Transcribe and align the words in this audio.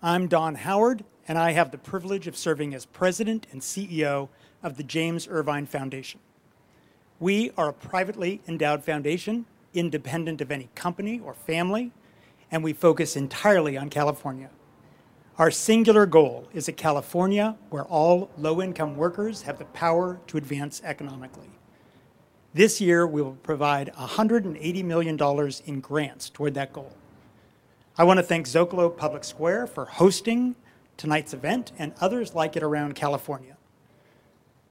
I'm 0.00 0.28
Don 0.28 0.54
Howard, 0.54 1.02
and 1.26 1.36
I 1.36 1.50
have 1.50 1.72
the 1.72 1.76
privilege 1.76 2.28
of 2.28 2.36
serving 2.36 2.72
as 2.72 2.86
president 2.86 3.48
and 3.50 3.60
CEO 3.60 4.28
of 4.62 4.76
the 4.76 4.84
James 4.84 5.26
Irvine 5.28 5.66
Foundation. 5.66 6.20
We 7.18 7.50
are 7.56 7.70
a 7.70 7.72
privately 7.72 8.40
endowed 8.46 8.84
foundation, 8.84 9.44
independent 9.74 10.40
of 10.40 10.52
any 10.52 10.68
company 10.76 11.18
or 11.18 11.34
family, 11.34 11.90
and 12.48 12.62
we 12.62 12.72
focus 12.74 13.16
entirely 13.16 13.76
on 13.76 13.90
California. 13.90 14.50
Our 15.36 15.50
singular 15.50 16.06
goal 16.06 16.46
is 16.54 16.68
a 16.68 16.72
California 16.72 17.56
where 17.70 17.84
all 17.84 18.30
low-income 18.38 18.96
workers 18.96 19.42
have 19.42 19.58
the 19.58 19.64
power 19.64 20.20
to 20.28 20.36
advance 20.36 20.80
economically. 20.84 21.50
This 22.54 22.80
year, 22.80 23.04
we 23.04 23.20
will 23.20 23.36
provide 23.42 23.92
$180 23.94 24.84
million 24.84 25.18
in 25.66 25.80
grants 25.80 26.30
toward 26.30 26.54
that 26.54 26.72
goal. 26.72 26.94
I 28.00 28.04
want 28.04 28.18
to 28.18 28.22
thank 28.22 28.46
Zocalo 28.46 28.96
Public 28.96 29.24
Square 29.24 29.66
for 29.66 29.84
hosting 29.84 30.54
tonight's 30.96 31.34
event 31.34 31.72
and 31.80 31.92
others 32.00 32.32
like 32.32 32.54
it 32.54 32.62
around 32.62 32.94
California. 32.94 33.56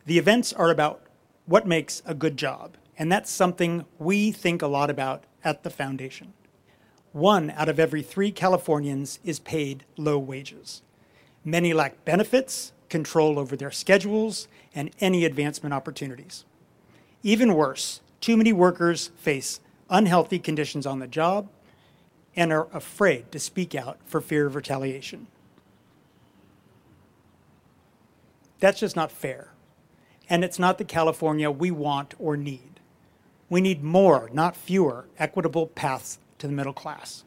The 0.05 0.17
events 0.17 0.53
are 0.53 0.69
about 0.69 1.01
what 1.45 1.67
makes 1.67 2.01
a 2.05 2.13
good 2.13 2.37
job, 2.37 2.77
and 2.97 3.11
that's 3.11 3.29
something 3.29 3.83
we 3.99 4.31
think 4.31 4.61
a 4.61 4.67
lot 4.67 4.89
about 4.89 5.25
at 5.43 5.63
the 5.63 5.69
foundation. 5.69 6.31
One 7.11 7.51
out 7.51 7.67
of 7.67 7.81
every 7.81 8.01
three 8.01 8.31
Californians 8.31 9.19
is 9.25 9.39
paid 9.39 9.83
low 9.97 10.17
wages. 10.17 10.81
Many 11.43 11.73
lack 11.73 12.05
benefits, 12.05 12.71
control 12.87 13.37
over 13.37 13.57
their 13.57 13.71
schedules, 13.71 14.47
and 14.73 14.89
any 15.01 15.25
advancement 15.25 15.73
opportunities. 15.73 16.45
Even 17.23 17.55
worse, 17.55 17.99
too 18.21 18.37
many 18.37 18.53
workers 18.53 19.11
face 19.17 19.59
unhealthy 19.89 20.39
conditions 20.39 20.85
on 20.85 20.99
the 20.99 21.07
job 21.07 21.49
and 22.37 22.53
are 22.53 22.67
afraid 22.71 23.31
to 23.31 23.39
speak 23.39 23.73
out 23.73 23.97
for 24.05 24.21
fear 24.21 24.45
of 24.45 24.55
retaliation. 24.55 25.27
That's 28.59 28.79
just 28.79 28.95
not 28.95 29.11
fair, 29.11 29.51
and 30.29 30.43
it's 30.43 30.59
not 30.59 30.77
the 30.77 30.85
California 30.85 31.49
we 31.49 31.71
want 31.71 32.13
or 32.19 32.37
need. 32.37 32.79
We 33.49 33.59
need 33.59 33.83
more, 33.83 34.29
not 34.31 34.55
fewer, 34.55 35.07
equitable 35.17 35.67
paths 35.67 36.19
to 36.37 36.47
the 36.47 36.53
middle 36.53 36.73
class. 36.73 37.23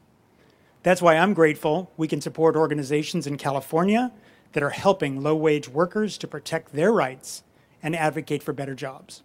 That's 0.82 1.02
why 1.02 1.16
I'm 1.16 1.34
grateful 1.34 1.90
we 1.96 2.08
can 2.08 2.20
support 2.20 2.56
organizations 2.56 3.26
in 3.26 3.36
California 3.36 4.12
that 4.52 4.62
are 4.62 4.70
helping 4.70 5.22
low-wage 5.22 5.68
workers 5.68 6.18
to 6.18 6.28
protect 6.28 6.72
their 6.72 6.92
rights 6.92 7.42
and 7.82 7.96
advocate 7.96 8.42
for 8.42 8.52
better 8.52 8.74
jobs. 8.74 9.22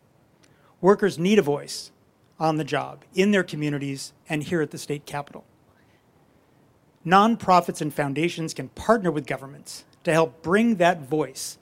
Workers 0.82 1.18
need 1.18 1.40
a 1.40 1.44
voice 1.44 1.92
on 2.40 2.58
the 2.58 2.64
job, 2.64 3.04
in 3.14 3.32
their 3.32 3.44
communities, 3.44 4.14
and 4.28 4.44
here 4.44 4.62
at 4.62 4.72
the 4.72 4.78
state 4.78 5.06
capitol. 5.06 5.46
Nonprofits 7.06 7.82
and 7.82 7.94
foundations 7.94 8.56
can 8.56 8.70
partner 8.70 9.12
with 9.12 9.28
governments 9.28 9.86
to 10.04 10.12
help 10.12 10.42
bring 10.42 10.76
that 10.76 11.08
voice 11.08 11.60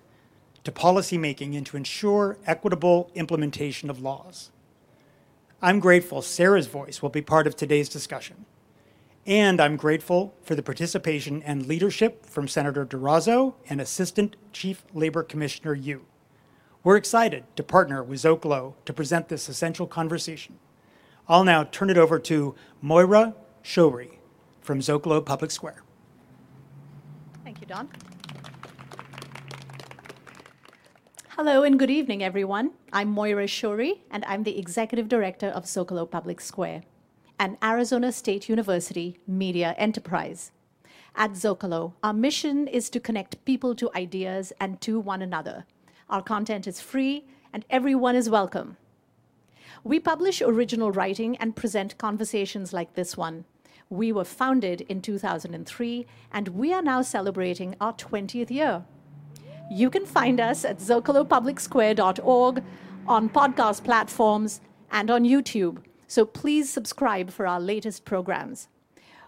to 0.63 0.71
policymaking 0.71 1.57
and 1.57 1.65
to 1.65 1.75
ensure 1.75 2.37
equitable 2.45 3.11
implementation 3.13 3.89
of 3.89 4.01
laws. 4.01 4.51
I'm 5.61 5.81
grateful 5.81 6.21
Sara's 6.21 6.67
voice 6.67 7.01
will 7.01 7.09
be 7.09 7.21
part 7.21 7.45
of 7.45 7.57
today's 7.57 7.89
discussion, 7.89 8.45
and 9.25 9.59
I'm 9.59 9.75
grateful 9.75 10.33
for 10.43 10.55
the 10.55 10.63
participation 10.63 11.43
and 11.43 11.65
leadership 11.65 12.25
from 12.25 12.47
Senator 12.47 12.85
Durazo 12.85 13.55
and 13.69 13.81
Assistant 13.81 14.37
Chief 14.53 14.85
Labor 14.93 15.23
Commissioner 15.23 15.73
Yu. 15.73 16.05
We're 16.85 16.97
excited 16.97 17.43
to 17.57 17.63
partner 17.63 18.01
with 18.01 18.21
Zocalo 18.21 18.75
to 18.85 18.93
present 18.93 19.27
this 19.27 19.49
essential 19.49 19.87
conversation. 19.87 20.57
I'll 21.27 21.43
now 21.43 21.65
turn 21.65 21.89
it 21.89 21.97
over 21.97 22.17
to 22.19 22.55
Moira 22.81 23.35
Shourie 23.61 24.19
from 24.63 24.79
Zocalo 24.79 25.23
Public 25.23 25.51
Square. 25.51 25.83
Thank 27.43 27.59
you, 27.59 27.67
Don. 27.67 27.89
Hello, 31.29 31.63
and 31.63 31.77
good 31.77 31.89
evening, 31.89 32.23
everyone. 32.23 32.71
I'm 32.93 33.09
Moira 33.09 33.45
Shourie, 33.45 33.99
and 34.09 34.23
I'm 34.25 34.43
the 34.43 34.57
Executive 34.57 35.09
Director 35.09 35.47
of 35.47 35.65
Zocalo 35.65 36.09
Public 36.09 36.39
Square, 36.39 36.83
an 37.39 37.57
Arizona 37.61 38.11
State 38.11 38.47
University 38.47 39.19
media 39.27 39.75
enterprise. 39.77 40.51
At 41.15 41.31
Zocalo, 41.31 41.93
our 42.01 42.13
mission 42.13 42.67
is 42.67 42.89
to 42.91 42.99
connect 42.99 43.43
people 43.45 43.75
to 43.75 43.91
ideas 43.95 44.53
and 44.59 44.79
to 44.81 44.99
one 44.99 45.21
another. 45.21 45.65
Our 46.09 46.21
content 46.21 46.67
is 46.67 46.79
free, 46.79 47.25
and 47.51 47.65
everyone 47.69 48.15
is 48.15 48.29
welcome. 48.29 48.77
We 49.83 49.99
publish 49.99 50.41
original 50.41 50.91
writing 50.91 51.35
and 51.37 51.55
present 51.55 51.97
conversations 51.97 52.71
like 52.71 52.93
this 52.93 53.17
one. 53.17 53.43
We 53.89 54.11
were 54.11 54.23
founded 54.23 54.81
in 54.81 55.01
2003, 55.01 56.05
and 56.31 56.47
we 56.49 56.73
are 56.73 56.81
now 56.81 57.01
celebrating 57.01 57.75
our 57.79 57.93
20th 57.93 58.49
year. 58.49 58.85
You 59.71 59.89
can 59.89 60.05
find 60.05 60.39
us 60.39 60.65
at 60.65 60.79
zocalopublicsquare.org, 60.79 62.63
on 63.07 63.29
podcast 63.29 63.83
platforms, 63.83 64.61
and 64.91 65.11
on 65.11 65.23
YouTube, 65.23 65.83
so 66.07 66.25
please 66.25 66.69
subscribe 66.69 67.31
for 67.31 67.47
our 67.47 67.59
latest 67.59 68.05
programs. 68.05 68.67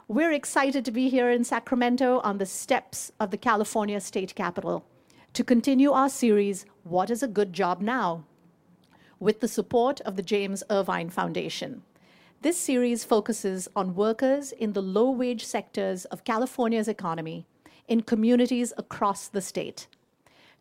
We're 0.07 0.31
excited 0.31 0.85
to 0.85 0.91
be 0.91 1.09
here 1.09 1.31
in 1.31 1.43
Sacramento 1.43 2.19
on 2.23 2.37
the 2.37 2.45
steps 2.45 3.11
of 3.19 3.31
the 3.31 3.37
California 3.37 3.99
State 3.99 4.35
Capitol 4.35 4.85
to 5.33 5.43
continue 5.43 5.91
our 5.91 6.09
series, 6.09 6.65
What 6.83 7.09
is 7.09 7.23
a 7.23 7.27
Good 7.27 7.53
Job 7.53 7.81
Now? 7.81 8.25
with 9.19 9.39
the 9.39 9.47
support 9.47 10.01
of 10.01 10.15
the 10.15 10.21
James 10.21 10.63
Irvine 10.69 11.09
Foundation. 11.09 11.81
This 12.41 12.57
series 12.57 13.03
focuses 13.03 13.67
on 13.75 13.95
workers 13.95 14.51
in 14.51 14.73
the 14.73 14.81
low-wage 14.81 15.43
sectors 15.43 16.05
of 16.05 16.23
California's 16.23 16.87
economy 16.87 17.47
in 17.87 18.01
communities 18.01 18.71
across 18.77 19.27
the 19.27 19.41
state. 19.41 19.87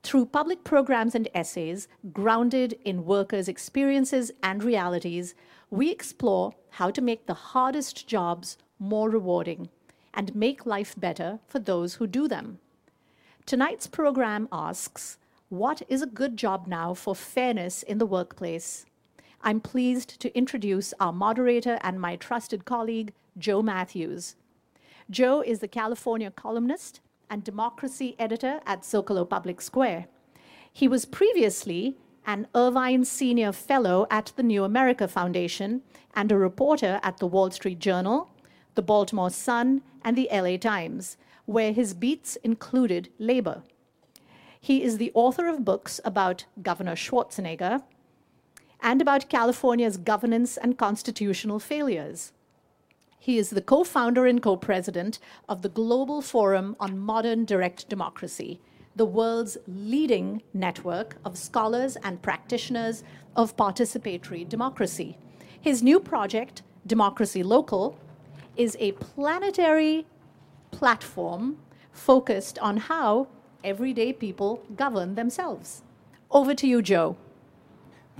Through 0.03 0.27
public 0.27 0.65
programs 0.65 1.15
and 1.15 1.29
essays 1.35 1.89
grounded 2.12 2.79
in 2.85 3.05
workers' 3.05 3.49
experiences 3.49 4.31
and 4.43 4.62
realities, 4.62 5.35
we 5.71 5.91
explore 5.91 6.55
how 6.71 6.91
to 6.91 7.03
make 7.03 7.27
the 7.27 7.35
hardest 7.35 8.06
jobs 8.06 8.56
more 8.79 9.11
rewarding 9.11 9.69
and 10.12 10.35
make 10.35 10.67
life 10.67 10.95
better 10.99 11.39
for 11.47 11.59
those 11.59 11.95
who 11.95 12.06
do 12.06 12.29
them. 12.29 12.59
Tonight's 13.47 13.87
program 13.87 14.49
asks: 14.53 15.19
What 15.49 15.83
is 15.89 16.03
a 16.03 16.06
good 16.06 16.37
job 16.37 16.67
now 16.67 16.95
for 16.95 17.15
fairness 17.15 17.83
in 17.83 17.99
the 17.99 18.06
workplace? 18.06 18.87
I'm 19.47 19.60
pleased 19.60 20.21
to 20.21 20.34
introduce 20.34 20.94
our 20.99 21.12
moderator 21.12 21.78
and 21.82 22.00
my 22.00 22.16
trusted 22.16 22.65
colleague, 22.65 23.12
Joe 23.37 23.60
Mathews. 23.60 24.37
Joe 25.10 25.43
is 25.43 25.59
the 25.59 25.69
California 25.69 26.31
columnist 26.31 27.00
and 27.28 27.44
democracy 27.44 28.16
editor 28.19 28.60
at 28.65 28.84
Zocalo 28.84 29.28
Public 29.28 29.60
Square. 29.60 30.06
He 30.72 30.88
was 30.88 31.05
previously 31.05 31.99
an 32.27 32.47
Irvine 32.55 33.05
Senior 33.05 33.53
Fellow 33.53 34.06
at 34.10 34.32
the 34.37 34.43
New 34.43 34.65
America 34.65 35.06
Foundation 35.06 35.82
and 36.15 36.32
a 36.32 36.38
reporter 36.38 36.99
at 37.03 37.19
The 37.19 37.26
Wall 37.26 37.50
Street 37.50 37.81
Journal, 37.81 38.31
The 38.76 38.82
Baltimore 38.82 39.28
Sun, 39.28 39.82
and 40.03 40.16
The 40.16 40.31
LA 40.32 40.56
Times, 40.56 41.19
where 41.44 41.75
his 41.75 41.93
beats 41.93 42.37
included 42.37 43.11
labor. 43.19 43.62
He 44.59 44.82
is 44.82 44.97
the 44.97 45.12
author 45.12 45.49
of 45.49 45.66
books 45.66 46.00
about 46.03 46.47
Governor 46.62 46.94
Schwarzenegger 46.94 47.82
and 48.84 49.00
about 49.00 49.31
California's 49.31 49.97
governance 49.97 50.59
and 50.59 50.77
constitutional 50.77 51.59
failures. 51.59 52.33
He 53.19 53.39
is 53.39 53.49
the 53.49 53.62
co-founder 53.62 54.27
and 54.27 54.43
co-president 54.43 55.19
of 55.49 55.62
the 55.62 55.71
Global 55.71 56.21
Forum 56.21 56.77
on 56.78 56.99
Modern 56.99 57.47
Direct 57.47 57.89
Democracy, 57.89 58.61
the 58.94 59.06
world's 59.06 59.56
leading 59.67 60.43
network 60.53 61.17
of 61.25 61.39
scholars 61.39 61.97
and 62.05 62.21
practitioners 62.21 63.03
of 63.34 63.56
participatory 63.56 64.47
democracy. 64.47 65.17
His 65.59 65.83
new 65.83 65.99
project, 65.99 66.62
Democracy 66.87 67.43
Local, 67.43 67.99
is 68.55 68.77
a 68.78 68.93
planetary 68.93 70.06
platform 70.73 71.56
focused 71.91 72.58
on 72.58 72.76
how 72.76 73.29
everyday 73.64 74.12
people 74.12 74.62
govern 74.76 75.14
themselves. 75.14 75.82
Over 76.31 76.55
to 76.55 76.67
you, 76.67 76.82
Joe. 76.82 77.17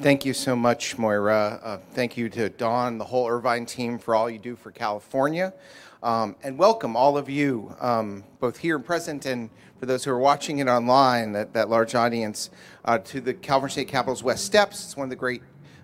Thank 0.01 0.25
you 0.25 0.35
so 0.35 0.57
much, 0.57 0.99
Moira. 0.99 1.61
Uh, 1.63 1.79
thank 1.93 2.17
you 2.17 2.29
to 2.31 2.49
Don, 2.49 2.99
the 2.99 3.05
whole 3.05 3.29
Irvine 3.29 3.65
team, 3.65 3.97
for 3.97 4.17
all 4.17 4.29
you 4.29 4.41
do 4.41 4.57
for 4.57 4.73
California. 4.73 5.55
Um, 6.03 6.35
and 6.43 6.59
welcome, 6.59 6.97
all 6.97 7.17
of 7.17 7.31
you, 7.31 7.77
um, 7.79 8.25
both 8.41 8.59
here 8.59 8.75
and 8.75 8.85
present, 8.85 9.25
and 9.25 9.51
for 9.79 9.87
those 9.87 10.03
who 10.03 10.11
are 10.11 10.19
watching 10.19 10.59
it 10.59 10.67
online, 10.67 11.31
that 11.33 11.53
that 11.53 11.71
large 11.71 11.95
audience, 11.95 12.51
uh, 12.85 12.99
to 12.99 13.21
the 13.21 13.35
California 13.35 13.73
State 13.73 13.89
Capitol's 13.89 14.25
West 14.25 14.45
Steps. 14.45 14.85
It's 14.85 14.97
one 14.97 15.05
of 15.05 15.11
the 15.11 15.17
great 15.17 15.43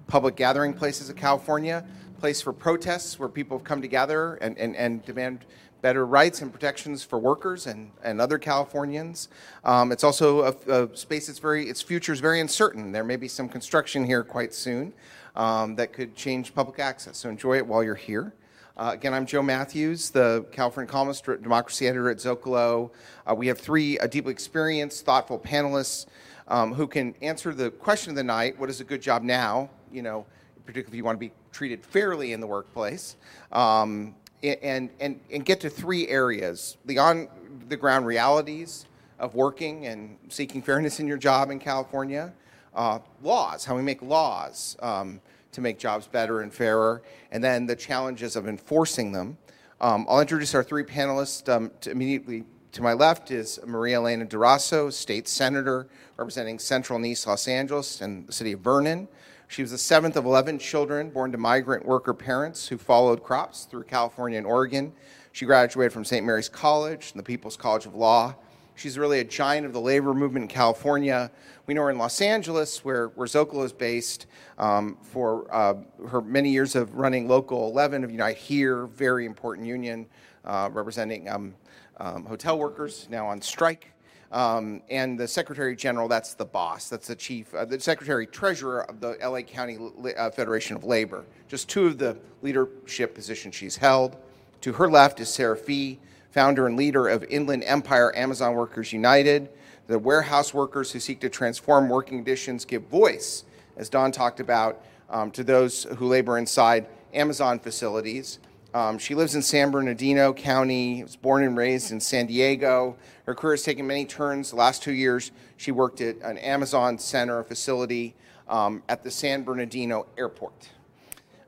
public 0.09 0.35
gathering 0.35 0.75
places 0.75 1.09
of 1.09 1.15
California, 1.15 1.87
place 2.19 2.43
for 2.43 2.53
protests, 2.53 3.17
where 3.17 3.29
people 3.29 3.59
have 3.59 3.65
come 3.65 3.81
together 3.81 4.35
and, 4.43 4.59
and, 4.59 4.75
and 4.75 5.05
demand 5.05 5.45
better 5.83 6.07
rights 6.07 6.43
and 6.43 6.53
protections 6.53 7.03
for 7.03 7.19
workers 7.19 7.67
and 7.67 7.91
and 8.03 8.21
other 8.21 8.39
Californians. 8.39 9.29
It's 9.65 10.05
also 10.05 10.57
a 10.69 10.97
space 10.97 11.27
that's 11.27 11.39
very... 11.39 11.69
its 11.69 11.83
future 11.83 12.13
is 12.13 12.21
very 12.21 12.41
uncertain. 12.41 12.93
There 12.93 13.05
may 13.05 13.17
be 13.17 13.29
some 13.29 13.49
construction 13.49 14.05
here 14.05 14.23
quite 14.23 14.55
soon, 14.55 14.93
that 15.35 15.93
could 15.93 16.15
change 16.15 16.55
public 16.55 16.79
access, 16.79 17.19
so 17.19 17.29
enjoy 17.29 17.57
it 17.57 17.67
while 17.67 17.83
you're 17.83 17.95
here. 17.95 18.35
Uh, 18.81 18.93
again, 18.95 19.13
I'm 19.13 19.27
Joe 19.27 19.43
Mathews, 19.43 20.09
the 20.09 20.47
California 20.53 20.91
columnist, 20.91 21.25
democracy 21.25 21.87
editor 21.87 22.09
at 22.09 22.17
Zocalo. 22.17 22.91
Uh, 23.27 23.35
we 23.35 23.47
have 23.49 23.59
three 23.59 23.99
uh, 23.99 24.07
deeply 24.07 24.33
experienced, 24.33 25.05
thoughtful 25.05 25.39
panelists 25.39 26.07
um, 26.49 26.73
who 26.73 26.87
can 26.87 27.15
answer 27.21 27.53
the 27.53 27.71
question 27.71 28.09
of 28.09 28.17
the 28.17 28.25
night: 28.25 28.59
What 28.59 28.71
is 28.71 28.81
a 28.81 28.85
good 28.85 29.03
job 29.03 29.23
now? 29.23 29.69
You 29.93 30.01
know, 30.01 30.25
particularly 30.65 30.95
if 30.95 30.97
you 30.97 31.05
want 31.05 31.17
to 31.17 31.21
be 31.21 31.33
treated 31.53 31.85
fairly 31.85 32.33
in 32.33 32.41
the 32.41 32.47
workplace, 32.47 33.17
um, 33.53 34.15
and, 34.43 34.91
and, 35.01 35.21
and 35.31 35.45
get 35.45 35.61
to 35.61 35.71
three 35.71 36.09
areas: 36.09 36.77
the 36.85 36.99
on 36.99 37.29
the 37.69 37.77
ground 37.77 38.07
realities 38.07 38.87
of 39.19 39.35
working 39.35 39.87
and 39.87 40.17
seeking 40.29 40.63
fairness 40.63 40.99
in 40.99 41.07
your 41.07 41.19
job 41.19 41.51
in 41.51 41.59
California, 41.59 42.33
uh, 42.75 42.99
laws, 43.23 43.65
how 43.65 43.77
we 43.77 43.83
make 43.83 44.01
laws 44.03 44.77
um, 44.81 45.21
to 45.53 45.61
make 45.61 45.79
jobs 45.79 46.07
better 46.07 46.41
and 46.41 46.53
fairer, 46.53 47.03
and 47.31 47.45
then 47.45 47.67
the 47.67 47.77
challenges 47.77 48.37
of 48.37 48.49
enforcing 48.49 49.13
them. 49.13 49.37
Um, 49.81 50.07
I'll 50.09 50.21
introduce 50.21 50.55
our 50.55 50.63
three 50.63 50.85
panelists. 50.85 51.49
Um, 51.49 51.71
to 51.83 51.91
immediately 51.91 52.45
to 52.73 52.83
my 52.83 52.93
left 52.93 53.31
is 53.31 53.59
Maria 53.67 53.97
Elena 53.97 54.27
Durazo, 54.27 54.93
state 54.93 55.27
senator 55.27 55.89
representing 56.17 56.59
Central 56.59 56.97
and 56.99 57.07
East 57.07 57.27
Los 57.27 57.49
Angeles 57.49 58.01
and 58.01 58.27
the 58.27 58.33
city 58.33 58.53
of 58.53 58.61
Vernon. 58.61 59.09
She 59.51 59.63
was 59.63 59.73
the 59.73 59.79
seventh 59.79 60.17
of 60.17 60.27
11 60.27 60.61
children 60.61 61.11
born 61.11 61.33
to 61.33 61.39
migrant 61.39 61.85
worker 61.85 62.15
parents 62.15 62.69
who 62.69 62.79
followed 62.79 63.25
crops 63.25 63.65
through 63.65 63.83
California 63.83 64.39
and 64.39 64.47
Oregon. 64.47 64.93
She 65.33 65.45
graduated 65.45 65.93
from 65.93 66.05
St. 66.05 66.25
Mary's 66.25 66.49
College 66.49 67.11
and 67.11 67.19
the 67.19 67.25
People's 67.25 67.57
College 67.57 67.85
of 67.85 67.97
Law. 67.97 68.37
She's 68.77 68.97
really 68.97 69.19
a 69.19 69.25
giant 69.25 69.67
of 69.67 69.73
the 69.73 69.81
labor 69.81 70.15
movement 70.15 70.45
in 70.45 70.49
California. 70.49 71.33
We 71.67 71.75
know 71.75 71.83
her 71.83 71.91
in 71.91 71.99
Los 71.99 72.21
Angeles, 72.21 72.85
where, 72.85 73.09
where 73.09 73.27
Zocalo 73.27 73.65
is 73.65 73.73
based, 73.73 74.27
um, 74.57 74.97
for 75.03 75.53
uh, 75.53 75.75
her 76.09 76.21
many 76.21 76.51
years 76.51 76.77
of 76.77 76.95
running 76.95 77.27
Local 77.27 77.69
11 77.71 78.05
of 78.05 78.13
Unite 78.13 78.37
Here, 78.37 78.87
very 78.87 79.27
important 79.27 79.67
union 79.67 80.07
uh, 80.45 80.71
representing 80.73 81.29
um, 81.29 81.57
um, 81.97 82.25
hotel 82.25 82.57
workers 82.57 83.09
now 83.11 83.27
on 83.27 83.43
strike. 83.43 83.89
Um, 84.33 84.83
and 84.89 85.19
the 85.19 85.27
Secretary 85.27 85.75
General, 85.75 86.07
that's 86.07 86.35
the 86.35 86.45
boss, 86.45 86.89
that's 86.89 87.09
the 87.09 87.17
chief, 87.17 87.53
uh, 87.53 87.65
the 87.65 87.81
Secretary 87.81 88.27
Treasurer 88.27 88.89
of 88.89 89.01
the 89.01 89.17
LA 89.21 89.41
County 89.41 89.77
uh, 90.17 90.31
Federation 90.31 90.77
of 90.77 90.85
Labor. 90.85 91.25
Just 91.49 91.69
two 91.69 91.87
of 91.87 91.99
the 91.99 92.17
leadership 92.41 93.15
positions 93.15 93.57
she's 93.57 93.77
held. 93.77 94.17
To 94.61 94.73
her 94.75 94.89
left 94.89 95.19
is 95.19 95.29
Sara 95.29 95.57
Fee, 95.57 95.99
founder 96.31 96.67
and 96.69 96.77
leader 96.77 97.09
of 97.09 97.25
Inland 97.25 97.65
Empire 97.65 98.17
Amazon 98.17 98.55
Workers 98.55 98.93
United. 98.93 99.49
The 99.89 99.99
warehouse 99.99 100.55
workers 100.55 100.93
who 100.93 101.01
seek 101.01 101.21
to 101.21 101.29
transform 101.29 101.89
working 101.89 102.19
conditions 102.19 102.65
give 102.65 102.85
voice, 102.85 103.43
as 103.77 103.89
Don 103.89 104.13
talked 104.13 104.39
about, 104.39 104.85
um, 105.09 105.33
to 105.33 105.43
those 105.43 105.85
who 105.97 106.07
labor 106.07 106.39
inside 106.39 106.87
Amazon 107.13 107.59
facilities. 107.59 108.39
Um, 108.73 108.99
she 108.99 109.15
lives 109.15 109.35
in 109.35 109.43
San 109.43 109.71
Bernardino 109.71 110.33
County, 110.33 111.03
was 111.03 111.17
born 111.17 111.43
and 111.43 111.57
raised 111.57 111.91
in 111.91 112.01
San 112.01 112.27
Diego. 112.27 112.97
Her 113.27 113.35
career 113.35 113.55
has 113.55 113.63
taken 113.63 113.87
many 113.87 114.05
turns. 114.05 114.51
The 114.51 114.57
last 114.57 114.83
two 114.83 114.93
years, 114.93 115.33
she 115.57 115.73
worked 115.73 116.01
at 116.01 116.17
an 116.23 116.39
Amazon 116.39 116.99
Center 116.99 117.43
facility 117.43 118.15
um, 118.49 118.83
at 118.89 119.03
the 119.03 119.11
San 119.11 119.43
Bernardino 119.43 120.07
Airport 120.17 120.69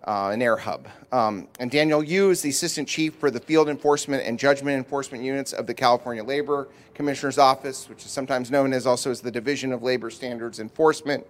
uh, 0.05 0.31
an 0.33 0.43
air 0.43 0.57
hub. 0.57 0.89
Um, 1.13 1.49
and 1.61 1.71
Daniel 1.71 2.03
Yu 2.03 2.31
is 2.31 2.43
the 2.43 2.49
assistant 2.49 2.89
chief 2.89 3.15
for 3.15 3.31
the 3.31 3.41
field 3.41 3.69
enforcement 3.69 4.25
and 4.27 4.39
judgment 4.39 4.77
enforcement 4.77 5.23
units 5.23 5.53
of 5.53 5.67
the 5.67 5.75
California 5.75 6.25
Labor 6.25 6.69
Commissioner's 6.95 7.39
Office, 7.39 7.89
which 7.89 8.05
is 8.05 8.11
sometimes 8.11 8.51
known 8.51 8.73
as 8.73 8.87
also 8.87 9.11
as 9.11 9.21
the 9.21 9.31
Division 9.31 9.73
of 9.73 9.83
Labor 9.83 10.11
Standards 10.11 10.59
Enforcement. 10.61 11.25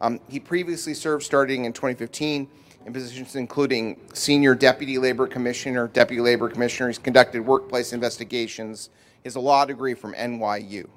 Um, 0.00 0.20
he 0.28 0.38
previously 0.38 0.94
served 0.94 1.24
starting 1.24 1.64
in 1.64 1.72
2015 1.72 2.48
in 2.88 2.94
positions 2.94 3.36
including 3.36 4.00
senior 4.14 4.54
deputy 4.54 4.96
labor 4.96 5.26
commissioner, 5.26 5.88
deputy 5.88 6.22
labor 6.22 6.48
commissioner. 6.48 6.88
He's 6.88 6.98
conducted 6.98 7.44
workplace 7.44 7.92
investigations. 7.92 8.88
He 9.22 9.28
has 9.28 9.36
a 9.36 9.40
law 9.40 9.66
degree 9.66 9.92
from 9.92 10.14
NYU. 10.14 10.88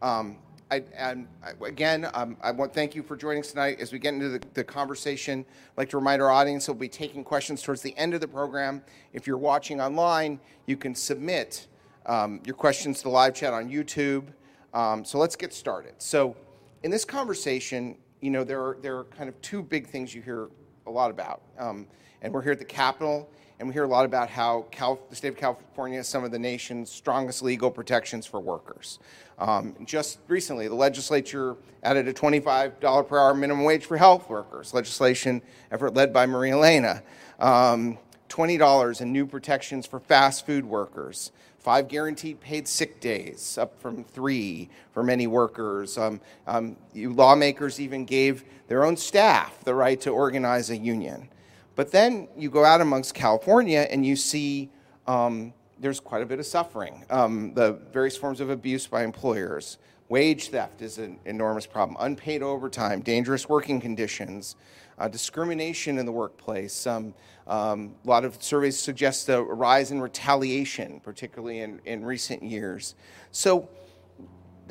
Um, 0.00 0.36
I, 0.70 0.84
and 0.96 1.26
again, 1.60 2.08
um, 2.14 2.36
I 2.40 2.52
want 2.52 2.72
thank 2.72 2.94
you 2.94 3.02
for 3.02 3.16
joining 3.16 3.40
us 3.40 3.50
tonight. 3.50 3.80
As 3.80 3.92
we 3.92 3.98
get 3.98 4.14
into 4.14 4.28
the, 4.28 4.40
the, 4.54 4.62
conversation, 4.62 5.44
I'd 5.72 5.78
like 5.78 5.90
to 5.90 5.98
remind 5.98 6.22
our 6.22 6.30
audience 6.30 6.68
we'll 6.68 6.76
be 6.76 6.88
taking 6.88 7.24
questions 7.24 7.62
towards 7.62 7.82
the 7.82 7.96
end 7.98 8.14
of 8.14 8.20
the 8.20 8.28
program. 8.28 8.82
If 9.12 9.26
you're 9.26 9.36
watching 9.36 9.80
online, 9.80 10.38
you 10.66 10.76
can 10.76 10.94
submit 10.94 11.66
um, 12.06 12.40
your 12.46 12.54
questions 12.54 12.98
to 12.98 13.04
the 13.04 13.10
live 13.10 13.34
chat 13.34 13.52
on 13.52 13.68
YouTube. 13.68 14.26
Um, 14.72 15.04
so 15.04 15.18
let's 15.18 15.36
get 15.36 15.52
started. 15.52 15.94
So, 15.98 16.36
in 16.84 16.90
this 16.90 17.04
conversation, 17.04 17.96
you 18.20 18.30
know, 18.30 18.44
there 18.44 18.60
are, 18.60 18.78
there 18.82 18.98
are 18.98 19.04
kind 19.04 19.28
of 19.28 19.40
two 19.42 19.62
big 19.62 19.88
things 19.88 20.14
you 20.14 20.22
hear 20.22 20.48
a 20.86 20.90
lot 20.90 21.10
about. 21.10 21.40
Um, 21.58 21.86
and 22.22 22.32
we're 22.32 22.42
here 22.42 22.52
at 22.52 22.58
the 22.58 22.64
Capitol, 22.64 23.28
and 23.58 23.68
we 23.68 23.72
hear 23.72 23.84
a 23.84 23.88
lot 23.88 24.04
about 24.04 24.28
how 24.28 24.66
Cal- 24.70 25.00
the 25.10 25.16
state 25.16 25.28
of 25.28 25.36
California 25.36 25.98
has 25.98 26.08
some 26.08 26.24
of 26.24 26.30
the 26.30 26.38
nation's 26.38 26.90
strongest 26.90 27.42
legal 27.42 27.70
protections 27.70 28.26
for 28.26 28.40
workers. 28.40 28.98
Um, 29.38 29.74
just 29.84 30.18
recently, 30.28 30.68
the 30.68 30.74
legislature 30.74 31.56
added 31.82 32.08
a 32.08 32.12
$25 32.12 33.08
per 33.08 33.18
hour 33.18 33.34
minimum 33.34 33.64
wage 33.64 33.84
for 33.84 33.96
health 33.96 34.28
workers, 34.28 34.74
legislation 34.74 35.42
effort 35.70 35.94
led 35.94 36.12
by 36.12 36.26
Maria 36.26 36.54
Elena. 36.54 37.02
Um, 37.38 37.98
$20 38.28 39.00
in 39.00 39.12
new 39.12 39.26
protections 39.26 39.86
for 39.86 40.00
fast 40.00 40.44
food 40.44 40.64
workers, 40.64 41.30
five 41.64 41.88
guaranteed 41.88 42.38
paid 42.40 42.68
sick 42.68 43.00
days, 43.00 43.56
up 43.56 43.80
from 43.80 44.04
three 44.04 44.68
for 44.92 45.02
many 45.02 45.26
workers. 45.26 45.96
Um, 45.96 46.20
um, 46.46 46.76
lawmakers 46.94 47.80
even 47.80 48.04
gave 48.04 48.44
their 48.68 48.84
own 48.84 48.98
staff 48.98 49.58
the 49.64 49.74
right 49.74 49.98
to 50.02 50.10
organize 50.10 50.68
a 50.68 50.76
union. 50.76 51.26
But 51.74 51.90
then 51.90 52.28
you 52.36 52.50
go 52.50 52.66
out 52.66 52.82
amongst 52.82 53.14
California 53.14 53.88
and 53.90 54.04
you 54.04 54.14
see 54.14 54.68
um, 55.06 55.54
there's 55.80 56.00
quite 56.00 56.22
a 56.22 56.26
bit 56.26 56.38
of 56.38 56.44
suffering. 56.44 57.02
Um, 57.08 57.54
the 57.54 57.72
various 57.92 58.16
forms 58.16 58.40
of 58.40 58.50
abuse 58.50 58.86
by 58.86 59.02
employers, 59.02 59.78
wage 60.10 60.50
theft 60.50 60.82
is 60.82 60.98
an 60.98 61.18
enormous 61.24 61.66
problem, 61.66 61.96
unpaid 61.98 62.42
overtime, 62.42 63.00
dangerous 63.00 63.48
working 63.48 63.80
conditions, 63.80 64.54
uh, 64.98 65.08
discrimination 65.08 65.98
in 65.98 66.04
the 66.04 66.12
workplace. 66.12 66.86
Um, 66.86 67.14
um, 67.46 67.94
a 68.04 68.08
lot 68.08 68.24
of 68.24 68.42
surveys 68.42 68.78
suggest 68.78 69.28
a 69.28 69.42
rise 69.42 69.90
in 69.90 70.00
retaliation, 70.00 71.00
particularly 71.00 71.60
in, 71.60 71.80
in 71.84 72.04
recent 72.04 72.42
years. 72.42 72.94
So 73.32 73.68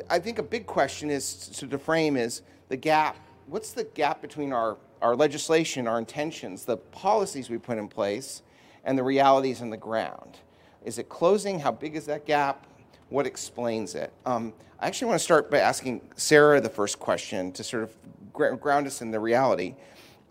I 0.10 0.20
think 0.20 0.40
a 0.40 0.44
big 0.44 0.66
question 0.66 1.10
is 1.10 1.48
to, 1.50 1.68
to 1.68 1.78
frame 1.78 2.18
is 2.18 2.42
the 2.70 2.78
gap. 2.78 3.16
What's 3.48 3.74
the 3.74 3.84
gap 3.84 4.22
between 4.22 4.52
our, 4.52 4.78
our 5.02 5.16
legislation, 5.16 5.88
our 5.88 6.00
intentions, 6.00 6.66
the 6.66 6.78
policies 6.78 7.50
we 7.50 7.58
put 7.58 7.78
in 7.78 7.88
place, 7.88 8.42
and 8.86 8.98
the 8.98 9.04
realities 9.04 9.62
on 9.62 9.70
the 9.70 9.78
ground? 9.78 10.40
Is 10.84 10.98
it 10.98 11.10
closing? 11.10 11.60
How 11.60 11.72
big 11.72 11.96
is 11.96 12.06
that 12.08 12.26
gap? 12.26 12.66
What 13.10 13.28
explains 13.28 13.94
it? 13.94 14.12
Um, 14.26 14.54
I 14.80 14.88
actually 14.88 15.10
want 15.10 15.20
to 15.20 15.24
start 15.24 15.52
by 15.52 15.60
asking 15.60 16.02
Sara 16.16 16.60
the 16.60 16.70
first 16.70 17.00
question 17.00 17.52
to 17.54 17.64
sort 17.64 17.84
of 17.84 17.96
ground 18.34 18.88
us 18.88 19.02
in 19.02 19.12
the 19.12 19.20
reality. 19.20 19.76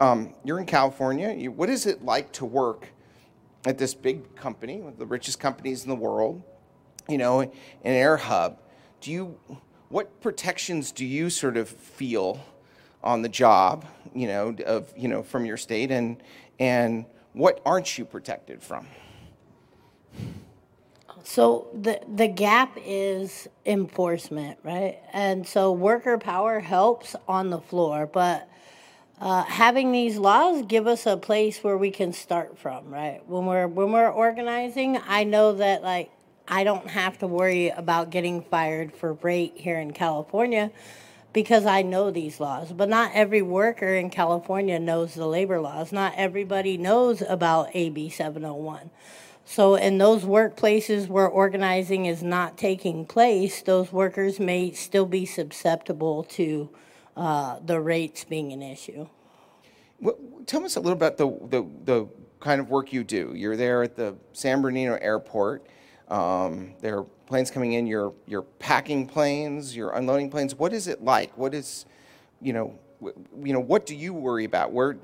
Um, 0.03 0.35
you're 0.43 0.59
in 0.59 0.67
California. 0.67 1.33
You, 1.33 1.53
what 1.53 1.71
is 1.71 1.87
it 1.87 2.05
like 2.05 2.33
to 2.33 2.45
work 2.45 2.89
at 3.65 3.79
this 3.79 3.95
big 3.95 4.35
company, 4.35 4.81
one 4.81 4.93
of 4.93 4.99
the 4.99 5.07
richest 5.07 5.39
companies 5.39 5.85
in 5.85 5.91
the 5.91 5.95
world, 5.95 6.43
you 7.09 7.19
know, 7.19 7.41
an 7.41 7.53
air 7.85 8.17
hub? 8.17 8.59
Do 9.01 9.13
you, 9.13 9.39
what 9.91 10.21
protections 10.21 10.91
do 10.91 11.07
you 11.07 11.31
sort 11.31 11.57
of 11.57 11.69
feel 11.69 12.45
on 13.05 13.23
the 13.23 13.29
job, 13.29 13.85
you 14.13 14.27
know, 14.27 14.57
of, 14.67 14.93
you 14.97 15.07
know, 15.07 15.23
from 15.23 15.47
your 15.47 15.57
state, 15.57 15.93
and, 15.93 16.21
and 16.59 17.07
what 17.33 17.63
aren't 17.65 17.97
you 17.97 18.05
protected 18.05 18.61
from? 18.61 18.89
So 21.23 21.69
the 21.73 22.01
the 22.13 22.27
gap 22.27 22.77
is 22.85 23.47
enforcement, 23.65 24.59
right? 24.65 24.99
And 25.13 25.47
so 25.47 25.71
worker 25.71 26.19
power 26.19 26.59
helps 26.59 27.15
on 27.29 27.51
the 27.51 27.61
floor, 27.61 28.09
but 28.13 28.49
uh, 29.21 29.45
having 29.45 29.93
these 29.93 30.17
laws 30.17 30.65
give 30.67 30.87
us 30.87 31.07
a 31.07 31.17
place 31.17 31.63
where 31.63 31.77
we 31.77 31.91
can 31.91 32.13
start 32.13 32.59
from, 32.59 32.93
right? 32.93 33.21
When 33.29 33.47
we're 33.47 33.69
when 33.69 33.93
we're 33.93 34.11
organizing, 34.11 34.99
I 35.07 35.25
know 35.25 35.53
that 35.55 35.83
like 35.83 36.11
I 36.49 36.65
don't 36.65 36.89
have 36.89 37.19
to 37.19 37.27
worry 37.27 37.69
about 37.69 38.11
getting 38.11 38.43
fired 38.43 38.93
for 38.93 39.15
rate 39.15 39.53
here 39.57 39.79
in 39.79 39.93
California 39.93 40.71
because 41.33 41.67
I 41.67 41.83
know 41.83 42.11
these 42.11 42.41
laws. 42.41 42.73
But 42.73 42.89
not 42.89 43.13
every 43.15 43.43
worker 43.43 43.95
in 43.95 44.11
California 44.11 44.79
knows 44.79 45.15
the 45.15 45.27
labor 45.27 45.61
laws. 45.61 45.93
Not 45.93 46.15
everybody 46.17 46.77
knows 46.77 47.23
about 47.23 47.71
AB 47.75 48.11
701. 48.11 48.91
So, 49.45 49.75
in 49.75 49.99
those 49.99 50.23
workplaces 50.23 51.09
where 51.09 51.27
organizing 51.27 52.07
is 52.07 52.23
not 52.23 52.57
taking 52.57 53.05
place, 53.05 53.61
those 53.61 53.93
workers 53.93 54.39
may 54.39 54.71
still 54.71 55.07
be 55.07 55.27
susceptible 55.27 56.23
to 56.25 56.71
uh, 57.17 57.59
the 57.65 57.81
rates 57.81 58.25
being 58.25 58.53
an 58.53 58.63
issue. 58.63 59.07
Well, 60.01 60.17
tell 60.47 60.65
us 60.65 60.77
a 60.77 60.81
little 60.81 60.97
about 60.97 61.17
the, 61.17 61.29
the, 61.49 61.67
the, 61.85 62.09
kind 62.41 62.61
of 62.61 62.69
work 62.71 62.93
you 62.93 63.05
do. 63.05 63.33
You're 63.37 63.57
there 63.57 63.85
at 63.85 63.95
the 63.95 64.17
San 64.33 64.63
Bernardino 64.63 64.99
Airport. 65.01 65.65
Um, 66.09 66.75
there 66.81 66.99
are 66.99 67.05
planes 67.27 67.53
coming 67.53 67.75
in. 67.75 67.87
You're, 67.87 68.13
you're 68.27 68.43
packing 68.43 69.07
planes. 69.07 69.77
You're 69.77 69.93
unloading 69.93 70.29
planes. 70.29 70.55
What 70.57 70.73
is 70.73 70.89
it 70.89 71.05
like? 71.05 71.39
What 71.39 71.55
is, 71.55 71.87
you 72.41 72.53
know, 72.53 72.77
w- 73.01 73.17
you 73.45 73.53
know, 73.53 73.61
what 73.61 73.87
do 73.87 73.95
you 73.95 74.13
worry 74.13 74.45
about? 74.45 74.73
Where, 74.73 74.95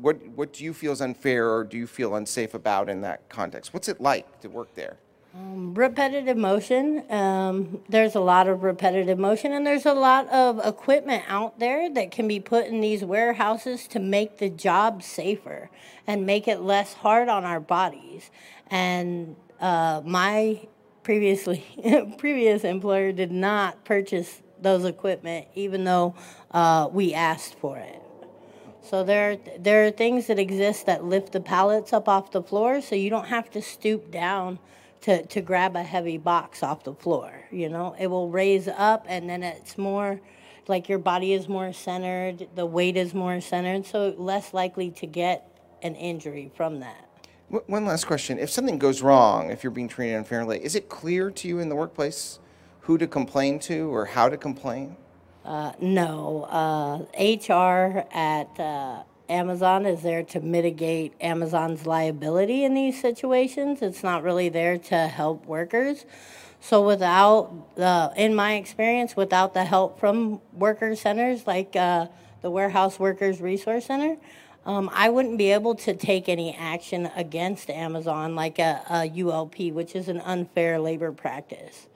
what, 0.00 0.16
what 0.30 0.52
do 0.52 0.64
you 0.64 0.74
feel 0.74 0.90
is 0.90 1.00
unfair 1.00 1.48
or 1.48 1.62
do 1.62 1.76
you 1.76 1.86
feel 1.86 2.16
unsafe 2.16 2.54
about 2.54 2.88
in 2.88 3.00
that 3.02 3.28
context? 3.28 3.72
What's 3.72 3.88
it 3.88 4.00
like 4.00 4.40
to 4.40 4.48
work 4.48 4.74
there? 4.74 4.96
Repetitive 5.34 6.36
motion. 6.36 7.04
Um, 7.10 7.80
there's 7.88 8.14
a 8.14 8.20
lot 8.20 8.48
of 8.48 8.62
repetitive 8.62 9.18
motion, 9.18 9.52
and 9.52 9.66
there's 9.66 9.86
a 9.86 9.94
lot 9.94 10.28
of 10.28 10.64
equipment 10.64 11.24
out 11.28 11.58
there 11.58 11.92
that 11.92 12.10
can 12.10 12.26
be 12.28 12.40
put 12.40 12.66
in 12.66 12.80
these 12.80 13.04
warehouses 13.04 13.86
to 13.88 13.98
make 13.98 14.38
the 14.38 14.48
job 14.48 15.02
safer 15.02 15.70
and 16.06 16.26
make 16.26 16.48
it 16.48 16.60
less 16.60 16.94
hard 16.94 17.28
on 17.28 17.44
our 17.44 17.60
bodies. 17.60 18.30
And 18.70 19.36
uh, 19.60 20.02
my 20.04 20.66
previously 21.02 21.64
previous 22.18 22.64
employer 22.64 23.12
did 23.12 23.32
not 23.32 23.84
purchase 23.84 24.42
those 24.60 24.84
equipment, 24.84 25.46
even 25.54 25.84
though 25.84 26.14
uh, 26.50 26.88
we 26.90 27.14
asked 27.14 27.54
for 27.58 27.78
it. 27.78 28.02
So 28.82 29.04
there, 29.04 29.36
there 29.58 29.86
are 29.86 29.90
things 29.90 30.28
that 30.28 30.38
exist 30.38 30.86
that 30.86 31.04
lift 31.04 31.32
the 31.32 31.40
pallets 31.40 31.92
up 31.92 32.08
off 32.08 32.30
the 32.30 32.42
floor, 32.42 32.80
so 32.80 32.94
you 32.94 33.10
don't 33.10 33.26
have 33.26 33.50
to 33.50 33.60
stoop 33.60 34.10
down 34.10 34.58
to, 35.02 35.24
to 35.26 35.40
grab 35.40 35.76
a 35.76 35.82
heavy 35.82 36.18
box 36.18 36.62
off 36.62 36.84
the 36.84 36.94
floor. 36.94 37.44
You 37.50 37.68
know, 37.68 37.94
it 37.98 38.08
will 38.08 38.30
raise 38.30 38.68
up 38.68 39.06
and 39.08 39.28
then 39.28 39.42
it's 39.42 39.78
more 39.78 40.20
like 40.66 40.88
your 40.88 40.98
body 40.98 41.32
is 41.32 41.48
more 41.48 41.72
centered, 41.72 42.48
the 42.54 42.66
weight 42.66 42.96
is 42.96 43.14
more 43.14 43.40
centered, 43.40 43.86
so 43.86 44.14
less 44.18 44.52
likely 44.52 44.90
to 44.90 45.06
get 45.06 45.50
an 45.82 45.94
injury 45.94 46.50
from 46.54 46.80
that. 46.80 47.08
One 47.48 47.86
last 47.86 48.06
question. 48.06 48.38
If 48.38 48.50
something 48.50 48.78
goes 48.78 49.00
wrong, 49.00 49.50
if 49.50 49.64
you're 49.64 49.70
being 49.70 49.88
treated 49.88 50.16
unfairly, 50.16 50.62
is 50.62 50.74
it 50.74 50.90
clear 50.90 51.30
to 51.30 51.48
you 51.48 51.60
in 51.60 51.70
the 51.70 51.76
workplace 51.76 52.40
who 52.80 52.98
to 52.98 53.06
complain 53.06 53.58
to 53.60 53.94
or 53.94 54.04
how 54.04 54.28
to 54.28 54.36
complain? 54.36 54.96
Uh, 55.46 55.72
no. 55.80 56.42
Uh, 56.50 57.06
HR 57.18 58.04
at 58.12 58.60
uh, 58.60 59.02
Amazon 59.28 59.84
is 59.86 60.02
there 60.02 60.22
to 60.22 60.40
mitigate 60.40 61.12
Amazon's 61.20 61.86
liability 61.86 62.64
in 62.64 62.74
these 62.74 63.00
situations. 63.00 63.82
It's 63.82 64.02
not 64.02 64.22
really 64.22 64.48
there 64.48 64.78
to 64.78 65.08
help 65.08 65.46
workers. 65.46 66.06
So 66.60 66.84
without 66.84 67.76
the, 67.76 68.12
in 68.16 68.34
my 68.34 68.54
experience, 68.54 69.16
without 69.16 69.54
the 69.54 69.64
help 69.64 70.00
from 70.00 70.40
worker 70.52 70.96
centers 70.96 71.46
like 71.46 71.76
uh, 71.76 72.06
the 72.42 72.50
Warehouse 72.50 72.98
Workers 72.98 73.40
Resource 73.40 73.86
Center, 73.86 74.16
um, 74.66 74.90
I 74.92 75.08
wouldn't 75.08 75.38
be 75.38 75.52
able 75.52 75.74
to 75.76 75.94
take 75.94 76.28
any 76.28 76.54
action 76.54 77.10
against 77.16 77.70
Amazon 77.70 78.34
like 78.34 78.58
a, 78.58 78.82
a 78.90 79.08
ULP, 79.08 79.72
which 79.72 79.94
is 79.94 80.08
an 80.08 80.20
unfair 80.20 80.78
labor 80.78 81.12
practice. 81.12 81.86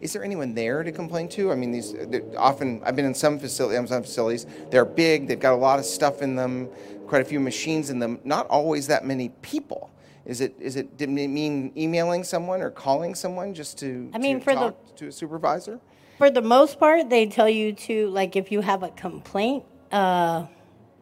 Is 0.00 0.14
there 0.14 0.24
anyone 0.24 0.54
there 0.54 0.82
to 0.82 0.90
complain 0.92 1.28
to? 1.30 1.52
I 1.52 1.54
mean, 1.54 1.72
these 1.72 1.94
often 2.36 2.82
I've 2.84 2.96
been 2.96 3.04
in 3.04 3.14
some 3.14 3.38
facility, 3.38 3.76
Amazon 3.76 4.02
facilities. 4.02 4.46
They're 4.70 4.86
big. 4.86 5.28
They've 5.28 5.38
got 5.38 5.52
a 5.52 5.56
lot 5.56 5.78
of 5.78 5.84
stuff 5.84 6.22
in 6.22 6.36
them, 6.36 6.68
quite 7.06 7.20
a 7.20 7.24
few 7.24 7.38
machines 7.38 7.90
in 7.90 7.98
them. 7.98 8.18
Not 8.24 8.46
always 8.48 8.86
that 8.86 9.04
many 9.04 9.28
people. 9.42 9.90
Is 10.24 10.40
it? 10.40 10.54
Is 10.58 10.76
it? 10.76 10.96
Did 10.96 11.10
it 11.10 11.12
mean 11.12 11.72
emailing 11.76 12.24
someone 12.24 12.62
or 12.62 12.70
calling 12.70 13.14
someone 13.14 13.52
just 13.52 13.78
to? 13.78 14.10
I 14.14 14.18
mean, 14.18 14.38
to 14.38 14.44
for 14.44 14.54
talk 14.54 14.86
the 14.86 14.96
to 14.96 15.06
a 15.08 15.12
supervisor. 15.12 15.80
For 16.16 16.30
the 16.30 16.42
most 16.42 16.78
part, 16.78 17.10
they 17.10 17.26
tell 17.26 17.48
you 17.48 17.72
to 17.72 18.08
like 18.08 18.36
if 18.36 18.50
you 18.50 18.62
have 18.62 18.82
a 18.82 18.90
complaint. 18.90 19.64
Uh, 19.92 20.46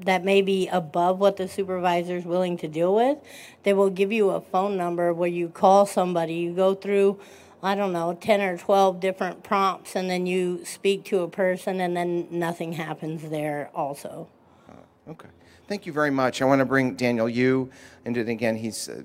that 0.01 0.25
may 0.25 0.43
be 0.43 0.69
above 0.69 1.19
what 1.19 1.37
the 1.37 1.49
supervisor 1.49 2.17
is 2.17 2.25
willing 2.25 2.57
to 2.57 2.69
deal 2.69 2.95
with, 2.95 3.19
they 3.65 3.73
will 3.73 3.91
give 3.91 4.13
you 4.13 4.31
a 4.31 4.41
phone 4.41 4.77
number 4.77 5.13
where 5.13 5.29
you 5.29 5.49
call 5.49 5.87
somebody. 5.87 6.35
You 6.35 6.53
go 6.53 6.75
through 6.75 7.19
I 7.63 7.75
don't 7.75 7.93
know, 7.93 8.15
10 8.15 8.41
or 8.41 8.57
12 8.57 9.01
different 9.01 9.43
prompts, 9.43 9.97
and 9.97 10.09
then 10.09 10.27
you 10.27 10.65
speak 10.65 11.05
to 11.07 11.21
a 11.21 11.29
person, 11.29 11.81
and 11.81 11.97
then 11.97 12.29
nothing 12.31 12.73
happens 12.75 13.29
there 13.29 13.71
also. 13.75 14.29
Uh, 14.69 15.11
okay. 15.11 15.29
Thank 15.67 15.85
you 15.85 15.93
very 15.93 16.11
much. 16.11 16.41
I 16.41 16.45
want 16.45 16.61
to 16.61 16.65
bring 16.65 16.95
Daniel 16.95 17.29
Yu, 17.29 17.71
and 18.05 18.17
again, 18.17 18.57
he's 18.57 18.89
uh, 18.89 19.03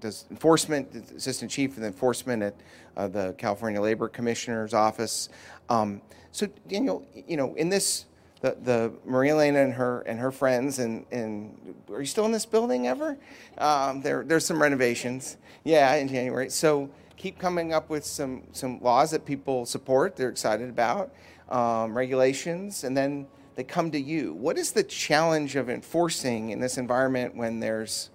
does 0.00 0.26
enforcement, 0.30 0.94
assistant 1.16 1.50
chief 1.50 1.76
of 1.76 1.82
enforcement 1.82 2.42
at 2.42 2.54
uh, 2.96 3.08
the 3.08 3.34
California 3.38 3.80
Labor 3.80 4.08
Commissioner's 4.08 4.74
office. 4.74 5.28
Um, 5.68 6.00
so, 6.32 6.46
Daniel, 6.68 7.06
you 7.26 7.36
know, 7.36 7.54
in 7.54 7.68
this, 7.68 8.06
the, 8.40 8.56
the 8.62 8.92
Maria 9.04 9.32
Elena 9.32 9.60
and 9.60 9.72
her 9.72 10.02
and 10.02 10.18
her 10.18 10.30
friends, 10.30 10.78
and, 10.78 11.04
and 11.10 11.74
are 11.90 12.00
you 12.00 12.06
still 12.06 12.26
in 12.26 12.32
this 12.32 12.46
building 12.46 12.86
ever? 12.86 13.18
Um, 13.58 14.02
there, 14.02 14.24
there's 14.24 14.46
some 14.46 14.60
renovations. 14.62 15.36
Yeah, 15.64 15.94
in 15.96 16.08
January. 16.08 16.50
So 16.50 16.90
keep 17.18 17.38
coming 17.38 17.72
up 17.74 17.90
with 17.90 18.04
some, 18.04 18.44
some 18.52 18.80
laws 18.80 19.10
that 19.10 19.26
people 19.26 19.66
support, 19.66 20.16
they're 20.16 20.30
excited 20.30 20.70
about, 20.70 21.12
um, 21.50 21.96
regulations, 21.96 22.84
and 22.84 22.96
then 22.96 23.26
they 23.56 23.64
come 23.64 23.90
to 23.90 24.00
you. 24.00 24.32
What 24.34 24.56
is 24.56 24.70
the 24.70 24.84
challenge 24.84 25.56
of 25.56 25.68
enforcing 25.68 26.50
in 26.50 26.60
this 26.60 26.78
environment 26.78 27.36
when 27.36 27.58
there's, 27.58 28.10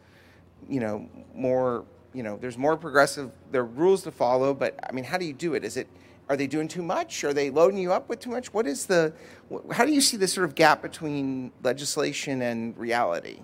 you 0.69 0.79
know, 0.79 1.09
more, 1.35 1.85
you 2.13 2.23
know, 2.23 2.37
there's 2.37 2.57
more 2.57 2.77
progressive, 2.77 3.29
there 3.51 3.61
are 3.61 3.65
rules 3.65 4.03
to 4.03 4.11
follow, 4.11 4.53
but 4.53 4.79
I 4.87 4.93
mean, 4.93 5.03
how 5.03 5.17
do 5.17 5.25
you 5.25 5.33
do 5.33 5.53
it? 5.53 5.65
Is 5.65 5.75
it, 5.75 5.87
are 6.29 6.37
they 6.37 6.47
doing 6.47 6.69
too 6.69 6.81
much? 6.81 7.25
Are 7.25 7.33
they 7.33 7.49
loading 7.49 7.77
you 7.77 7.91
up 7.91 8.07
with 8.07 8.21
too 8.21 8.29
much? 8.29 8.53
What 8.53 8.65
is 8.65 8.85
the, 8.85 9.13
how 9.71 9.83
do 9.85 9.91
you 9.91 9.99
see 9.99 10.15
this 10.15 10.31
sort 10.31 10.45
of 10.45 10.55
gap 10.55 10.81
between 10.81 11.51
legislation 11.61 12.41
and 12.41 12.77
reality? 12.77 13.39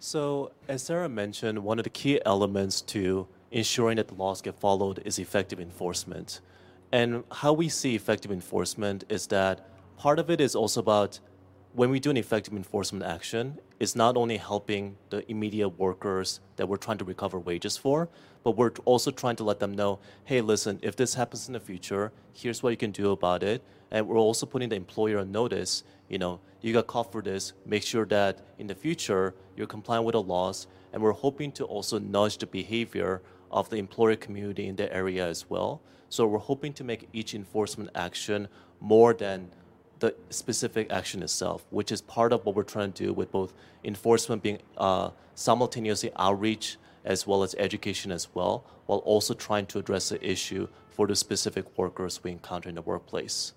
So, 0.00 0.52
as 0.68 0.82
Sara 0.84 1.08
mentioned, 1.08 1.58
one 1.58 1.78
of 1.80 1.84
the 1.84 1.90
key 1.90 2.20
elements 2.24 2.80
to 2.82 3.26
ensuring 3.50 3.96
that 3.96 4.08
the 4.08 4.14
laws 4.14 4.42
get 4.42 4.58
followed 4.58 5.02
is 5.04 5.18
effective 5.18 5.60
enforcement. 5.60 6.40
And 6.92 7.24
how 7.30 7.52
we 7.52 7.68
see 7.68 7.94
effective 7.94 8.30
enforcement 8.30 9.04
is 9.08 9.26
that 9.28 9.68
part 9.96 10.18
of 10.18 10.30
it 10.30 10.40
is 10.40 10.54
also 10.54 10.80
about 10.80 11.20
when 11.74 11.90
we 11.90 12.00
do 12.00 12.10
an 12.10 12.16
effective 12.16 12.54
enforcement 12.54 13.04
action, 13.04 13.58
it's 13.78 13.94
not 13.94 14.16
only 14.16 14.36
helping 14.36 14.96
the 15.10 15.28
immediate 15.30 15.68
workers 15.68 16.40
that 16.56 16.68
we're 16.68 16.76
trying 16.76 16.98
to 16.98 17.04
recover 17.04 17.38
wages 17.38 17.76
for, 17.76 18.08
but 18.42 18.56
we're 18.56 18.72
also 18.84 19.10
trying 19.10 19.36
to 19.36 19.44
let 19.44 19.60
them 19.60 19.74
know, 19.74 19.98
hey, 20.24 20.40
listen, 20.40 20.78
if 20.82 20.96
this 20.96 21.14
happens 21.14 21.46
in 21.46 21.52
the 21.52 21.60
future, 21.60 22.10
here's 22.32 22.62
what 22.62 22.70
you 22.70 22.76
can 22.76 22.90
do 22.90 23.10
about 23.12 23.42
it. 23.42 23.62
And 23.90 24.08
we're 24.08 24.18
also 24.18 24.46
putting 24.46 24.70
the 24.70 24.76
employer 24.76 25.18
on 25.18 25.30
notice, 25.30 25.84
you 26.08 26.18
know, 26.18 26.40
you 26.60 26.72
got 26.72 26.86
caught 26.86 27.12
for 27.12 27.22
this, 27.22 27.52
make 27.66 27.82
sure 27.82 28.06
that 28.06 28.40
in 28.58 28.66
the 28.66 28.74
future 28.74 29.34
you're 29.56 29.66
compliant 29.66 30.04
with 30.04 30.14
the 30.14 30.22
laws. 30.22 30.66
And 30.92 31.02
we're 31.02 31.12
hoping 31.12 31.52
to 31.52 31.64
also 31.64 31.98
nudge 31.98 32.38
the 32.38 32.46
behavior 32.46 33.22
of 33.50 33.70
the 33.70 33.76
employer 33.76 34.16
community 34.16 34.66
in 34.66 34.76
the 34.76 34.92
area 34.92 35.26
as 35.26 35.48
well. 35.48 35.80
So 36.08 36.26
we're 36.26 36.38
hoping 36.38 36.72
to 36.74 36.84
make 36.84 37.08
each 37.12 37.34
enforcement 37.34 37.90
action 37.94 38.48
more 38.80 39.12
than 39.12 39.50
the 39.98 40.14
specific 40.30 40.90
action 40.92 41.22
itself, 41.22 41.66
which 41.70 41.90
is 41.92 42.00
part 42.00 42.32
of 42.32 42.44
what 42.44 42.54
we're 42.54 42.62
trying 42.62 42.92
to 42.92 43.04
do 43.06 43.12
with 43.12 43.30
both 43.32 43.52
enforcement 43.84 44.42
being 44.42 44.58
uh, 44.76 45.10
simultaneously 45.34 46.12
outreach 46.16 46.78
as 47.04 47.26
well 47.26 47.42
as 47.42 47.54
education 47.58 48.12
as 48.12 48.28
well, 48.34 48.64
while 48.86 48.98
also 49.00 49.34
trying 49.34 49.66
to 49.66 49.78
address 49.78 50.08
the 50.10 50.24
issue 50.24 50.68
for 50.90 51.06
the 51.06 51.16
specific 51.16 51.64
workers 51.78 52.22
we 52.22 52.30
encounter 52.30 52.68
in 52.68 52.74
the 52.74 52.82
workplace. 52.82 53.52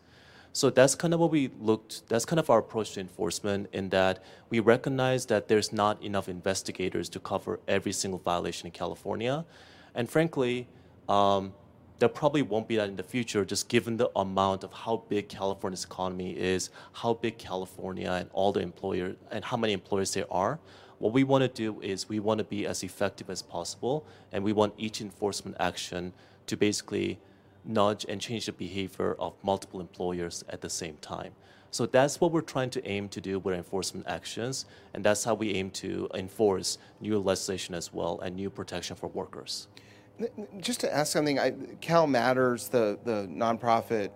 So 0.54 0.70
that's 0.70 0.96
kind 0.96 1.14
of 1.14 1.20
what 1.20 1.32
we 1.32 1.50
looked, 1.62 2.08
that's 2.10 2.26
kind 2.26 2.40
of 2.40 2.50
our 2.50 2.60
approach 2.60 2.94
to 2.94 3.00
enforcement 3.00 3.68
in 3.72 3.90
that 3.90 4.24
we 4.50 4.60
recognize 4.60 5.26
that 5.28 5.48
there's 5.48 5.72
not 5.72 6.04
enough 6.04 6.28
investigators 6.28 7.08
to 7.10 7.20
cover 7.20 7.60
every 7.68 7.94
single 7.94 8.20
violation 8.20 8.68
in 8.68 8.72
California. 8.72 9.46
And 9.96 10.10
frankly, 10.10 10.68
um, 11.10 11.54
there 12.00 12.10
probably 12.10 12.42
won't 12.42 12.68
be 12.68 12.78
that 12.78 12.90
in 12.90 12.96
the 12.96 13.04
future, 13.04 13.46
just 13.46 13.70
given 13.70 13.98
the 13.98 14.10
amount 14.16 14.64
of 14.64 14.74
how 14.74 15.04
big 15.08 15.30
California's 15.30 15.84
economy 15.84 16.32
is, 16.32 16.72
how 16.94 17.14
big 17.14 17.38
California 17.38 18.10
and 18.12 18.30
all 18.34 18.52
the 18.52 18.62
employers 18.62 19.16
and 19.30 19.46
how 19.46 19.56
many 19.56 19.74
employers 19.74 20.14
there 20.14 20.32
are. 20.32 20.60
What 20.98 21.14
we 21.14 21.24
want 21.24 21.44
to 21.44 21.48
do 21.48 21.80
is 21.82 22.10
we 22.10 22.20
want 22.20 22.40
to 22.40 22.44
be 22.44 22.66
as 22.66 22.84
effective 22.84 23.30
as 23.30 23.42
possible, 23.42 24.06
and 24.32 24.44
we 24.44 24.54
want 24.54 24.74
each 24.78 25.02
enforcement 25.02 25.58
action 25.60 26.14
to 26.48 26.58
basically 26.58 27.20
nudge 27.66 28.06
and 28.10 28.20
change 28.20 28.48
the 28.48 28.52
behavior 28.52 29.16
of 29.20 29.34
multiple 29.44 29.80
employers 29.80 30.44
at 30.50 30.62
the 30.62 30.70
same 30.70 30.98
time. 31.02 31.34
So 31.72 31.86
that's 31.86 32.20
what 32.20 32.34
we're 32.34 32.42
trying 32.42 32.70
to 32.72 32.86
aim 32.86 33.08
to 33.10 33.22
do 33.22 33.40
with 33.40 33.56
enforcement 33.56 34.06
actions, 34.08 34.66
and 34.94 35.04
that's 35.04 35.24
how 35.24 35.34
we 35.34 35.54
aim 35.54 35.72
to 35.72 36.10
enforce 36.14 36.78
new 37.00 37.18
legislation 37.18 37.74
as 37.74 37.94
well 37.94 38.20
and 38.20 38.36
new 38.36 38.50
protection 38.50 38.98
for 38.98 39.08
workers. 39.08 39.70
Just 40.60 40.82
to 40.82 40.94
ask 40.94 41.14
something, 41.14 41.40
I, 41.40 41.52
Cal 41.80 42.08
Matters, 42.08 42.68
the, 42.68 43.00
the 43.06 43.26
nonprofit, 43.32 44.12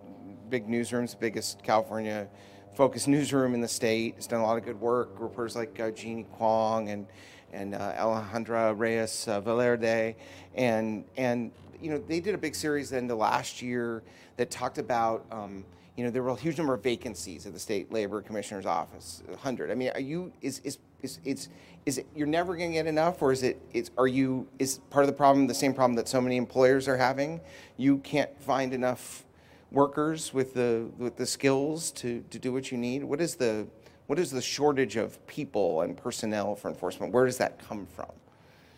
big 0.49 0.67
newsrooms, 0.67 1.17
biggest 1.17 1.63
California 1.63 2.27
focused 2.75 3.07
newsroom 3.17 3.53
in 3.53 3.61
the 3.61 3.67
state, 3.69 4.15
has 4.15 4.27
done 4.27 4.41
a 4.41 4.43
lot 4.43 4.57
of 4.57 4.65
good 4.65 4.79
work. 4.79 5.11
Reporters 5.17 5.55
like 5.55 5.79
uh, 5.79 5.91
Jeanne 5.91 6.25
Kuang 6.37 6.91
and 6.91 7.07
and 7.53 7.73
uh, 7.73 7.93
Alejandra 7.93 8.77
Reyes 8.77 9.29
uh, 9.29 9.39
Velarde, 9.39 10.15
and 10.55 11.05
and 11.15 11.51
you 11.81 11.89
know 11.89 11.97
they 11.97 12.19
did 12.19 12.35
a 12.35 12.37
big 12.37 12.53
series 12.53 12.91
in 12.91 13.07
the 13.07 13.15
last 13.15 13.61
year 13.61 14.03
that 14.35 14.51
talked 14.51 14.77
about. 14.77 15.25
Um, 15.31 15.63
you 15.95 16.03
know, 16.03 16.09
there 16.09 16.23
were 16.23 16.31
a 16.31 16.35
huge 16.35 16.57
number 16.57 16.73
of 16.73 16.83
vacancies 16.83 17.45
at 17.45 17.53
the 17.53 17.59
state 17.59 17.91
labor 17.91 18.21
commissioner's 18.21 18.65
office, 18.65 19.23
100. 19.27 19.71
I 19.71 19.75
mean, 19.75 19.91
are 19.93 20.01
you, 20.01 20.31
is, 20.41 20.59
is, 20.63 20.77
is, 21.01 21.19
it's, 21.23 21.49
is 21.85 21.99
it, 21.99 22.07
you're 22.15 22.27
never 22.27 22.55
going 22.57 22.71
to 22.71 22.73
get 22.73 22.87
enough 22.87 23.21
or 23.21 23.31
is 23.31 23.43
it, 23.43 23.61
is, 23.73 23.91
are 23.97 24.07
you, 24.07 24.47
is 24.59 24.79
part 24.89 25.03
of 25.03 25.07
the 25.07 25.13
problem 25.13 25.47
the 25.47 25.53
same 25.53 25.73
problem 25.73 25.95
that 25.95 26.09
so 26.09 26.19
many 26.19 26.35
employers 26.35 26.87
are 26.87 26.97
having? 26.97 27.39
You 27.77 27.99
can't 27.99 28.29
find 28.41 28.73
enough 28.73 29.23
workers 29.71 30.33
with 30.33 30.53
the, 30.53 30.89
with 30.97 31.15
the 31.15 31.25
skills 31.25 31.91
to, 31.91 32.23
to 32.29 32.39
do 32.39 32.51
what 32.51 32.71
you 32.71 32.77
need? 32.77 33.03
What 33.03 33.21
is 33.21 33.35
the, 33.35 33.65
what 34.07 34.19
is 34.19 34.31
the 34.31 34.41
shortage 34.41 34.97
of 34.97 35.25
people 35.27 35.81
and 35.81 35.95
personnel 35.95 36.55
for 36.55 36.67
enforcement? 36.67 37.13
Where 37.13 37.25
does 37.25 37.37
that 37.37 37.57
come 37.65 37.87
from? 37.95 38.11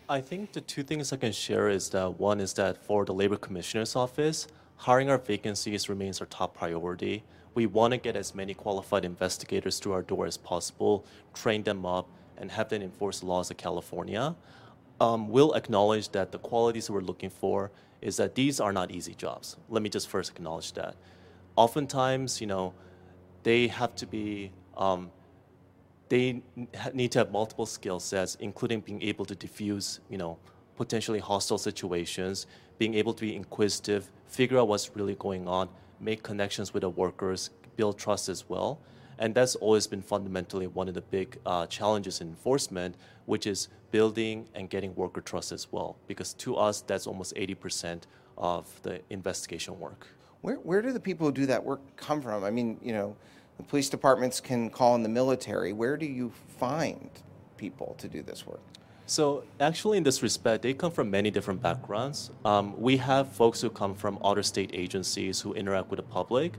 I 0.08 0.22
think 0.22 0.54
the 0.54 0.62
two 0.62 0.84
things 0.84 1.12
I 1.12 1.18
can 1.18 1.34
share 1.34 1.68
is 1.68 1.90
that 1.90 2.20
one 2.20 2.40
is 2.40 2.54
that 2.54 2.78
for 2.78 3.06
the 3.06 3.14
Labor 3.14 3.38
Commissioner's 3.38 3.96
Office, 3.96 4.48
hiring 4.78 5.10
our 5.10 5.18
vacancies 5.18 5.90
remains 5.90 6.22
our 6.22 6.28
top 6.28 6.56
priority. 6.56 7.24
We 7.54 7.66
want 7.66 7.92
to 7.92 7.98
get 7.98 8.16
as 8.16 8.34
many 8.34 8.54
qualified 8.54 9.04
investigators 9.04 9.80
through 9.80 9.94
our 9.94 10.04
door 10.04 10.26
as 10.26 10.38
possible, 10.38 11.06
train 11.34 11.64
them 11.64 11.86
up, 11.86 12.10
and 12.38 12.52
have 12.52 12.70
them 12.70 12.82
enforce 12.82 13.20
the 13.20 13.26
laws 13.26 13.52
of 13.52 13.58
California. 13.58 14.36
Um, 15.00 15.30
we'll 15.30 15.54
acknowledge 15.54 16.10
that 16.10 16.32
the 16.32 16.40
qualities 16.40 16.90
we're 16.90 17.02
looking 17.02 17.30
for 17.30 17.72
is 18.02 18.18
that 18.18 18.36
these 18.36 18.60
are 18.60 18.72
not 18.72 18.92
easy 18.92 19.16
jobs. 19.16 19.58
Let 19.70 19.82
me 19.82 19.90
just 19.90 20.08
first 20.08 20.32
acknowledge 20.32 20.74
that. 20.74 20.96
Oftentimes, 21.56 22.40
you 22.40 22.48
know, 22.48 22.74
they 23.44 23.68
have 23.68 23.96
to 23.96 24.06
be 24.06 24.52
um, 24.76 25.10
they 26.10 26.42
need 26.94 27.12
to 27.12 27.20
have 27.20 27.32
multiple 27.32 27.66
skill 27.66 28.00
sets, 28.00 28.36
including 28.36 28.82
being 28.82 29.02
able 29.02 29.26
to 29.26 29.36
diffuse, 29.36 30.00
you 30.10 30.18
know, 30.18 30.38
potentially 30.76 31.20
hostile 31.20 31.58
situations, 31.58 32.48
being 32.78 32.94
able 32.94 33.14
to 33.14 33.22
be 33.22 33.36
inquisitive, 33.36 34.10
figure 34.28 34.60
out 34.60 34.68
what's 34.68 34.96
really 34.96 35.16
going 35.16 35.48
on, 35.48 35.70
make 36.00 36.24
connections 36.24 36.74
with 36.74 36.82
the 36.82 36.90
workers, 36.90 37.50
build 37.76 37.98
trust 37.98 38.30
as 38.30 38.48
well. 38.50 38.80
And 39.20 39.34
that's 39.34 39.56
always 39.56 39.88
been 39.88 40.02
fundamentally 40.02 40.68
one 40.68 40.88
of 40.88 40.94
the 40.94 41.02
big 41.02 41.40
uh, 41.46 41.66
challenges 41.68 42.22
in 42.22 42.28
enforcement, 42.28 42.96
which 43.26 43.48
is 43.48 43.70
building 43.92 44.48
and 44.54 44.70
getting 44.70 44.94
worker 44.96 45.22
trust 45.22 45.52
as 45.52 45.72
well. 45.72 45.98
Because 46.08 46.34
to 46.36 46.56
us, 46.56 46.82
that's 46.82 47.08
almost 47.08 47.36
80% 47.36 48.04
of 48.38 48.68
the 48.84 49.02
investigation 49.10 49.80
work. 49.80 50.08
Where, 50.42 50.56
where 50.58 50.82
do 50.82 50.92
the 50.92 51.00
people 51.00 51.28
who 51.28 51.34
do 51.34 51.46
that 51.48 51.64
work 51.64 51.82
come 51.96 52.22
from? 52.22 52.44
I 52.44 52.52
mean, 52.52 52.80
you 52.82 52.94
know, 52.94 53.16
the 53.58 53.64
police 53.64 53.90
departments 53.90 54.40
can 54.40 54.70
call 54.70 54.94
in 54.96 55.02
the 55.02 55.10
military. 55.10 55.74
Where 55.74 55.98
do 55.98 56.06
you 56.06 56.32
find 56.60 57.10
people 57.58 57.96
to 57.98 58.08
do 58.08 58.22
this 58.22 58.46
work? 58.46 58.62
So 59.10 59.46
actually, 59.62 59.98
in 59.98 60.04
this 60.04 60.22
respect, 60.22 60.64
they 60.64 60.74
come 60.74 60.92
from 60.92 61.10
many 61.10 61.32
different 61.32 61.62
backgrounds. 61.62 62.30
Um, 62.44 62.78
we 62.78 62.98
have 62.98 63.32
folks 63.32 63.62
who 63.62 63.70
come 63.70 63.96
from 63.96 64.20
other 64.22 64.44
state 64.44 64.72
agencies 64.74 65.40
who 65.40 65.54
interact 65.54 65.90
with 65.90 65.96
the 65.96 66.04
public, 66.04 66.56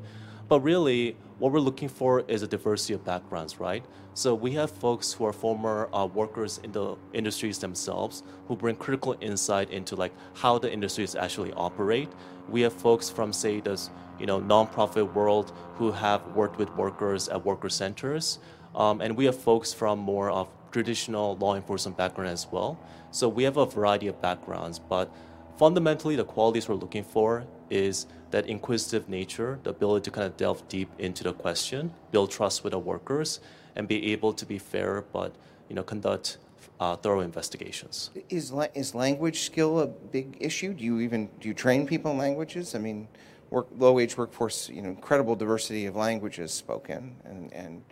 but 0.49 0.61
really, 0.61 1.15
what 1.39 1.53
we're 1.53 1.61
looking 1.61 1.91
for 1.91 2.21
is 2.21 2.41
a 2.41 2.47
diversity 2.49 2.95
of 2.95 3.05
backgrounds, 3.05 3.61
right? 3.61 3.85
So 4.15 4.35
we 4.35 4.53
have 4.53 4.71
folks 4.71 5.13
who 5.13 5.27
are 5.27 5.33
former 5.33 5.91
uh, 5.93 6.07
workers 6.07 6.59
in 6.65 6.73
the 6.73 6.97
industries 7.13 7.59
themselves 7.59 8.23
who 8.47 8.57
bring 8.57 8.77
critical 8.77 9.15
insight 9.21 9.71
into 9.71 9.95
like 9.95 10.15
how 10.33 10.59
the 10.59 10.73
industries 10.73 11.15
actually 11.15 11.53
operate. 11.53 12.09
We 12.49 12.63
have 12.63 12.73
folks 12.73 13.11
from 13.11 13.31
say 13.31 13.61
the 13.61 13.79
you 14.19 14.25
know 14.25 14.41
nonprofit 14.41 15.13
world 15.13 15.53
who 15.75 15.93
have 15.93 16.27
worked 16.29 16.57
with 16.57 16.75
workers 16.77 17.29
at 17.29 17.45
worker 17.45 17.69
centers, 17.69 18.39
um, 18.75 19.03
and 19.03 19.15
we 19.15 19.27
have 19.27 19.37
folks 19.39 19.75
from 19.75 19.99
more 19.99 20.31
of 20.31 20.49
traditional 20.71 21.37
law 21.37 21.55
enforcement 21.55 21.97
background 21.97 22.31
as 22.31 22.47
well. 22.51 22.79
So 23.11 23.29
we 23.29 23.45
have 23.45 23.57
a 23.57 23.67
variety 23.67 24.07
of 24.09 24.21
backgrounds, 24.21 24.79
but 24.79 25.11
fundamentally 25.57 26.17
the 26.17 26.25
qualities 26.25 26.69
we're 26.69 26.77
looking 26.77 27.05
for 27.05 27.47
is 27.71 28.07
that 28.31 28.47
inquisitive 28.47 29.09
nature, 29.09 29.59
the 29.63 29.71
ability 29.71 30.05
to 30.05 30.11
kind 30.11 30.27
of 30.27 30.37
delve 30.37 30.67
deep 30.69 30.91
into 30.99 31.25
the 31.25 31.33
question, 31.33 31.93
build 32.13 32.31
trust 32.31 32.65
with 32.65 32.73
the 32.73 32.79
workers, 32.79 33.41
and 33.77 33.89
be 33.89 34.13
able 34.13 34.33
to 34.33 34.45
be 34.45 34.59
fair, 34.59 35.05
but 35.13 35.35
you 35.69 35.75
know 35.75 35.83
conduct 35.83 36.39
uh, 36.81 36.97
thorough 36.97 37.21
investigations. 37.21 38.11
Is 38.29 38.53
la- 38.53 38.67
is 38.75 38.95
language 38.95 39.41
skill 39.41 39.81
a 39.81 39.87
big 39.87 40.37
issue? 40.41 40.75
Do 40.75 40.85
you 40.85 41.01
even 41.01 41.29
do 41.41 41.49
you 41.49 41.55
train 41.55 41.87
people 41.87 42.11
in 42.13 42.19
languages? 42.19 42.75
I 42.75 42.79
mean, 42.79 43.09
work, 43.51 43.69
low 43.77 43.93
wage 43.93 44.17
workforce, 44.17 44.69
you 44.69 44.83
know, 44.83 44.91
incredible 44.91 45.35
diversity 45.37 45.87
of 45.87 45.97
languages 45.97 46.53
spoken, 46.53 47.17
and 47.25 47.53
and 47.53 47.83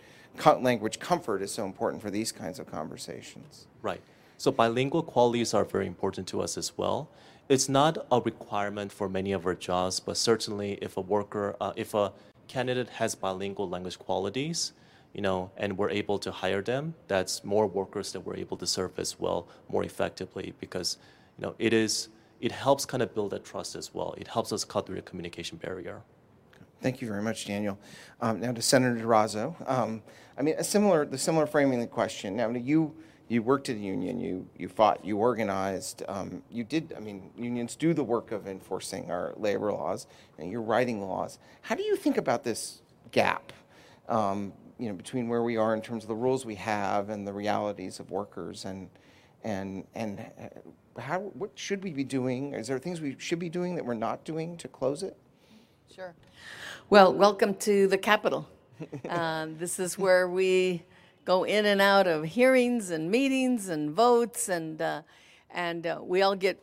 language 0.45 0.99
comfort 0.99 1.43
is 1.43 1.53
so 1.53 1.65
important 1.65 2.03
for 2.03 2.11
these 2.11 2.33
kinds 2.33 2.59
of 2.59 2.67
conversations. 2.67 3.67
Right. 3.83 4.01
So 4.39 4.51
bilingual 4.53 5.03
qualities 5.03 5.55
are 5.55 5.65
very 5.65 5.87
important 5.87 6.29
to 6.29 6.43
us 6.43 6.59
as 6.59 6.77
well. 6.77 7.09
It's 7.49 7.69
not 7.69 8.07
a 8.11 8.21
requirement 8.21 8.93
for 8.93 9.09
many 9.09 9.33
of 9.33 9.47
our 9.47 9.55
jobs, 9.55 10.01
but 10.01 10.17
certainly 10.17 10.79
if 10.83 10.97
a 10.97 11.01
worker, 11.01 11.57
uh, 11.61 11.73
if 11.77 11.95
a 11.95 12.13
candidate 12.49 12.91
has 12.91 13.15
bilingual 13.15 13.69
language 13.69 13.99
qualities, 13.99 14.73
you 15.15 15.23
know, 15.23 15.51
and 15.57 15.79
we're 15.79 15.91
able 15.91 16.19
to 16.19 16.31
hire 16.31 16.61
them, 16.61 16.95
that's 17.09 17.45
more 17.45 17.67
workers 17.67 18.13
that 18.13 18.21
we're 18.21 18.37
able 18.37 18.57
to 18.59 18.67
serve 18.67 18.99
as 18.99 19.19
well 19.19 19.49
more 19.69 19.85
effectively 19.85 20.55
because, 20.61 20.99
you 21.39 21.47
know, 21.47 21.55
it 21.59 21.73
is 21.73 22.09
it 22.41 22.53
helps 22.53 22.85
kind 22.85 23.03
of 23.03 23.15
build 23.15 23.31
that 23.31 23.45
trust 23.45 23.75
as 23.75 23.95
well. 23.95 24.15
It 24.19 24.29
helps 24.29 24.53
us 24.53 24.65
cut 24.65 24.87
through 24.87 24.97
the 24.97 25.03
communication 25.03 25.57
barrier. 25.57 26.03
Thank 26.83 27.01
you 27.01 27.09
very 27.09 27.23
much, 27.23 27.47
Daniel. 27.47 27.79
Um, 28.21 28.41
now 28.41 28.53
to 28.53 28.63
Senator 28.63 29.03
Durazo. 29.03 29.55
Um, 29.69 30.03
I 30.39 30.43
mean, 30.43 30.55
a 30.59 30.65
similar 30.65 31.07
the 31.07 31.19
similar 31.19 31.47
framing 31.47 31.75
of 31.75 31.81
the 31.81 31.87
question. 31.87 32.37
Now, 32.37 32.51
you 32.51 32.95
you 33.29 33.43
worked 33.43 33.69
at 33.69 33.77
a 33.77 33.81
union, 33.81 34.21
you 34.21 34.47
you 34.57 34.69
fought, 34.69 35.05
you 35.05 35.17
organized, 35.17 36.03
um, 36.09 36.43
you 36.51 36.65
did. 36.65 36.95
I 36.97 37.01
mean, 37.01 37.31
unions 37.37 37.75
do 37.77 37.95
the 37.95 38.05
work 38.05 38.31
of 38.31 38.47
enforcing 38.47 39.11
our 39.11 39.33
labor 39.37 39.73
laws, 39.73 40.07
and 40.39 40.51
you're 40.51 40.63
writing 40.63 41.01
laws. 41.01 41.39
How 41.63 41.75
do 41.75 41.83
you 41.83 41.97
think 41.97 42.19
about 42.19 42.45
this 42.45 42.83
gap? 43.11 43.53
Um, 44.09 44.53
you 44.79 44.89
know, 44.89 44.95
between 44.95 45.29
where 45.29 45.43
we 45.43 45.57
are 45.57 45.75
in 45.75 45.81
terms 45.81 46.05
of 46.05 46.09
the 46.09 46.15
rules 46.15 46.45
we 46.45 46.57
have 46.57 47.09
and 47.09 47.27
the 47.27 47.33
realities 47.33 47.99
of 47.99 48.11
workers, 48.11 48.67
and 48.67 48.91
and 49.43 49.85
and 49.95 50.21
uh, 50.21 51.01
how 51.01 51.21
what 51.21 51.51
should 51.55 51.83
we 51.83 51.91
be 51.91 52.05
doing? 52.05 52.53
Is 52.53 52.69
there 52.69 52.79
things 52.79 53.01
we 53.01 53.17
should 53.19 53.39
be 53.39 53.49
doing 53.49 53.75
that 53.77 53.85
we're 53.85 53.95
not 53.95 54.25
doing 54.25 54.57
to 54.59 54.69
close 54.69 55.03
it? 55.03 55.17
Sure. 55.95 56.15
Well, 56.91 57.15
welcome 57.15 57.55
to 57.55 57.87
the 57.87 57.97
Capitol. 57.97 58.47
um, 59.09 59.57
this 59.57 59.79
is 59.79 59.97
where 59.99 60.29
we 60.29 60.83
go 61.25 61.45
in 61.45 61.65
and 61.65 61.81
out 61.81 62.07
of 62.07 62.25
hearings 62.25 62.91
and 62.91 63.11
meetings 63.11 63.69
and 63.69 63.91
votes, 63.91 64.49
and 64.49 64.83
uh, 64.83 65.03
and 65.51 65.87
uh, 65.87 66.01
we 66.03 66.23
all 66.23 66.35
get, 66.35 66.63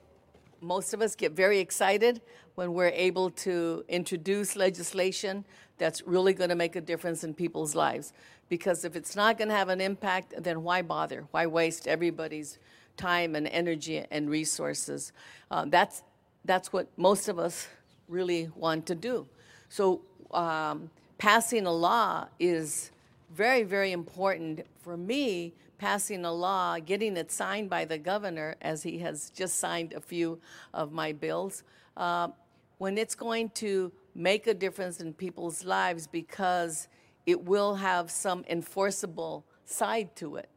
most 0.61 0.93
of 0.93 1.01
us 1.01 1.15
get 1.15 1.31
very 1.31 1.59
excited 1.59 2.21
when 2.55 2.73
we're 2.73 2.89
able 2.89 3.31
to 3.31 3.83
introduce 3.87 4.55
legislation 4.55 5.45
that's 5.77 6.03
really 6.05 6.33
going 6.33 6.49
to 6.49 6.55
make 6.55 6.75
a 6.75 6.81
difference 6.81 7.23
in 7.23 7.33
people's 7.33 7.73
lives. 7.73 8.13
Because 8.49 8.85
if 8.85 8.95
it's 8.95 9.15
not 9.15 9.37
going 9.37 9.47
to 9.47 9.55
have 9.55 9.69
an 9.69 9.81
impact, 9.81 10.35
then 10.37 10.61
why 10.63 10.83
bother? 10.83 11.25
Why 11.31 11.47
waste 11.47 11.87
everybody's 11.87 12.59
time 12.97 13.35
and 13.35 13.47
energy 13.47 14.05
and 14.11 14.29
resources? 14.29 15.11
Uh, 15.49 15.65
that's 15.67 16.03
that's 16.45 16.71
what 16.71 16.87
most 16.97 17.29
of 17.29 17.39
us 17.39 17.67
really 18.13 18.49
want 18.55 18.85
to 18.85 18.95
do. 18.95 19.27
So 19.69 20.01
um, 20.31 20.89
passing 21.17 21.65
a 21.65 21.71
law 21.71 22.27
is 22.39 22.91
very, 23.33 23.63
very 23.63 23.91
important 23.91 24.65
for 24.81 24.95
me. 24.95 25.53
Passing 25.79 26.23
a 26.23 26.31
law, 26.31 26.77
getting 26.79 27.17
it 27.17 27.31
signed 27.31 27.69
by 27.69 27.83
the 27.83 27.97
governor, 27.97 28.55
as 28.61 28.83
he 28.83 28.99
has 28.99 29.29
just 29.31 29.59
signed 29.59 29.91
a 29.93 29.99
few 29.99 30.39
of 30.73 30.93
my 30.93 31.11
bills, 31.11 31.63
uh, 31.97 32.29
when 32.77 32.97
it's 32.97 33.15
going 33.15 33.49
to 33.49 33.91
make 34.15 34.47
a 34.47 34.53
difference 34.53 35.01
in 35.01 35.13
people's 35.13 35.65
lives 35.65 36.07
because 36.07 36.87
it 37.25 37.43
will 37.43 37.75
have 37.75 38.09
some 38.11 38.45
enforceable 38.47 39.43
side 39.65 40.15
to 40.15 40.37
it. 40.37 40.49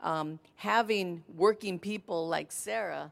Um, 0.00 0.38
having 0.56 1.22
working 1.34 1.78
people 1.78 2.28
like 2.28 2.52
Sara 2.52 3.10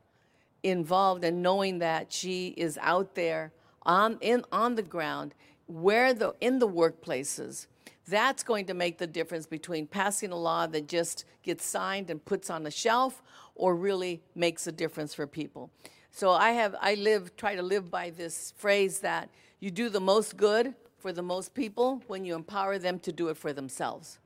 involved 0.63 1.25
and 1.25 1.43
knowing 1.43 1.79
that 1.79 2.13
she 2.13 2.49
is 2.49 2.79
out 2.83 3.15
there 3.15 3.53
on 3.85 4.19
in 4.21 4.45
on 4.53 4.75
the 4.75 4.83
ground 4.83 5.35
where 5.67 6.13
the 6.15 6.35
in 6.41 6.59
the 6.59 6.69
workplaces 6.69 7.67
that's 8.09 8.43
going 8.43 8.67
to 8.67 8.75
make 8.75 8.99
the 8.99 9.07
difference 9.07 9.47
between 9.47 9.87
passing 9.87 10.33
a 10.33 10.37
law 10.37 10.67
that 10.67 10.89
just 10.89 11.25
gets 11.43 11.65
signed 11.65 12.11
and 12.11 12.25
puts 12.25 12.51
on 12.51 12.63
the 12.63 12.71
shelf 12.71 13.23
or 13.55 13.77
really 13.77 14.21
makes 14.35 14.67
a 14.67 14.73
difference 14.73 15.15
for 15.15 15.27
people 15.27 15.71
so 16.11 16.31
i 16.31 16.51
have 16.51 16.75
i 16.81 16.95
live 16.95 17.35
try 17.37 17.55
to 17.55 17.63
live 17.63 17.91
by 17.91 18.11
this 18.11 18.53
phrase 18.57 19.01
that 19.01 19.29
you 19.61 19.71
do 19.71 19.89
the 19.89 20.01
most 20.01 20.37
good 20.37 20.75
for 20.99 21.13
the 21.13 21.23
most 21.23 21.55
people 21.55 22.03
when 22.07 22.25
you 22.25 22.35
empower 22.35 22.79
them 22.79 22.99
to 22.99 23.13
do 23.13 23.29
it 23.29 23.37
for 23.37 23.53
themselves 23.53 24.19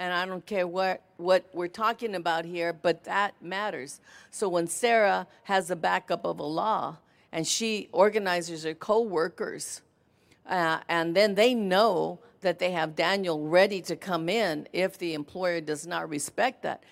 and 0.00 0.14
I 0.14 0.24
don't 0.24 0.46
care 0.46 0.66
what, 0.66 1.02
what 1.18 1.44
we're 1.52 1.68
talking 1.68 2.14
about 2.14 2.46
here, 2.46 2.72
but 2.72 3.04
that 3.04 3.34
matters. 3.42 4.00
So 4.30 4.48
when 4.48 4.66
Sara 4.66 5.26
has 5.42 5.70
a 5.70 5.76
backup 5.76 6.24
of 6.24 6.38
a 6.38 6.44
law 6.44 6.96
and 7.32 7.46
she 7.46 7.88
organizes 7.92 8.64
her 8.64 8.74
co 8.74 9.02
workers, 9.02 9.82
uh, 10.46 10.80
and 10.88 11.14
then 11.14 11.34
they 11.34 11.54
know 11.54 12.18
that 12.40 12.58
they 12.58 12.72
have 12.72 12.96
Daniel 12.96 13.46
ready 13.46 13.80
to 13.82 13.96
come 13.96 14.28
in 14.28 14.66
if 14.72 14.98
the 14.98 15.14
employer 15.14 15.60
does 15.60 15.86
not 15.86 16.08
respect 16.08 16.62
that, 16.62 16.82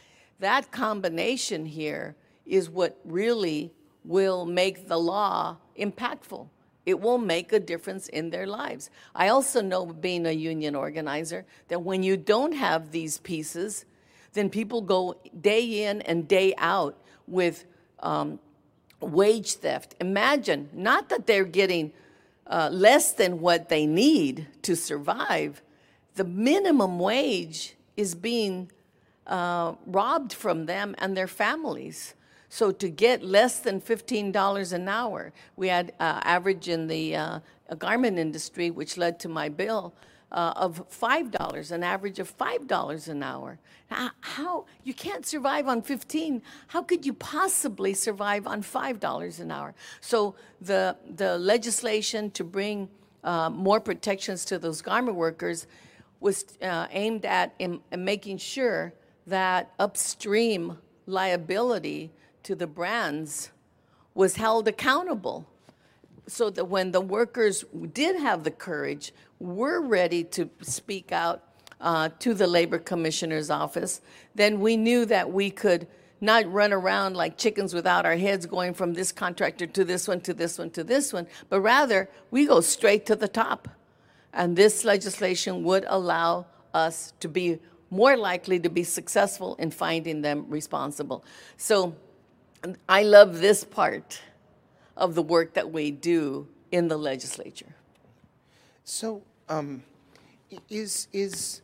that 0.41 0.71
combination 0.71 1.65
here 1.65 2.15
is 2.45 2.69
what 2.69 2.99
really 3.05 3.73
will 4.05 4.45
make 4.45 4.89
the 4.89 4.99
law 4.99 5.57
impactful 5.79 6.49
it 6.89 6.99
will 6.99 7.19
make 7.19 7.53
a 7.53 7.61
difference 7.61 8.09
in 8.09 8.31
their 8.31 8.47
lives. 8.47 8.89
I 9.15 9.29
also 9.29 9.61
know, 9.61 9.85
being 9.85 10.25
a 10.25 10.33
union 10.33 10.75
organizer, 10.75 11.45
that 11.69 11.83
when 11.83 12.03
you 12.03 12.17
don't 12.17 12.53
have 12.53 12.93
these 12.93 13.19
pieces, 13.19 13.85
then 14.33 14.49
people 14.49 14.81
go 14.81 15.21
day 15.43 15.85
in 15.85 16.01
and 16.01 16.27
day 16.27 16.55
out 16.57 16.97
with 17.27 17.67
um, 18.01 18.41
wage 19.01 19.55
theft. 19.55 19.95
Imagine, 20.01 20.69
not 20.73 21.09
that 21.09 21.27
they're 21.27 21.45
getting 21.45 21.93
uh, 22.47 22.69
less 22.73 23.13
than 23.13 23.41
what 23.41 23.69
they 23.69 23.87
need 23.87 24.47
to 24.63 24.75
survive, 24.75 25.63
the 26.15 26.25
minimum 26.25 26.99
wage 26.99 27.77
is 27.97 28.15
being 28.15 28.71
uh, 29.27 29.75
robbed 29.87 30.33
from 30.33 30.67
them 30.67 30.95
and 30.99 31.17
their 31.17 31.27
families. 31.27 32.15
So 32.49 32.73
to 32.73 32.89
get 32.89 33.23
less 33.23 33.59
than 33.59 33.81
$15 33.81 34.73
an 34.73 34.89
hour, 34.89 35.33
we 35.57 35.69
had 35.69 35.93
uh, 36.01 36.21
average 36.25 36.69
in 36.69 36.87
the 36.87 37.15
uh, 37.15 37.41
garment 37.79 38.19
industry, 38.19 38.71
which 38.71 38.97
led 38.97 39.21
to 39.21 39.29
my 39.29 39.49
bill, 39.49 39.93
uh, 40.31 40.53
of 40.57 40.89
$5, 40.91 41.71
an 41.71 41.83
average 41.83 42.19
of 42.19 42.37
$5 42.37 43.09
an 43.09 43.23
hour. 43.23 43.59
How, 44.21 44.67
you 44.85 44.93
can't 44.93 45.25
survive 45.25 45.67
on 45.67 45.81
15. 45.81 46.43
How 46.69 46.83
could 46.83 47.07
you 47.07 47.15
possibly 47.15 47.95
survive 47.95 48.47
on 48.47 48.63
$5 48.63 49.41
an 49.41 49.51
hour? 49.51 49.75
So 50.01 50.35
the, 50.61 50.97
the 51.17 51.39
legislation 51.39 52.31
to 52.33 52.45
bring 52.45 52.89
uh, 53.25 53.51
more 53.51 53.81
protections 53.81 54.45
to 54.47 54.59
those 54.59 54.83
garment 54.83 55.17
workers 55.17 55.67
was 56.21 56.45
uh, 56.63 56.87
aimed 56.91 57.25
at 57.25 57.55
in, 57.59 57.81
in 57.91 58.05
making 58.05 58.39
sure 58.39 58.93
that 59.27 59.73
upstream 59.79 60.79
liability 61.07 62.11
to 62.43 62.55
the 62.55 62.67
brands 62.67 63.51
was 64.15 64.37
held 64.37 64.69
accountable 64.69 65.47
so 66.29 66.51
that 66.51 66.67
when 66.67 66.93
the 66.93 67.01
workers 67.01 67.65
did 67.93 68.17
have 68.17 68.45
the 68.45 68.51
courage, 68.51 69.13
were 69.41 69.81
ready 69.81 70.23
to 70.25 70.51
speak 70.63 71.11
out 71.13 71.43
uh, 71.81 72.11
to 72.19 72.35
the 72.35 72.47
labor 72.47 72.79
commissioner's 72.79 73.51
office, 73.51 74.01
then 74.35 74.61
we 74.61 74.77
knew 74.77 75.05
that 75.07 75.33
we 75.33 75.51
could 75.51 75.87
not 76.21 76.51
run 76.53 76.73
around 76.73 77.17
like 77.17 77.39
chickens 77.39 77.73
without 77.73 78.05
our 78.05 78.17
heads 78.17 78.45
going 78.47 78.75
from 78.75 78.95
this 78.95 79.13
contractor 79.13 79.67
to 79.67 79.85
this 79.85 80.09
one 80.09 80.21
to 80.21 80.35
this 80.35 80.59
one 80.59 80.71
to 80.71 80.83
this 80.83 81.13
one, 81.13 81.27
but 81.49 81.61
rather 81.61 82.09
we 82.31 82.47
go 82.47 82.61
straight 82.61 83.07
to 83.07 83.17
the 83.17 83.29
top. 83.29 83.69
And 84.33 84.57
this 84.57 84.85
legislation 84.85 85.63
would 85.65 85.85
allow 85.89 86.47
us 86.75 87.15
to 87.21 87.29
be 87.29 87.59
more 87.91 88.17
likely 88.17 88.61
to 88.61 88.69
be 88.69 88.85
successful 88.85 89.55
in 89.57 89.71
finding 89.71 90.21
them 90.21 90.45
responsible. 90.49 91.25
So 91.57 91.97
I 92.89 93.05
love 93.05 93.39
this 93.39 93.65
part 93.65 94.21
of 94.99 95.15
the 95.15 95.23
work 95.23 95.55
that 95.55 95.73
we 95.73 95.91
do 95.91 96.49
in 96.71 96.89
the 96.89 96.99
legislature. 96.99 97.75
So, 98.85 99.23
um, 99.49 99.83
is 100.69 101.09
is 101.13 101.63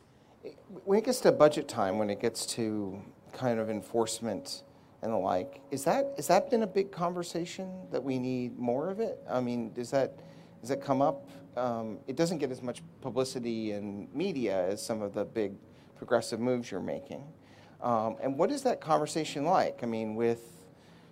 when 0.83 0.99
it 0.99 1.05
gets 1.05 1.19
to 1.21 1.31
budget 1.31 1.67
time, 1.67 1.97
when 1.97 2.09
it 2.09 2.19
gets 2.19 2.45
to 2.47 3.01
kind 3.33 3.59
of 3.59 3.69
enforcement 3.69 4.63
and 5.01 5.11
the 5.11 5.17
like, 5.17 5.61
is 5.69 5.83
that 5.83 6.13
is 6.17 6.27
that 6.27 6.49
been 6.49 6.63
a 6.63 6.67
big 6.67 6.91
conversation 6.91 7.69
that 7.91 8.03
we 8.03 8.17
need 8.17 8.57
more 8.57 8.89
of 8.89 8.99
it? 8.99 9.19
I 9.29 9.41
mean, 9.41 9.73
does 9.73 9.91
that 9.91 10.17
does 10.61 10.69
that 10.69 10.81
come 10.81 11.01
up? 11.01 11.29
Um, 11.57 11.99
it 12.07 12.15
doesn't 12.15 12.39
get 12.39 12.51
as 12.51 12.61
much 12.61 12.81
publicity 13.01 13.71
in 13.71 14.07
media 14.13 14.67
as 14.67 14.83
some 14.83 15.01
of 15.01 15.13
the 15.13 15.25
big 15.25 15.53
progressive 15.97 16.39
moves 16.39 16.71
you're 16.71 16.81
making. 16.81 17.23
Um, 17.81 18.17
and 18.21 18.37
what 18.37 18.51
is 18.51 18.63
that 18.63 18.81
conversation 18.81 19.45
like? 19.45 19.79
I 19.83 19.85
mean, 19.85 20.15
with 20.15 20.54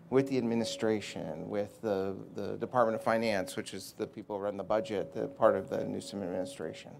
with 0.09 0.29
the 0.29 0.37
administration, 0.37 1.49
with 1.49 1.81
the, 1.81 2.15
the 2.35 2.57
Department 2.57 2.95
of 2.95 3.03
Finance, 3.03 3.55
which 3.55 3.73
is 3.73 3.93
the 3.97 4.05
people 4.05 4.37
who 4.37 4.43
run 4.43 4.57
the 4.57 4.63
budget, 4.63 5.13
the 5.13 5.27
part 5.27 5.55
of 5.55 5.69
the 5.69 5.83
Newsom 5.85 6.21
administration. 6.21 6.91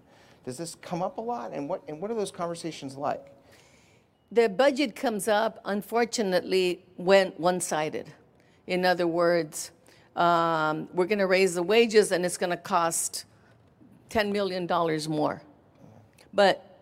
Does 0.44 0.58
this 0.58 0.74
come 0.74 1.02
up 1.02 1.18
a 1.18 1.20
lot? 1.20 1.52
And 1.52 1.68
what, 1.68 1.82
and 1.88 2.00
what 2.00 2.10
are 2.10 2.14
those 2.14 2.32
conversations 2.32 2.96
like? 2.96 3.32
The 4.32 4.48
budget 4.48 4.96
comes 4.96 5.28
up, 5.28 5.60
unfortunately, 5.64 6.84
when 6.96 7.28
one 7.36 7.60
sided. 7.60 8.12
In 8.66 8.84
other 8.84 9.06
words, 9.06 9.70
um, 10.16 10.88
we're 10.92 11.06
going 11.06 11.18
to 11.18 11.26
raise 11.26 11.54
the 11.54 11.62
wages 11.62 12.12
and 12.12 12.24
it's 12.24 12.36
going 12.36 12.50
to 12.50 12.56
cost 12.56 13.24
$10 14.10 14.32
million 14.32 14.66
more. 15.10 15.42
But 16.32 16.78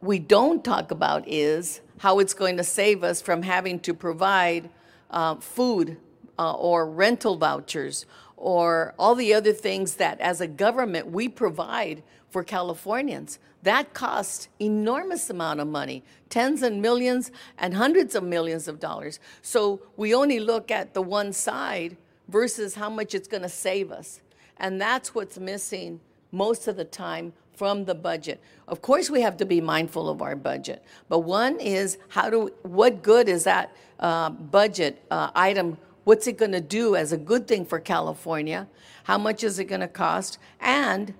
we 0.00 0.18
don't 0.18 0.64
talk 0.64 0.90
about 0.90 1.26
is 1.26 1.80
how 1.98 2.18
it's 2.20 2.34
going 2.34 2.56
to 2.56 2.64
save 2.64 3.02
us 3.02 3.20
from 3.20 3.42
having 3.42 3.80
to 3.80 3.94
provide 3.94 4.70
uh, 5.10 5.36
food 5.36 5.96
uh, 6.38 6.54
or 6.54 6.88
rental 6.88 7.36
vouchers 7.36 8.06
or 8.36 8.94
all 8.98 9.14
the 9.14 9.34
other 9.34 9.52
things 9.52 9.96
that 9.96 10.20
as 10.20 10.40
a 10.40 10.46
government 10.46 11.08
we 11.08 11.28
provide 11.28 12.02
for 12.30 12.44
Californians. 12.44 13.38
That 13.62 13.92
costs 13.92 14.48
enormous 14.60 15.28
amount 15.28 15.60
of 15.60 15.66
money, 15.66 16.04
tens 16.30 16.62
and 16.62 16.80
millions 16.80 17.32
and 17.58 17.74
hundreds 17.74 18.14
of 18.14 18.22
millions 18.22 18.68
of 18.68 18.78
dollars. 18.78 19.18
So 19.42 19.80
we 19.96 20.14
only 20.14 20.38
look 20.38 20.70
at 20.70 20.94
the 20.94 21.02
one 21.02 21.32
side 21.32 21.96
versus 22.28 22.76
how 22.76 22.88
much 22.90 23.14
it's 23.14 23.26
going 23.26 23.42
to 23.42 23.48
save 23.48 23.90
us. 23.90 24.20
And 24.58 24.80
that's 24.80 25.14
what's 25.14 25.38
missing 25.38 26.00
most 26.30 26.68
of 26.68 26.76
the 26.76 26.84
time 26.84 27.32
from 27.58 27.84
the 27.86 27.94
budget. 27.94 28.40
Of 28.68 28.80
course, 28.80 29.10
we 29.10 29.20
have 29.22 29.36
to 29.38 29.44
be 29.44 29.60
mindful 29.60 30.08
of 30.08 30.22
our 30.22 30.36
budget, 30.36 30.82
but 31.08 31.20
one 31.20 31.58
is 31.58 31.98
how 32.08 32.30
do 32.30 32.50
what 32.62 33.02
good 33.02 33.28
is 33.28 33.44
that 33.44 33.74
uh, 33.98 34.30
budget 34.30 35.02
uh, 35.10 35.30
item? 35.34 35.76
What's 36.04 36.26
it 36.28 36.38
going 36.38 36.52
to 36.52 36.60
do 36.60 36.94
as 36.94 37.12
a 37.12 37.18
good 37.18 37.48
thing 37.48 37.66
for 37.66 37.80
California? 37.80 38.68
How 39.04 39.18
much 39.18 39.42
is 39.42 39.58
it 39.58 39.64
going 39.64 39.80
to 39.80 39.88
cost? 39.88 40.38
And 40.60 41.14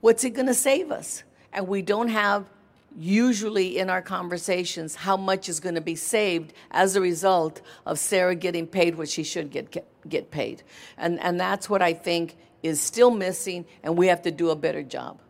what's 0.00 0.24
it 0.24 0.30
going 0.30 0.48
to 0.48 0.54
save 0.54 0.90
us? 0.90 1.22
And 1.52 1.68
we 1.68 1.80
don't 1.80 2.08
have 2.08 2.50
usually 2.96 3.78
in 3.78 3.88
our 3.88 4.02
conversations 4.02 4.96
how 4.96 5.16
much 5.16 5.48
is 5.48 5.60
going 5.60 5.74
to 5.74 5.80
be 5.80 5.94
saved 5.94 6.52
as 6.70 6.96
a 6.96 7.00
result 7.00 7.60
of 7.86 7.98
Sara 7.98 8.34
getting 8.34 8.66
paid 8.66 8.96
what 8.96 9.08
she 9.08 9.22
should 9.22 9.50
get 9.50 9.70
get, 9.70 9.86
get 10.08 10.30
paid. 10.30 10.62
And 10.96 11.20
and 11.20 11.38
that's 11.38 11.70
what 11.70 11.82
I 11.82 11.92
think 11.92 12.36
is 12.62 12.80
still 12.80 13.10
missing 13.10 13.64
and 13.82 13.96
we 13.96 14.06
have 14.08 14.22
to 14.22 14.30
do 14.30 14.50
a 14.50 14.56
better 14.56 14.82
job. 14.82 15.20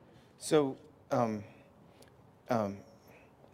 So, 0.45 0.77
um, 1.11 1.43
um, 2.51 2.77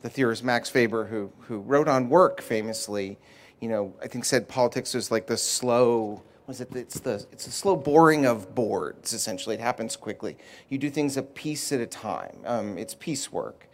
the 0.03 0.11
theorist 0.11 0.43
Max 0.43 0.75
Weber, 0.75 1.05
who, 1.05 1.31
who 1.39 1.61
wrote 1.61 1.87
on 1.87 2.09
work 2.09 2.43
famously, 2.43 3.17
you 3.61 3.69
know, 3.69 3.95
I 4.03 4.09
think 4.09 4.25
said 4.25 4.49
politics 4.49 4.97
is 4.97 5.09
like 5.09 5.29
the 5.29 5.37
slow, 5.37 6.21
was 6.49 6.61
it, 6.61 6.75
it's 6.75 6.99
the, 6.99 7.25
it's 7.31 7.45
the 7.45 7.53
slow 7.53 7.77
boring 7.77 8.27
of 8.27 8.57
boards, 8.57 9.13
essentially. 9.13 9.55
It 9.55 9.61
happens 9.61 9.95
quickly. 9.95 10.37
You 10.69 10.79
do 10.79 10.91
things 10.91 11.17
a 11.17 11.23
piece 11.23 11.71
at 11.71 11.79
a 11.79 11.87
time. 11.87 12.37
Um, 12.45 12.77
it's 12.77 12.95
piecework. 12.95 13.69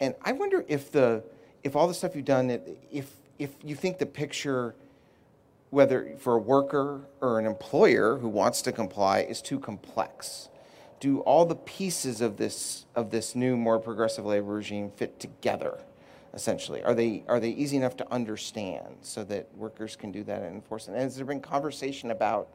And 0.00 0.14
I 0.22 0.32
wonder 0.32 0.64
if 0.66 0.90
the, 0.90 1.22
if 1.64 1.76
all 1.76 1.86
the 1.86 1.92
stuff 1.92 2.16
you've 2.16 2.24
done, 2.24 2.48
if, 2.90 3.10
if 3.38 3.50
you 3.62 3.74
think 3.74 3.98
the 3.98 4.06
picture, 4.06 4.74
whether 5.68 6.16
for 6.16 6.36
a 6.36 6.40
worker 6.40 7.02
or 7.20 7.38
an 7.38 7.44
employer 7.44 8.16
who 8.16 8.30
wants 8.30 8.62
to 8.62 8.72
comply, 8.72 9.18
is 9.20 9.42
too 9.42 9.60
complex 9.60 10.48
do 11.04 11.20
all 11.20 11.44
the 11.44 11.54
pieces 11.54 12.22
of 12.22 12.38
this 12.38 12.86
of 12.94 13.10
this 13.10 13.34
new, 13.34 13.58
more 13.58 13.78
progressive 13.78 14.24
labor 14.24 14.54
regime 14.54 14.90
fit 14.96 15.20
together? 15.20 15.78
Essentially, 16.32 16.82
are 16.82 16.94
they 16.94 17.24
are 17.28 17.38
they 17.38 17.50
easy 17.50 17.76
enough 17.76 17.94
to 17.98 18.10
understand 18.10 18.96
so 19.02 19.22
that 19.24 19.54
workers 19.54 19.96
can 19.96 20.10
do 20.10 20.24
that 20.24 20.40
and 20.40 20.54
enforce 20.54 20.88
it? 20.88 20.92
And 20.92 21.02
has 21.02 21.16
there 21.16 21.26
been 21.26 21.42
conversation 21.42 22.10
about 22.10 22.48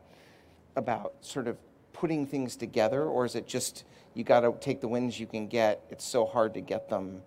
about 0.76 1.14
sort 1.22 1.48
of 1.48 1.58
putting 1.94 2.26
things 2.26 2.56
together, 2.56 3.04
or 3.04 3.24
is 3.24 3.36
it 3.36 3.46
just 3.46 3.84
you 4.16 4.24
got 4.24 4.40
to 4.40 4.56
take 4.60 4.82
the 4.82 4.88
wins 4.88 5.20
you 5.20 5.28
can 5.28 5.46
get? 5.48 5.84
It's 5.92 6.04
so 6.04 6.26
hard 6.26 6.56
to 6.56 6.62
get 6.62 6.90
them. 6.90 7.22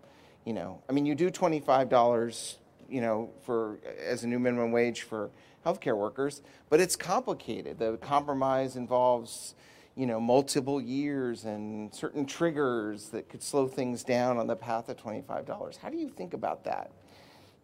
You 0.45 0.55
know, 0.55 0.83
I 0.89 0.93
mean, 0.93 1.07
you 1.07 1.15
do 1.15 1.31
twenty 1.31 1.61
five 1.61 1.89
dollars, 1.89 2.59
you 2.91 3.01
know, 3.01 3.31
for 3.47 3.79
as 4.05 4.25
a 4.25 4.27
new 4.27 4.41
minimum 4.41 4.73
wage 4.73 5.03
for 5.03 5.31
healthcare 5.65 5.97
workers, 5.97 6.43
but 6.69 6.81
it's 6.81 6.97
complicated. 6.97 7.79
The 7.79 7.97
compromise 7.99 8.75
involves 8.75 9.55
you 9.97 10.07
know, 10.07 10.21
multiple 10.21 10.81
years 10.81 11.45
and 11.45 11.95
certain 11.95 12.25
triggers 12.25 13.11
that 13.11 13.29
could 13.29 13.43
slow 13.43 13.67
things 13.67 14.03
down 14.03 14.39
on 14.39 14.47
the 14.47 14.57
path 14.57 14.89
of 14.89 14.97
$25. 14.97 15.77
How 15.77 15.91
do 15.91 15.97
you 15.97 16.09
think 16.09 16.33
about 16.35 16.65
that? 16.65 16.91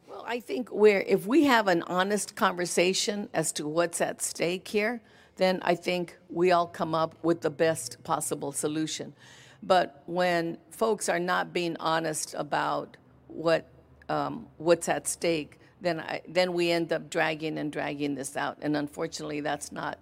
Well, 0.09 0.25
I 0.27 0.41
think 0.41 0.69
where 0.71 1.03
if 1.03 1.27
we 1.27 1.45
have 1.45 1.69
an 1.69 1.83
honest 1.83 2.35
conversation 2.35 3.29
as 3.33 3.53
to 3.53 3.67
what's 3.67 4.01
at 4.01 4.23
stake 4.23 4.69
here, 4.69 5.01
then 5.37 5.61
I 5.63 5.75
think 5.75 6.17
we 6.29 6.51
all 6.51 6.67
come 6.67 6.95
up 6.95 7.15
with 7.23 7.41
the 7.41 7.51
best 7.51 8.03
possible 8.05 8.53
solution. 8.53 9.15
But 9.63 10.03
when 10.07 10.59
folks 10.71 11.09
are 11.09 11.19
not 11.19 11.53
being 11.53 11.77
honest 11.79 12.35
about 12.37 12.97
what 13.27 13.67
um, 14.09 14.47
what's 14.57 14.89
at 14.89 15.07
stake, 15.07 15.59
then 15.81 16.01
I, 16.01 16.23
then 16.27 16.55
we 16.55 16.71
end 16.71 16.93
up 16.93 17.11
dragging 17.11 17.59
and 17.59 17.71
dragging 17.71 18.15
this 18.15 18.37
out, 18.37 18.59
and 18.63 18.77
unfortunately, 18.77 19.41
that's 19.41 19.71
not 19.71 19.99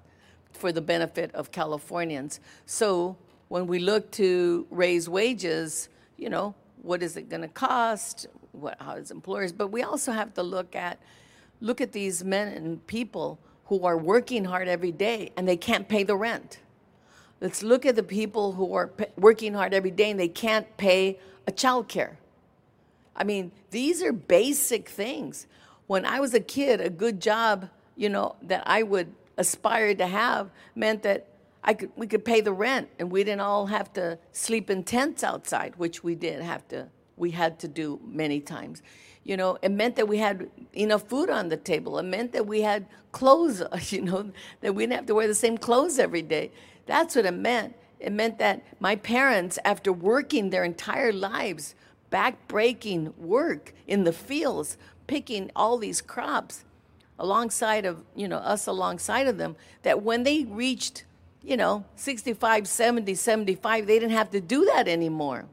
for 0.57 0.73
the 0.73 0.81
benefit 0.81 1.35
of 1.35 1.53
Californians. 1.53 2.41
So 2.65 3.17
when 3.49 3.67
we 3.67 3.79
look 3.79 4.11
to 4.13 4.67
raise 4.71 5.09
wages, 5.09 5.89
you 6.17 6.29
know, 6.29 6.55
what 6.83 7.03
is 7.03 7.17
it 7.17 7.29
going 7.29 7.43
to 7.43 7.49
cost? 7.49 8.27
What, 8.53 8.77
how 8.81 8.95
is 8.95 9.11
employers? 9.11 9.53
But 9.53 9.69
we 9.69 9.83
also 9.83 10.13
have 10.13 10.35
to 10.35 10.43
look 10.43 10.75
at 10.75 10.99
look 11.61 11.81
at 11.81 11.93
these 11.93 12.23
men 12.23 12.49
and 12.49 12.87
people 12.87 13.39
who 13.67 13.85
are 13.85 13.97
working 13.97 14.45
hard 14.45 14.69
every 14.69 14.93
day 14.93 15.33
and 15.37 15.49
they 15.49 15.57
can't 15.57 15.89
pay 15.89 16.03
the 16.03 16.17
rent. 16.17 16.61
Let's 17.41 17.63
look 17.63 17.87
at 17.87 17.97
the 17.97 18.03
people 18.03 18.53
who 18.53 18.75
are 18.75 18.89
p- 18.89 19.07
working 19.17 19.55
hard 19.55 19.75
every 19.75 19.91
day 19.91 20.11
and 20.11 20.21
they 20.21 20.29
can't 20.29 20.77
pay 20.77 21.19
a 21.47 21.53
child 21.53 21.89
care. 21.89 22.19
I 23.15 23.25
mean, 23.25 23.53
these 23.71 24.03
are 24.03 24.13
basic 24.13 24.89
things. 24.89 25.47
When 25.87 26.05
I 26.05 26.21
was 26.21 26.35
a 26.35 26.41
kid, 26.41 26.81
a 26.81 26.91
good 26.91 27.21
job, 27.21 27.69
you 27.97 28.09
know, 28.09 28.37
that 28.43 28.63
I 28.67 28.83
would 28.83 29.13
aspired 29.37 29.99
to 29.99 30.07
have 30.07 30.51
meant 30.75 31.03
that 31.03 31.29
I 31.63 31.75
could, 31.75 31.91
we 31.97 32.07
could 32.07 32.25
pay 32.25 32.41
the 32.41 32.53
rent 32.53 32.89
and 32.99 33.11
we 33.11 33.25
didn't 33.25 33.41
all 33.41 33.67
have 33.67 33.93
to 33.95 34.19
sleep 34.33 34.71
in 34.71 34.85
tents 34.85 35.25
outside, 35.25 35.75
which 35.77 36.05
we 36.05 36.15
did 36.15 36.41
have 36.43 36.67
to 36.69 36.89
we 37.17 37.31
had 37.31 37.59
to 37.61 37.69
do 37.69 37.99
many 38.07 38.41
times. 38.41 38.83
You 39.25 39.37
know, 39.37 39.59
it 39.63 39.71
meant 39.71 39.97
that 39.97 40.07
we 40.07 40.19
had 40.19 40.49
enough 40.75 41.09
food 41.09 41.31
on 41.31 41.49
the 41.49 41.57
table. 41.57 41.99
It 41.99 42.05
meant 42.05 42.33
that 42.33 42.47
we 42.47 42.61
had 42.61 42.87
clothes, 43.13 43.63
you 43.91 44.03
know, 44.03 44.31
that 44.61 44.75
we 44.75 44.85
didn't 44.85 44.97
have 44.97 45.07
to 45.07 45.15
wear 45.15 45.27
the 45.27 45.35
same 45.35 45.59
clothes 45.59 45.99
every 45.99 46.23
day. 46.23 46.53
That's 46.87 47.17
what 47.17 47.27
it 47.27 47.33
meant. 47.33 47.75
It 47.99 48.13
meant 48.13 48.39
that 48.39 48.63
my 48.79 48.97
parents, 48.97 49.59
after 49.65 49.93
working 49.93 50.51
their 50.51 50.63
entire 50.63 51.13
lives, 51.13 51.75
back-breaking 52.11 53.15
work 53.17 53.73
in 53.87 54.05
the 54.05 54.13
fields, 54.13 54.77
picking 55.07 55.51
all 55.57 55.79
these 55.79 56.03
crops 56.03 56.65
alongside 57.19 57.85
of, 57.85 58.03
you 58.15 58.29
know, 58.29 58.39
us 58.39 58.67
alongside 58.67 59.27
of 59.27 59.39
them, 59.39 59.57
that 59.83 60.03
when 60.03 60.23
they 60.23 60.45
reached, 60.45 61.05
you 61.43 61.57
know, 61.57 61.85
65, 61.97 62.69
70, 62.69 63.15
75, 63.15 63.87
they 63.87 63.99
didn't 63.99 64.17
have 64.17 64.31
to 64.31 64.41
do 64.41 64.65
that 64.67 64.89
anymore. 64.89 65.47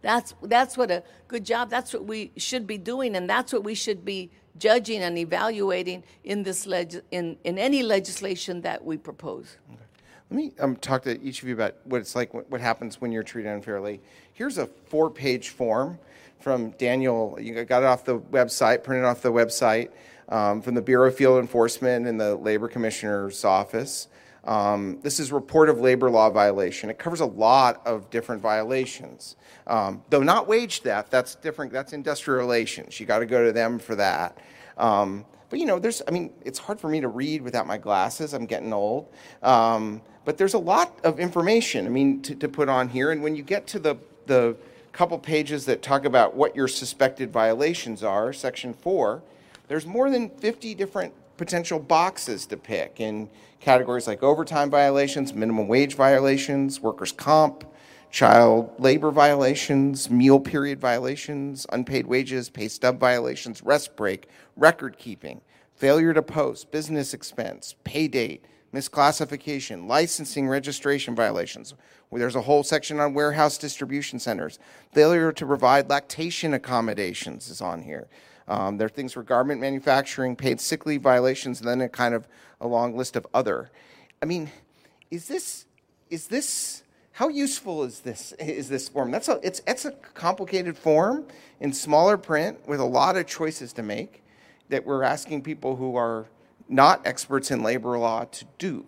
That's, 0.00 0.34
that's 0.42 0.76
what 0.76 0.90
a 0.90 1.02
good 1.26 1.44
job, 1.44 1.70
that's 1.70 1.92
what 1.92 2.04
we 2.04 2.32
should 2.36 2.66
be 2.66 2.78
doing, 2.78 3.16
and 3.16 3.28
that's 3.28 3.52
what 3.52 3.64
we 3.64 3.74
should 3.74 4.04
be 4.04 4.30
judging 4.58 5.02
and 5.02 5.18
evaluating 5.18 6.02
in, 6.24 6.42
this 6.42 6.66
leg- 6.66 7.02
in, 7.10 7.36
in 7.44 7.58
any 7.58 7.82
legislation 7.82 8.60
that 8.62 8.84
we 8.84 8.96
propose. 8.96 9.56
Let 10.30 10.36
me 10.36 10.52
um, 10.58 10.76
talk 10.76 11.02
to 11.04 11.20
each 11.22 11.42
of 11.42 11.48
you 11.48 11.54
about 11.54 11.76
what 11.84 12.00
it's 12.00 12.14
like, 12.14 12.34
what, 12.34 12.50
what 12.50 12.60
happens 12.60 13.00
when 13.00 13.12
you're 13.12 13.22
treated 13.22 13.50
unfairly. 13.50 14.00
Here's 14.34 14.58
a 14.58 14.66
four 14.66 15.10
page 15.10 15.48
form 15.50 15.98
from 16.38 16.70
Daniel. 16.72 17.38
You 17.40 17.64
got 17.64 17.82
it 17.82 17.86
off 17.86 18.04
the 18.04 18.18
website, 18.18 18.84
printed 18.84 19.06
off 19.06 19.22
the 19.22 19.32
website 19.32 19.90
um, 20.28 20.62
from 20.62 20.74
the 20.74 20.82
Bureau 20.82 21.08
of 21.08 21.16
Field 21.16 21.38
Enforcement 21.38 22.06
and 22.06 22.20
the 22.20 22.36
Labor 22.36 22.68
Commissioner's 22.68 23.44
Office. 23.44 24.08
Um, 24.44 25.00
this 25.02 25.20
is 25.20 25.30
report 25.30 25.68
of 25.68 25.80
labor 25.80 26.10
law 26.10 26.30
violation. 26.30 26.90
It 26.90 26.98
covers 26.98 27.20
a 27.20 27.26
lot 27.26 27.86
of 27.86 28.08
different 28.08 28.40
violations, 28.40 29.36
um, 29.66 30.02
though 30.08 30.22
not 30.22 30.48
wage 30.48 30.80
theft. 30.80 31.10
That's 31.10 31.34
different. 31.34 31.72
That's 31.72 31.92
industrial 31.92 32.38
relations. 32.38 32.98
You 32.98 33.06
got 33.06 33.18
to 33.18 33.26
go 33.26 33.44
to 33.44 33.52
them 33.52 33.78
for 33.78 33.94
that. 33.96 34.38
Um, 34.78 35.26
but 35.50 35.58
you 35.58 35.66
know, 35.66 35.78
there's. 35.78 36.02
I 36.06 36.12
mean, 36.12 36.32
it's 36.44 36.58
hard 36.58 36.80
for 36.80 36.88
me 36.88 37.00
to 37.00 37.08
read 37.08 37.42
without 37.42 37.66
my 37.66 37.78
glasses. 37.78 38.32
I'm 38.32 38.46
getting 38.46 38.72
old. 38.72 39.08
Um, 39.42 40.00
but 40.24 40.38
there's 40.38 40.54
a 40.54 40.58
lot 40.58 40.98
of 41.04 41.18
information. 41.18 41.86
I 41.86 41.88
mean, 41.88 42.22
to, 42.22 42.34
to 42.34 42.48
put 42.48 42.68
on 42.68 42.88
here. 42.88 43.10
And 43.10 43.22
when 43.22 43.34
you 43.34 43.42
get 43.42 43.66
to 43.68 43.78
the 43.78 43.96
the 44.26 44.56
couple 44.92 45.18
pages 45.18 45.64
that 45.66 45.82
talk 45.82 46.04
about 46.04 46.34
what 46.34 46.56
your 46.56 46.68
suspected 46.68 47.32
violations 47.32 48.02
are, 48.02 48.32
section 48.32 48.72
four, 48.74 49.22
there's 49.68 49.86
more 49.86 50.10
than 50.10 50.30
50 50.30 50.74
different 50.74 51.14
potential 51.36 51.78
boxes 51.78 52.46
to 52.46 52.56
pick 52.56 53.00
in 53.00 53.28
categories 53.60 54.06
like 54.06 54.22
overtime 54.22 54.70
violations, 54.70 55.32
minimum 55.32 55.68
wage 55.68 55.94
violations, 55.94 56.80
workers' 56.80 57.12
comp, 57.12 57.64
child 58.10 58.72
labor 58.78 59.10
violations, 59.10 60.10
meal 60.10 60.40
period 60.40 60.80
violations, 60.80 61.66
unpaid 61.70 62.06
wages, 62.06 62.48
pay 62.48 62.68
stub 62.68 62.98
violations, 62.98 63.62
rest 63.62 63.94
break, 63.94 64.28
record 64.56 64.98
keeping, 64.98 65.40
failure 65.74 66.12
to 66.14 66.22
post, 66.22 66.70
business 66.70 67.14
expense, 67.14 67.74
pay 67.84 68.08
date, 68.08 68.44
misclassification, 68.74 69.86
licensing 69.86 70.48
registration 70.48 71.14
violations. 71.14 71.74
There's 72.10 72.36
a 72.36 72.42
whole 72.42 72.62
section 72.62 73.00
on 73.00 73.14
warehouse 73.14 73.58
distribution 73.58 74.18
centers. 74.18 74.58
Failure 74.92 75.32
to 75.32 75.46
provide 75.46 75.90
lactation 75.90 76.54
accommodations 76.54 77.50
is 77.50 77.60
on 77.60 77.82
here. 77.82 78.08
Um, 78.48 78.78
there 78.78 78.86
are 78.86 78.90
things 78.90 79.12
for 79.12 79.22
garment 79.22 79.60
manufacturing, 79.60 80.34
paid 80.34 80.60
sick 80.60 80.86
leave 80.86 81.02
violations, 81.02 81.60
and 81.60 81.68
then 81.68 81.80
a 81.82 81.88
kind 81.88 82.14
of 82.14 82.26
a 82.60 82.66
long 82.66 82.96
list 82.96 83.14
of 83.14 83.26
other. 83.34 83.70
I 84.22 84.26
mean, 84.26 84.50
is 85.10 85.28
this 85.28 85.66
is 86.10 86.26
this 86.28 86.82
how 87.12 87.28
useful 87.28 87.84
is 87.84 88.00
this 88.00 88.32
is 88.38 88.68
this 88.68 88.88
form? 88.88 89.10
That's 89.10 89.28
a 89.28 89.38
it's 89.42 89.60
it's 89.66 89.84
a 89.84 89.92
complicated 89.92 90.76
form 90.76 91.26
in 91.60 91.72
smaller 91.72 92.16
print 92.16 92.66
with 92.66 92.80
a 92.80 92.84
lot 92.84 93.16
of 93.16 93.26
choices 93.26 93.72
to 93.74 93.82
make 93.82 94.22
that 94.70 94.84
we're 94.84 95.02
asking 95.02 95.42
people 95.42 95.76
who 95.76 95.96
are 95.96 96.26
not 96.68 97.06
experts 97.06 97.50
in 97.50 97.62
labor 97.62 97.98
law 97.98 98.24
to 98.24 98.44
do. 98.58 98.86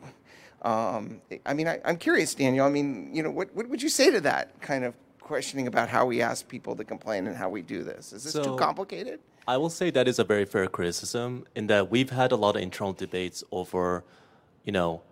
Um, 0.63 1.23
I 1.47 1.55
mean, 1.55 1.69
I, 1.69 1.81
am 1.85 1.97
curious, 1.97 2.35
Daniel. 2.35 2.67
I 2.67 2.71
mean, 2.71 3.15
you 3.15 3.23
know, 3.23 3.31
what, 3.31 3.55
what 3.55 3.67
would 3.69 3.83
you 3.83 3.89
say 3.89 4.11
to 4.11 4.21
that 4.21 4.61
kind 4.61 4.85
of 4.85 4.95
questioning 5.21 5.67
about 5.67 5.89
how 5.89 6.05
we 6.05 6.21
ask 6.21 6.47
people 6.47 6.77
to 6.77 6.85
complain 6.85 7.27
and 7.27 7.35
how 7.37 7.49
we 7.49 7.63
do 7.63 7.83
this? 7.83 8.13
Is 8.13 8.25
this 8.25 8.35
so, 8.35 8.43
too 8.45 8.57
complicated? 8.57 9.21
I 9.49 9.57
will 9.57 9.71
say 9.71 9.91
that 9.91 10.07
is 10.07 10.19
a 10.19 10.25
very 10.25 10.45
fair 10.45 10.67
criticism 10.67 11.47
in 11.55 11.67
that 11.69 11.91
we've 11.91 12.11
had 12.11 12.33
a 12.33 12.37
lot 12.37 12.57
of 12.57 12.63
internal 12.63 12.93
debates 12.93 13.43
over, 13.51 14.05
you 14.65 14.73
know, 14.73 15.03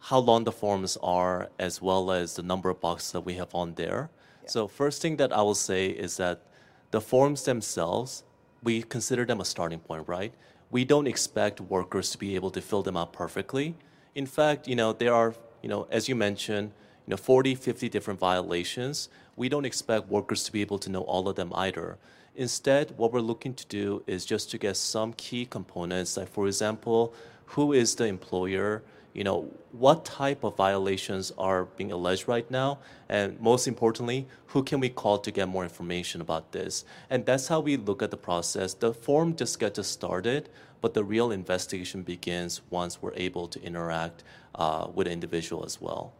how 0.00 0.18
long 0.18 0.44
the 0.44 0.52
forms 0.52 0.96
are 1.02 1.48
as 1.58 1.80
well 1.80 2.10
as 2.10 2.34
the 2.34 2.42
number 2.42 2.68
of 2.68 2.80
boxes 2.80 3.12
that 3.12 3.20
we 3.22 3.34
have 3.34 3.54
on 3.54 3.74
there. 3.74 4.10
Yeah. 4.42 4.48
So 4.50 4.68
first 4.68 5.02
thing 5.02 5.16
that 5.16 5.32
I 5.32 5.42
will 5.42 5.54
say 5.54 5.86
is 5.86 6.16
that 6.18 6.42
the 6.90 7.00
forms 7.00 7.44
themselves, 7.44 8.24
we 8.62 8.82
consider 8.82 9.24
them 9.24 9.40
a 9.40 9.44
starting 9.44 9.80
point, 9.80 10.06
right? 10.08 10.32
We 10.70 10.84
don't 10.84 11.06
expect 11.06 11.60
workers 11.60 12.10
to 12.10 12.18
be 12.18 12.34
able 12.34 12.50
to 12.50 12.60
fill 12.60 12.82
them 12.82 12.96
out 12.96 13.12
perfectly. 13.12 13.76
In 14.14 14.26
fact, 14.26 14.68
you 14.68 14.76
know, 14.76 14.92
there 14.92 15.14
are, 15.14 15.34
you 15.62 15.68
know, 15.68 15.86
as 15.90 16.08
you 16.08 16.14
mentioned, 16.14 16.72
you 17.06 17.12
know, 17.12 17.16
40, 17.16 17.54
50 17.54 17.88
different 17.88 18.18
violations. 18.18 19.08
We 19.36 19.48
don't 19.48 19.64
expect 19.64 20.08
workers 20.08 20.42
to 20.44 20.52
be 20.52 20.60
able 20.60 20.78
to 20.80 20.90
know 20.90 21.02
all 21.02 21.28
of 21.28 21.36
them 21.36 21.52
either. 21.54 21.98
Instead, 22.36 22.92
what 22.98 23.12
we're 23.12 23.20
looking 23.20 23.54
to 23.54 23.66
do 23.66 24.02
is 24.06 24.26
just 24.26 24.50
to 24.50 24.58
get 24.58 24.76
some 24.76 25.14
key 25.14 25.46
components, 25.46 26.16
like 26.16 26.28
for 26.28 26.46
example, 26.46 27.14
who 27.46 27.72
is 27.72 27.94
the 27.94 28.04
employer, 28.04 28.82
you 29.14 29.24
know, 29.24 29.50
what 29.72 30.04
type 30.04 30.44
of 30.44 30.54
violations 30.54 31.32
are 31.38 31.64
being 31.64 31.90
alleged 31.90 32.28
right 32.28 32.50
now, 32.50 32.78
and 33.08 33.40
most 33.40 33.66
importantly, 33.66 34.26
who 34.48 34.62
can 34.62 34.80
we 34.80 34.90
call 34.90 35.18
to 35.18 35.30
get 35.30 35.48
more 35.48 35.62
information 35.62 36.20
about 36.20 36.52
this? 36.52 36.84
And 37.08 37.24
that's 37.24 37.48
how 37.48 37.60
we 37.60 37.78
look 37.78 38.02
at 38.02 38.10
the 38.10 38.18
process. 38.18 38.74
The 38.74 38.92
form 38.92 39.34
just 39.34 39.58
gets 39.58 39.78
us 39.78 39.88
started, 39.88 40.50
but 40.82 40.92
the 40.92 41.04
real 41.04 41.32
investigation 41.32 42.02
begins 42.02 42.60
once 42.68 43.00
we're 43.00 43.14
able 43.14 43.48
to 43.48 43.62
interact 43.62 44.22
uh, 44.54 44.88
with 44.94 45.06
an 45.06 45.14
individual 45.14 45.64
as 45.64 45.80
well. 45.80 46.12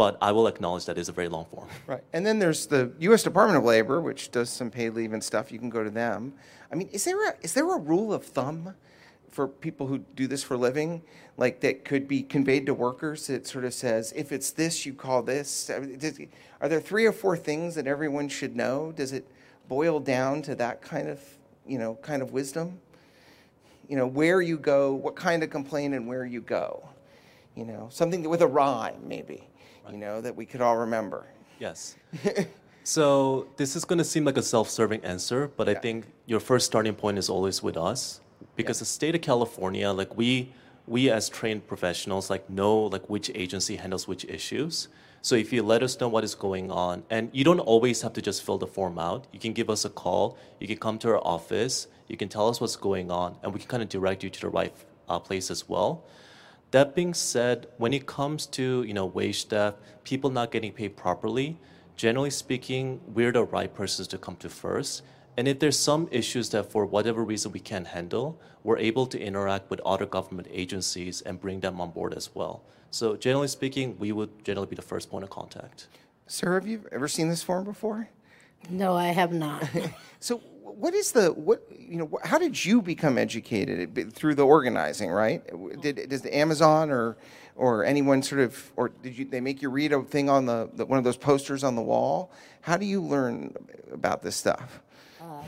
But 0.00 0.16
I 0.22 0.32
will 0.32 0.46
acknowledge 0.46 0.86
that 0.86 0.96
is 0.96 1.10
a 1.10 1.12
very 1.12 1.28
long 1.28 1.44
form. 1.44 1.68
Right. 1.86 2.02
And 2.14 2.24
then 2.24 2.38
there's 2.38 2.64
the 2.64 2.90
U.S. 3.00 3.22
Department 3.22 3.58
of 3.58 3.64
Labor, 3.64 4.00
which 4.00 4.30
does 4.30 4.48
some 4.48 4.70
paid 4.70 4.94
leave 4.94 5.12
and 5.12 5.22
stuff. 5.22 5.52
You 5.52 5.58
can 5.58 5.68
go 5.68 5.84
to 5.84 5.90
them. 5.90 6.32
I 6.72 6.74
mean, 6.74 6.88
is 6.90 7.04
there 7.04 7.28
a, 7.28 7.34
is 7.42 7.52
there 7.52 7.70
a 7.70 7.78
rule 7.78 8.14
of 8.14 8.24
thumb 8.24 8.74
for 9.28 9.46
people 9.46 9.86
who 9.86 9.98
do 9.98 10.26
this 10.26 10.42
for 10.42 10.54
a 10.54 10.56
living, 10.56 11.02
like 11.36 11.60
that 11.60 11.84
could 11.84 12.08
be 12.08 12.22
conveyed 12.22 12.64
to 12.64 12.72
workers? 12.72 13.28
It 13.28 13.46
sort 13.46 13.66
of 13.66 13.74
says, 13.74 14.14
if 14.16 14.32
it's 14.32 14.52
this, 14.52 14.86
you 14.86 14.94
call 14.94 15.22
this. 15.22 15.68
Are 15.68 16.68
there 16.70 16.80
three 16.80 17.04
or 17.04 17.12
four 17.12 17.36
things 17.36 17.74
that 17.74 17.86
everyone 17.86 18.30
should 18.30 18.56
know? 18.56 18.92
Does 18.92 19.12
it 19.12 19.28
boil 19.68 20.00
down 20.00 20.40
to 20.40 20.54
that 20.54 20.80
kind 20.80 21.10
of, 21.10 21.20
you 21.66 21.78
know, 21.78 21.96
kind 21.96 22.22
of 22.22 22.32
wisdom? 22.32 22.80
You 23.86 23.96
know, 23.96 24.06
where 24.06 24.40
you 24.40 24.56
go, 24.56 24.94
what 24.94 25.14
kind 25.14 25.42
of 25.42 25.50
complaint, 25.50 25.92
and 25.92 26.06
where 26.06 26.24
you 26.24 26.40
go. 26.40 26.88
You 27.54 27.66
know, 27.66 27.88
something 27.90 28.26
with 28.26 28.40
a 28.40 28.46
rhyme, 28.46 29.06
maybe 29.06 29.49
you 29.92 29.98
know, 29.98 30.20
that 30.20 30.34
we 30.34 30.46
could 30.46 30.60
all 30.60 30.76
remember. 30.76 31.26
Yes. 31.58 31.96
so 32.84 33.48
this 33.56 33.76
is 33.76 33.84
going 33.84 33.98
to 33.98 34.04
seem 34.04 34.24
like 34.24 34.36
a 34.36 34.42
self-serving 34.42 35.04
answer, 35.04 35.50
but 35.56 35.66
yeah. 35.66 35.74
I 35.74 35.76
think 35.76 36.06
your 36.26 36.40
first 36.40 36.66
starting 36.66 36.94
point 36.94 37.18
is 37.18 37.28
always 37.28 37.62
with 37.62 37.76
us, 37.76 38.20
because 38.56 38.78
yeah. 38.78 38.80
the 38.80 38.86
state 38.86 39.14
of 39.14 39.20
California, 39.20 39.90
like 39.90 40.16
we 40.16 40.52
we 40.86 41.08
as 41.10 41.28
trained 41.28 41.66
professionals, 41.66 42.30
like 42.30 42.48
know 42.50 42.76
like 42.76 43.08
which 43.08 43.30
agency 43.34 43.76
handles 43.76 44.08
which 44.08 44.24
issues. 44.24 44.88
So 45.22 45.34
if 45.34 45.52
you 45.52 45.62
let 45.62 45.82
us 45.82 46.00
know 46.00 46.08
what 46.08 46.24
is 46.24 46.34
going 46.34 46.70
on, 46.70 47.04
and 47.10 47.28
you 47.32 47.44
don't 47.44 47.60
always 47.60 48.00
have 48.00 48.14
to 48.14 48.22
just 48.22 48.42
fill 48.42 48.56
the 48.56 48.66
form 48.66 48.98
out, 48.98 49.26
you 49.32 49.38
can 49.38 49.52
give 49.52 49.68
us 49.68 49.84
a 49.84 49.90
call, 49.90 50.38
you 50.58 50.66
can 50.66 50.78
come 50.78 50.98
to 51.00 51.08
our 51.10 51.18
office, 51.18 51.88
you 52.08 52.16
can 52.16 52.28
tell 52.28 52.48
us 52.48 52.60
what's 52.60 52.76
going 52.76 53.10
on, 53.10 53.36
and 53.42 53.52
we 53.52 53.60
can 53.60 53.68
kind 53.68 53.82
of 53.82 53.90
direct 53.90 54.24
you 54.24 54.30
to 54.30 54.40
the 54.40 54.48
right 54.48 54.74
uh, 55.10 55.18
place 55.18 55.50
as 55.50 55.68
well. 55.68 56.04
That 56.70 56.94
being 56.94 57.14
said, 57.14 57.66
when 57.78 57.92
it 57.92 58.06
comes 58.06 58.46
to 58.46 58.84
you 58.84 58.94
know 58.94 59.06
wage 59.06 59.44
theft, 59.44 59.78
people 60.04 60.30
not 60.30 60.52
getting 60.52 60.72
paid 60.72 60.96
properly, 60.96 61.58
generally 61.96 62.30
speaking, 62.30 63.00
we're 63.08 63.32
the 63.32 63.44
right 63.44 63.72
persons 63.72 64.06
to 64.08 64.18
come 64.18 64.36
to 64.36 64.48
first. 64.48 65.02
And 65.36 65.48
if 65.48 65.58
there's 65.58 65.78
some 65.78 66.08
issues 66.10 66.50
that 66.50 66.70
for 66.70 66.84
whatever 66.84 67.24
reason 67.24 67.52
we 67.52 67.60
can't 67.60 67.86
handle, 67.86 68.38
we're 68.62 68.78
able 68.78 69.06
to 69.06 69.18
interact 69.18 69.70
with 69.70 69.80
other 69.80 70.06
government 70.06 70.48
agencies 70.50 71.22
and 71.22 71.40
bring 71.40 71.60
them 71.60 71.80
on 71.80 71.90
board 71.90 72.14
as 72.14 72.34
well. 72.34 72.62
So 72.90 73.16
generally 73.16 73.48
speaking, 73.48 73.96
we 73.98 74.12
would 74.12 74.44
generally 74.44 74.66
be 74.66 74.76
the 74.76 74.82
first 74.82 75.10
point 75.10 75.24
of 75.24 75.30
contact. 75.30 75.86
Sir, 76.26 76.54
have 76.54 76.66
you 76.66 76.84
ever 76.92 77.08
seen 77.08 77.28
this 77.28 77.42
form 77.42 77.64
before? 77.64 78.08
No, 78.68 78.96
I 78.96 79.08
have 79.08 79.32
not. 79.32 79.64
so 80.20 80.42
what 80.76 80.94
is 80.94 81.12
the 81.12 81.28
what 81.32 81.62
you 81.76 81.96
know 81.96 82.18
how 82.24 82.38
did 82.38 82.64
you 82.64 82.80
become 82.82 83.18
educated 83.18 84.12
through 84.12 84.34
the 84.34 84.44
organizing 84.44 85.10
right 85.10 85.42
did 85.80 86.08
does 86.08 86.22
the 86.22 86.34
amazon 86.36 86.90
or 86.90 87.16
or 87.56 87.84
anyone 87.84 88.22
sort 88.22 88.40
of 88.40 88.72
or 88.76 88.88
did 88.88 89.16
you 89.16 89.24
they 89.24 89.40
make 89.40 89.62
you 89.62 89.70
read 89.70 89.92
a 89.92 90.02
thing 90.02 90.28
on 90.30 90.46
the, 90.46 90.68
the 90.74 90.86
one 90.86 90.98
of 90.98 91.04
those 91.04 91.16
posters 91.16 91.64
on 91.64 91.76
the 91.76 91.82
wall 91.82 92.30
how 92.62 92.76
do 92.76 92.86
you 92.86 93.02
learn 93.02 93.54
about 93.92 94.22
this 94.22 94.36
stuff 94.36 94.80
uh, 95.20 95.42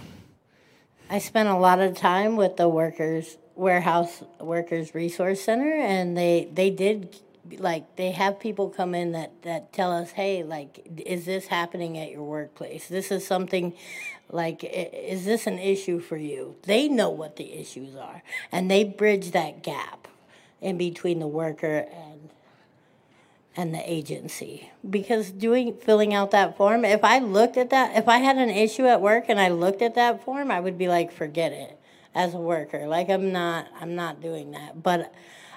i 1.10 1.18
spent 1.18 1.48
a 1.48 1.56
lot 1.56 1.80
of 1.80 1.96
time 1.96 2.36
with 2.36 2.56
the 2.56 2.68
workers 2.68 3.36
warehouse 3.54 4.22
workers 4.40 4.94
resource 4.94 5.40
center 5.40 5.72
and 5.72 6.16
they 6.16 6.48
they 6.52 6.70
did 6.70 7.16
like 7.58 7.96
they 7.96 8.12
have 8.12 8.38
people 8.38 8.68
come 8.68 8.94
in 8.94 9.12
that 9.12 9.42
that 9.42 9.72
tell 9.72 9.92
us, 9.92 10.12
hey, 10.12 10.42
like, 10.42 10.86
is 11.04 11.24
this 11.24 11.46
happening 11.46 11.98
at 11.98 12.10
your 12.10 12.22
workplace? 12.22 12.88
This 12.88 13.10
is 13.10 13.26
something. 13.26 13.74
Like, 14.32 14.64
is 14.64 15.26
this 15.26 15.46
an 15.46 15.58
issue 15.58 16.00
for 16.00 16.16
you? 16.16 16.56
They 16.62 16.88
know 16.88 17.10
what 17.10 17.36
the 17.36 17.52
issues 17.52 17.94
are, 17.94 18.22
and 18.50 18.70
they 18.70 18.82
bridge 18.82 19.32
that 19.32 19.62
gap 19.62 20.08
in 20.62 20.78
between 20.78 21.18
the 21.18 21.26
worker 21.26 21.86
and 21.92 22.30
and 23.54 23.74
the 23.74 23.92
agency. 23.92 24.70
Because 24.88 25.30
doing 25.30 25.74
filling 25.76 26.14
out 26.14 26.30
that 26.30 26.56
form 26.56 26.86
if 26.86 27.04
i 27.04 27.18
looked 27.18 27.58
at 27.58 27.68
that 27.68 27.94
if 27.96 28.08
i 28.08 28.16
had 28.16 28.38
an 28.38 28.48
issue 28.48 28.86
at 28.86 29.02
work 29.02 29.26
and 29.28 29.38
i 29.38 29.48
looked 29.48 29.82
at 29.82 29.94
that 29.94 30.24
form 30.24 30.50
i 30.50 30.58
would 30.58 30.78
be 30.78 30.88
like 30.88 31.12
forget 31.12 31.52
it 31.52 31.78
as 32.14 32.32
a 32.32 32.38
worker. 32.38 32.86
Like 32.86 33.10
i'm 33.10 33.32
not 33.32 33.66
i'm 33.78 33.94
not 33.94 34.22
doing 34.22 34.52
that. 34.52 34.82
But 34.82 35.12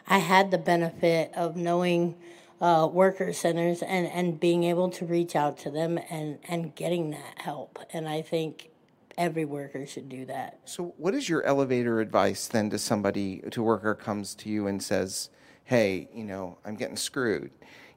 i 0.07 0.17
had 0.17 0.51
the 0.51 0.57
benefit 0.57 1.31
of 1.35 1.55
knowing 1.55 2.15
uh, 2.61 2.87
worker 2.91 3.33
centers 3.33 3.81
and, 3.81 4.07
and 4.07 4.39
being 4.39 4.63
able 4.63 4.89
to 4.89 5.05
reach 5.05 5.35
out 5.35 5.57
to 5.57 5.69
them 5.69 5.99
and, 6.09 6.39
and 6.47 6.75
getting 6.75 7.11
that 7.11 7.33
help 7.37 7.79
and 7.91 8.07
i 8.07 8.21
think 8.21 8.69
every 9.17 9.45
worker 9.45 9.85
should 9.85 10.09
do 10.09 10.25
that 10.25 10.59
So, 10.65 10.93
what 10.97 11.13
is 11.13 11.29
your 11.29 11.43
elevator 11.43 11.99
advice 11.99 12.47
then 12.47 12.69
to 12.69 12.77
somebody, 12.77 13.41
to 13.51 13.61
a 13.61 13.63
worker 13.63 13.95
comes 13.95 14.35
to 14.35 14.49
you 14.49 14.67
and 14.67 14.81
says, 14.81 15.29
"Hey, 15.63 16.09
you 16.13 16.23
know, 16.23 16.57
I'm 16.65 16.75
getting 16.75 16.97
screwed." 16.97 17.51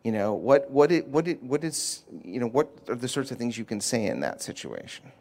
You 0.04 0.12
know, 0.12 0.32
what 0.34 0.70
what 0.70 0.92
it, 0.92 1.08
what 1.08 1.26
it, 1.26 1.42
what 1.42 1.64
is 1.64 2.04
you 2.24 2.40
know 2.40 2.46
what 2.46 2.70
are 2.88 2.94
the 2.94 3.08
sorts 3.08 3.30
of 3.30 3.38
things 3.38 3.58
you 3.58 3.64
can 3.64 3.80
say 3.80 4.06
in 4.06 4.20
that 4.20 4.42
situation? 4.42 5.12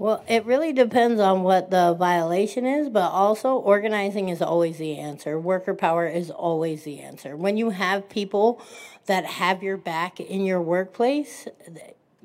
Well, 0.00 0.24
it 0.26 0.46
really 0.46 0.72
depends 0.72 1.20
on 1.20 1.42
what 1.42 1.70
the 1.70 1.92
violation 1.92 2.64
is, 2.64 2.88
but 2.88 3.10
also 3.10 3.56
organizing 3.56 4.30
is 4.30 4.40
always 4.40 4.78
the 4.78 4.96
answer. 4.96 5.38
Worker 5.38 5.74
power 5.74 6.06
is 6.06 6.30
always 6.30 6.84
the 6.84 7.00
answer. 7.00 7.36
When 7.36 7.58
you 7.58 7.68
have 7.68 8.08
people 8.08 8.62
that 9.04 9.26
have 9.26 9.62
your 9.62 9.76
back 9.76 10.18
in 10.18 10.46
your 10.46 10.62
workplace, 10.62 11.46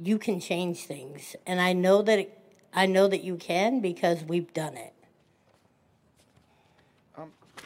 you 0.01 0.17
can 0.17 0.39
change 0.39 0.85
things. 0.85 1.35
And 1.45 1.59
I 1.59 1.73
know 1.73 2.01
that 2.01 2.17
it, 2.17 2.39
I 2.73 2.85
know 2.85 3.09
that 3.09 3.25
you 3.25 3.35
can 3.35 3.81
because 3.81 4.23
we've 4.23 4.53
done 4.53 4.77
it. 4.77 4.93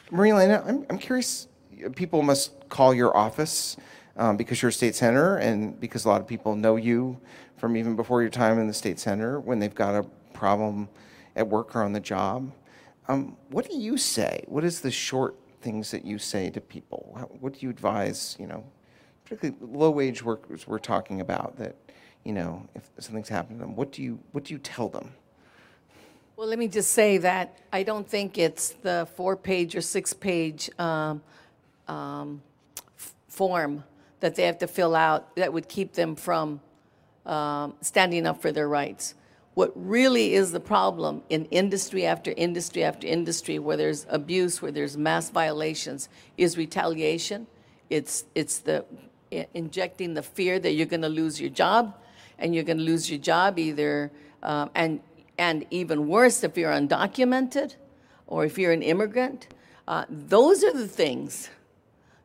Maria 0.09 0.33
Elena, 0.33 0.63
I'm, 0.65 0.87
I'm 0.89 0.97
curious. 0.97 1.47
People 1.93 2.23
must 2.23 2.67
call 2.69 2.95
your 2.95 3.15
office 3.15 3.77
um, 4.17 4.37
because 4.37 4.59
you're 4.59 4.69
a 4.69 4.73
state 4.73 4.95
senator, 4.95 5.37
and 5.37 5.79
because 5.79 6.05
a 6.05 6.09
lot 6.09 6.19
of 6.19 6.25
people 6.25 6.55
know 6.55 6.77
you 6.77 7.19
from 7.59 7.75
even 7.75 7.95
before 7.95 8.21
your 8.21 8.31
time 8.31 8.57
in 8.57 8.67
the 8.67 8.73
state 8.73 8.99
senator 8.99 9.39
when 9.39 9.59
they've 9.59 9.75
got 9.75 9.93
a 9.93 10.03
problem 10.33 10.87
at 11.35 11.47
work 11.47 11.75
or 11.75 11.83
on 11.83 11.91
the 11.91 11.99
job. 11.99 12.51
Um, 13.07 13.35
what 13.49 13.69
do 13.69 13.77
you 13.77 13.97
say? 13.97 14.43
What 14.47 14.63
is 14.63 14.81
the 14.81 14.91
short 14.91 15.35
things 15.61 15.91
that 15.91 16.05
you 16.05 16.17
say 16.17 16.49
to 16.51 16.61
people? 16.61 17.17
What 17.39 17.53
do 17.53 17.59
you 17.61 17.69
advise? 17.69 18.37
You 18.39 18.47
know, 18.47 18.63
particularly 19.23 19.57
low-wage 19.61 20.23
workers 20.23 20.67
we're 20.67 20.79
talking 20.79 21.21
about 21.21 21.57
that. 21.57 21.75
You 22.23 22.33
know, 22.33 22.67
if 22.75 22.89
something's 22.99 23.29
happened 23.29 23.59
to 23.59 23.65
them, 23.65 23.75
what 23.75 23.91
do 23.91 24.03
you 24.03 24.19
what 24.31 24.45
do 24.45 24.53
you 24.53 24.59
tell 24.59 24.89
them? 24.89 25.11
Well, 26.35 26.47
let 26.47 26.59
me 26.59 26.69
just 26.69 26.91
say 26.91 27.17
that 27.17 27.59
I 27.73 27.83
don't 27.83 28.07
think 28.07 28.37
it's 28.37 28.69
the 28.69 29.07
four-page 29.15 29.75
or 29.75 29.81
six-page 29.81 30.69
um, 30.79 31.21
um, 31.87 32.41
f- 32.97 33.13
form 33.27 33.83
that 34.21 34.35
they 34.35 34.43
have 34.43 34.57
to 34.59 34.67
fill 34.67 34.95
out 34.95 35.35
that 35.35 35.51
would 35.51 35.67
keep 35.67 35.93
them 35.93 36.15
from 36.15 36.61
um, 37.25 37.75
standing 37.81 38.25
up 38.25 38.41
for 38.41 38.51
their 38.51 38.67
rights. 38.67 39.15
What 39.53 39.71
really 39.75 40.33
is 40.33 40.51
the 40.51 40.59
problem 40.59 41.23
in 41.29 41.45
industry 41.45 42.05
after 42.05 42.33
industry 42.37 42.83
after 42.83 43.07
industry, 43.07 43.59
where 43.59 43.75
there's 43.75 44.05
abuse, 44.09 44.61
where 44.61 44.71
there's 44.71 44.95
mass 44.95 45.29
violations, 45.29 46.07
is 46.37 46.57
retaliation. 46.57 47.47
It's 47.89 48.25
it's 48.35 48.59
the 48.59 48.85
injecting 49.53 50.13
the 50.13 50.23
fear 50.23 50.59
that 50.59 50.73
you're 50.73 50.85
going 50.85 51.01
to 51.01 51.09
lose 51.09 51.41
your 51.41 51.49
job, 51.49 51.95
and 52.37 52.55
you're 52.55 52.63
going 52.63 52.77
to 52.77 52.83
lose 52.83 53.09
your 53.09 53.19
job 53.19 53.59
either, 53.59 54.11
um, 54.43 54.69
and 54.75 55.01
and 55.37 55.65
even 55.71 56.07
worse 56.07 56.43
if 56.43 56.57
you're 56.57 56.71
undocumented, 56.71 57.75
or 58.27 58.45
if 58.45 58.57
you're 58.57 58.71
an 58.71 58.83
immigrant. 58.83 59.47
Uh, 59.87 60.05
those 60.09 60.63
are 60.63 60.73
the 60.73 60.87
things 60.87 61.49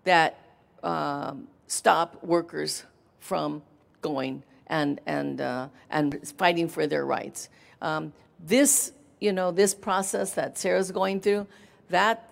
that 0.05 0.39
um, 0.83 1.49
stop 1.67 2.23
workers 2.23 2.85
from 3.19 3.63
going 4.03 4.43
and 4.69 5.01
and 5.07 5.41
uh, 5.41 5.69
and 5.91 6.27
fighting 6.37 6.69
for 6.69 6.87
their 6.87 7.05
rights. 7.05 7.49
Um, 7.83 8.13
this, 8.39 8.93
you 9.21 9.33
know, 9.33 9.51
this 9.51 9.75
process 9.75 10.33
that 10.33 10.59
Sara's 10.59 10.91
going 10.91 11.21
through, 11.21 11.47
that 11.91 12.31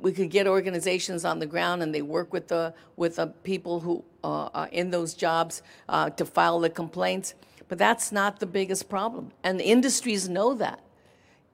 we 0.00 0.12
could 0.12 0.30
get 0.30 0.46
organizations 0.46 1.24
on 1.24 1.38
the 1.38 1.46
ground 1.46 1.82
and 1.82 1.94
they 1.94 2.02
work 2.02 2.32
with 2.32 2.48
the 2.48 2.74
with 2.96 3.16
the 3.16 3.28
people 3.42 3.80
who 3.80 4.04
uh, 4.22 4.48
are 4.54 4.68
in 4.68 4.90
those 4.90 5.14
jobs 5.14 5.62
uh, 5.88 6.10
to 6.10 6.24
file 6.24 6.60
the 6.60 6.70
complaints. 6.70 7.34
But 7.68 7.78
that's 7.78 8.12
not 8.12 8.40
the 8.40 8.46
biggest 8.46 8.88
problem, 8.88 9.32
and 9.42 9.60
industries 9.60 10.28
know 10.28 10.54
that. 10.54 10.80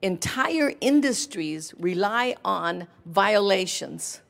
Entire 0.01 0.73
industries 0.81 1.73
rely 1.79 2.35
on 2.43 2.87
violations 3.05 4.21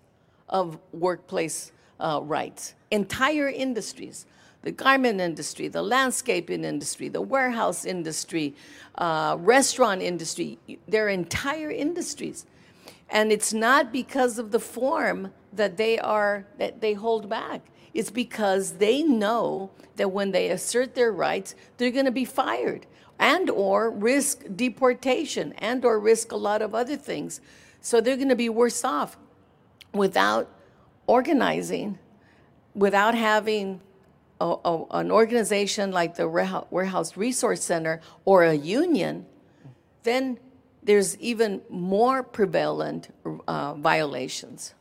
of 0.50 0.78
workplace 0.92 1.72
uh, 2.00 2.20
rights. 2.24 2.76
Entire 2.92 3.48
industries, 3.48 4.26
the 4.64 4.72
garment 4.72 5.20
industry, 5.20 5.68
the 5.68 5.82
landscaping 5.82 6.64
industry, 6.64 7.10
the 7.10 7.22
warehouse 7.22 7.86
industry, 7.86 8.56
uh, 8.96 9.36
restaurant 9.40 10.02
industry, 10.02 10.60
they're 10.88 11.10
entire 11.10 11.72
industries. 11.72 12.46
And 13.10 13.32
it's 13.32 13.54
not 13.54 13.92
because 13.92 14.38
of 14.38 14.52
the 14.52 14.60
form 14.60 15.34
that 15.54 15.78
they 15.78 16.00
are 16.00 16.46
that 16.58 16.80
they 16.80 16.94
hold 16.94 17.28
back. 17.28 17.62
It's 17.94 18.10
because 18.10 18.74
they 18.74 19.04
know 19.04 19.72
that 19.98 20.12
when 20.12 20.32
they 20.32 20.50
assert 20.50 20.96
their 20.96 21.12
rights, 21.12 21.56
they're 21.78 21.92
going 21.92 22.06
to 22.06 22.12
be 22.12 22.24
fired 22.24 22.88
and 23.20 23.50
or 23.50 23.90
risk 23.90 24.44
deportation 24.56 25.54
and 25.58 25.84
or 25.84 26.00
risk 26.00 26.32
a 26.32 26.38
lot 26.38 26.62
of 26.62 26.74
other 26.74 26.96
things. 26.96 27.42
So 27.82 28.00
they're 28.00 28.16
going 28.16 28.30
to 28.30 28.36
be 28.36 28.50
worse 28.50 28.86
off 28.86 29.18
without 29.94 30.50
organizing, 31.06 32.00
without 32.74 33.14
having 33.14 33.82
a, 34.42 34.56
a- 34.66 34.86
an 34.92 35.12
organization 35.12 35.92
like 35.92 36.16
the 36.16 36.28
Warehouse 36.28 37.16
Resource 37.16 37.64
Center 37.64 38.02
or 38.26 38.44
a 38.44 38.54
union, 38.54 39.26
then 40.04 40.40
there's 40.84 41.16
even 41.20 41.62
more 41.70 42.24
prevalent 42.24 43.14
uh, 43.48 43.76
violations. 43.76 44.74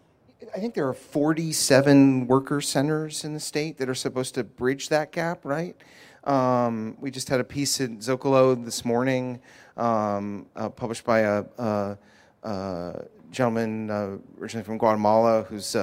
I 0.54 0.58
think 0.58 0.74
there 0.74 0.88
are 0.88 0.94
47 0.94 2.26
worker 2.26 2.62
centers 2.62 3.24
in 3.24 3.34
the 3.34 3.40
state 3.40 3.76
that 3.78 3.88
are 3.90 3.94
supposed 3.94 4.34
to 4.36 4.44
bridge 4.44 4.88
that 4.88 5.12
gap, 5.12 5.44
right? 5.44 5.76
Um, 6.24 6.96
we 6.98 7.10
just 7.10 7.28
had 7.28 7.40
a 7.40 7.44
piece 7.44 7.80
in 7.80 7.98
Zocalo 7.98 8.64
this 8.64 8.84
morning, 8.84 9.40
um, 9.76 10.46
uh, 10.56 10.70
published 10.70 11.04
by 11.04 11.20
a, 11.20 11.44
a, 11.58 11.98
a 12.42 13.04
gentleman 13.30 13.90
uh, 13.90 14.16
originally 14.40 14.64
from 14.64 14.78
Guatemala 14.78 15.42
who's 15.42 15.76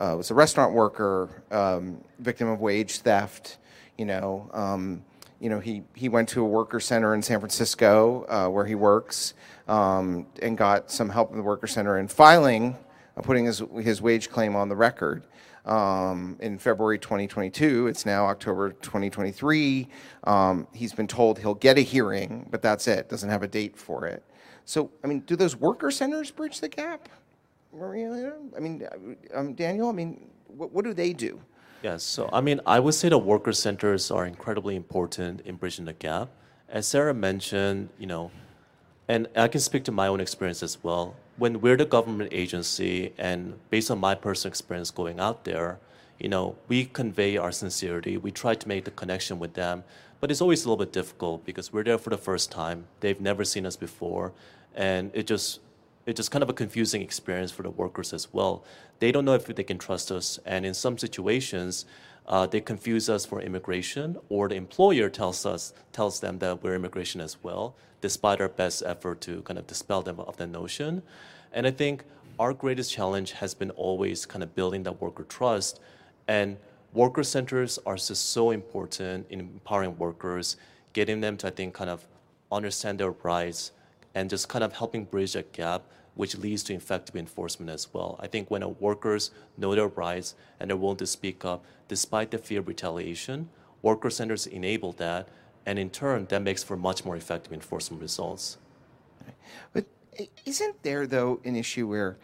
uh, 0.00 0.14
was 0.16 0.30
a 0.30 0.34
restaurant 0.34 0.72
worker, 0.72 1.28
um, 1.50 2.02
victim 2.18 2.48
of 2.48 2.60
wage 2.60 2.98
theft. 2.98 3.58
You 3.98 4.06
know, 4.06 4.50
um, 4.54 5.04
you 5.40 5.50
know, 5.50 5.60
he, 5.60 5.82
he 5.94 6.08
went 6.08 6.28
to 6.30 6.42
a 6.42 6.46
worker 6.46 6.80
center 6.80 7.14
in 7.14 7.22
San 7.22 7.38
Francisco 7.38 8.26
uh, 8.28 8.48
where 8.48 8.64
he 8.64 8.74
works 8.74 9.34
um, 9.68 10.26
and 10.42 10.56
got 10.56 10.90
some 10.90 11.08
help 11.08 11.30
in 11.30 11.36
the 11.36 11.42
worker 11.42 11.66
center 11.66 11.98
in 11.98 12.08
filing, 12.08 12.76
uh, 13.16 13.22
putting 13.22 13.44
his, 13.44 13.62
his 13.82 14.02
wage 14.02 14.30
claim 14.30 14.56
on 14.56 14.68
the 14.68 14.76
record. 14.76 15.22
Um, 15.66 16.38
in 16.40 16.58
February 16.58 16.98
2022, 16.98 17.86
it's 17.86 18.06
now 18.06 18.26
October 18.26 18.70
2023. 18.70 19.88
Um, 20.24 20.66
he's 20.72 20.94
been 20.94 21.06
told 21.06 21.38
he'll 21.38 21.54
get 21.54 21.76
a 21.76 21.82
hearing, 21.82 22.48
but 22.50 22.62
that's 22.62 22.88
it, 22.88 23.10
doesn't 23.10 23.28
have 23.28 23.42
a 23.42 23.48
date 23.48 23.76
for 23.76 24.06
it. 24.06 24.24
So, 24.64 24.90
I 25.04 25.06
mean, 25.06 25.20
do 25.20 25.36
those 25.36 25.56
worker 25.56 25.90
centers 25.90 26.30
bridge 26.30 26.60
the 26.60 26.68
gap? 26.68 27.08
Maria, 27.72 28.32
I 28.56 28.60
mean, 28.60 28.86
um, 29.34 29.54
Daniel, 29.54 29.88
I 29.88 29.92
mean, 29.92 30.28
what, 30.48 30.72
what 30.72 30.84
do 30.84 30.92
they 30.92 31.12
do? 31.12 31.40
Yes, 31.82 32.02
so 32.02 32.28
I 32.32 32.40
mean, 32.40 32.60
I 32.66 32.78
would 32.78 32.94
say 32.94 33.08
the 33.08 33.18
worker 33.18 33.52
centers 33.52 34.10
are 34.10 34.26
incredibly 34.26 34.76
important 34.76 35.40
in 35.42 35.56
bridging 35.56 35.86
the 35.86 35.94
gap. 35.94 36.28
As 36.68 36.86
Sara 36.86 37.14
mentioned, 37.14 37.88
you 37.98 38.06
know, 38.06 38.30
and 39.08 39.26
I 39.34 39.48
can 39.48 39.60
speak 39.60 39.84
to 39.84 39.92
my 39.92 40.06
own 40.06 40.20
experience 40.20 40.62
as 40.62 40.82
well. 40.82 41.16
When 41.36 41.60
we're 41.60 41.76
the 41.76 41.86
government 41.86 42.30
agency, 42.32 43.12
and 43.16 43.58
based 43.70 43.90
on 43.90 43.98
my 43.98 44.14
personal 44.14 44.50
experience 44.50 44.90
going 44.90 45.18
out 45.18 45.44
there, 45.44 45.78
you 46.18 46.28
know, 46.28 46.56
we 46.68 46.84
convey 46.84 47.38
our 47.38 47.50
sincerity. 47.50 48.18
We 48.18 48.30
try 48.30 48.54
to 48.54 48.68
make 48.68 48.84
the 48.84 48.90
connection 48.90 49.38
with 49.38 49.54
them, 49.54 49.82
but 50.20 50.30
it's 50.30 50.42
always 50.42 50.64
a 50.64 50.68
little 50.68 50.84
bit 50.84 50.92
difficult 50.92 51.46
because 51.46 51.72
we're 51.72 51.82
there 51.82 51.96
for 51.96 52.10
the 52.10 52.18
first 52.18 52.52
time. 52.52 52.84
They've 53.00 53.20
never 53.20 53.42
seen 53.42 53.64
us 53.64 53.76
before, 53.76 54.32
and 54.74 55.10
it 55.14 55.26
just 55.26 55.60
it's 56.06 56.16
just 56.16 56.30
kind 56.30 56.42
of 56.42 56.48
a 56.48 56.54
confusing 56.54 57.02
experience 57.02 57.50
for 57.50 57.62
the 57.62 57.70
workers 57.70 58.12
as 58.12 58.32
well. 58.32 58.64
They 58.98 59.12
don't 59.12 59.24
know 59.24 59.34
if 59.34 59.46
they 59.46 59.62
can 59.62 59.78
trust 59.78 60.10
us, 60.10 60.38
and 60.44 60.64
in 60.64 60.74
some 60.74 60.98
situations, 60.98 61.84
uh, 62.26 62.46
they 62.46 62.60
confuse 62.60 63.08
us 63.08 63.26
for 63.26 63.40
immigration, 63.40 64.16
or 64.28 64.48
the 64.48 64.54
employer 64.54 65.08
tells 65.08 65.44
us 65.44 65.72
tells 65.92 66.20
them 66.20 66.38
that 66.38 66.62
we're 66.62 66.74
immigration 66.74 67.20
as 67.20 67.36
well, 67.42 67.74
despite 68.00 68.40
our 68.40 68.48
best 68.48 68.82
effort 68.86 69.20
to 69.22 69.42
kind 69.42 69.58
of 69.58 69.66
dispel 69.66 70.02
them 70.02 70.20
of 70.20 70.36
that 70.36 70.46
notion. 70.46 71.02
And 71.52 71.66
I 71.66 71.70
think 71.70 72.04
our 72.38 72.52
greatest 72.52 72.92
challenge 72.92 73.32
has 73.32 73.54
been 73.54 73.70
always 73.72 74.24
kind 74.24 74.42
of 74.42 74.54
building 74.54 74.84
that 74.84 75.00
worker 75.00 75.24
trust. 75.24 75.80
And 76.28 76.56
worker 76.94 77.22
centers 77.22 77.78
are 77.84 77.96
just 77.96 78.30
so 78.30 78.50
important 78.50 79.26
in 79.28 79.40
empowering 79.40 79.98
workers, 79.98 80.56
getting 80.92 81.20
them 81.20 81.36
to, 81.38 81.48
I 81.48 81.50
think, 81.50 81.74
kind 81.74 81.90
of 81.90 82.06
understand 82.50 82.98
their 82.98 83.10
rights 83.10 83.72
and 84.14 84.28
just 84.30 84.48
kind 84.48 84.64
of 84.64 84.72
helping 84.72 85.04
bridge 85.04 85.34
that 85.34 85.52
gap, 85.52 85.82
which 86.14 86.36
leads 86.36 86.62
to 86.64 86.74
effective 86.74 87.16
enforcement 87.16 87.70
as 87.70 87.92
well. 87.92 88.18
I 88.20 88.26
think 88.26 88.50
when 88.50 88.62
workers 88.78 89.30
know 89.56 89.74
their 89.74 89.88
rights 89.88 90.34
and 90.58 90.68
they're 90.68 90.76
willing 90.76 90.96
to 90.98 91.06
speak 91.06 91.44
up, 91.44 91.64
despite 91.88 92.30
the 92.30 92.38
fear 92.38 92.60
of 92.60 92.68
retaliation, 92.68 93.48
worker 93.82 94.10
centers 94.10 94.46
enable 94.46 94.92
that, 94.92 95.28
and 95.66 95.78
in 95.78 95.90
turn, 95.90 96.26
that 96.26 96.42
makes 96.42 96.62
for 96.62 96.76
much 96.76 97.04
more 97.04 97.16
effective 97.16 97.52
enforcement 97.52 98.02
results. 98.02 98.58
But 99.72 99.86
isn't 100.44 100.82
there, 100.82 101.06
though, 101.06 101.40
an 101.44 101.54
issue 101.54 101.86
where, 101.86 102.18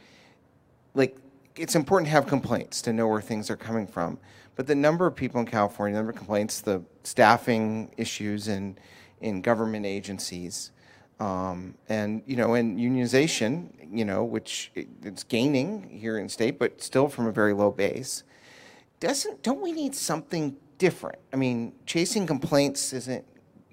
like, 0.94 1.16
it's 1.54 1.74
important 1.74 2.06
to 2.06 2.12
have 2.12 2.26
complaints 2.26 2.82
to 2.82 2.92
know 2.92 3.06
where 3.08 3.20
things 3.20 3.50
are 3.50 3.56
coming 3.56 3.86
from. 3.86 4.18
But 4.56 4.66
the 4.66 4.74
number 4.74 5.06
of 5.06 5.14
people 5.14 5.40
in 5.40 5.46
California, 5.46 5.94
the 5.94 6.00
number 6.00 6.10
of 6.10 6.16
complaints, 6.16 6.60
the 6.60 6.82
staffing 7.02 7.90
issues 7.96 8.48
in, 8.48 8.76
in 9.20 9.42
government 9.42 9.86
agencies, 9.86 10.72
um, 11.18 11.74
and 11.88 12.22
you 12.26 12.36
know, 12.36 12.54
and 12.54 12.78
unionization, 12.78 13.68
you 13.90 14.04
know, 14.04 14.24
which 14.24 14.70
it's 14.74 15.24
gaining 15.24 15.88
here 15.88 16.18
in 16.18 16.28
state, 16.28 16.58
but 16.58 16.82
still 16.82 17.08
from 17.08 17.26
a 17.26 17.32
very 17.32 17.52
low 17.52 17.70
base. 17.70 18.22
Doesn't 19.00 19.42
don't 19.42 19.60
we 19.60 19.72
need 19.72 19.94
something 19.94 20.56
different? 20.78 21.18
I 21.32 21.36
mean, 21.36 21.72
chasing 21.86 22.26
complaints 22.26 22.92
isn't, 22.92 23.24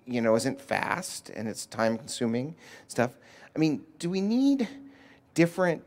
you 0.05 0.21
know, 0.21 0.35
isn't 0.35 0.59
fast 0.61 1.29
and 1.29 1.47
it's 1.47 1.65
time 1.65 1.97
consuming 1.97 2.55
stuff. 2.87 3.11
I 3.55 3.59
mean, 3.59 3.83
do 3.99 4.09
we 4.09 4.21
need 4.21 4.67
different 5.33 5.83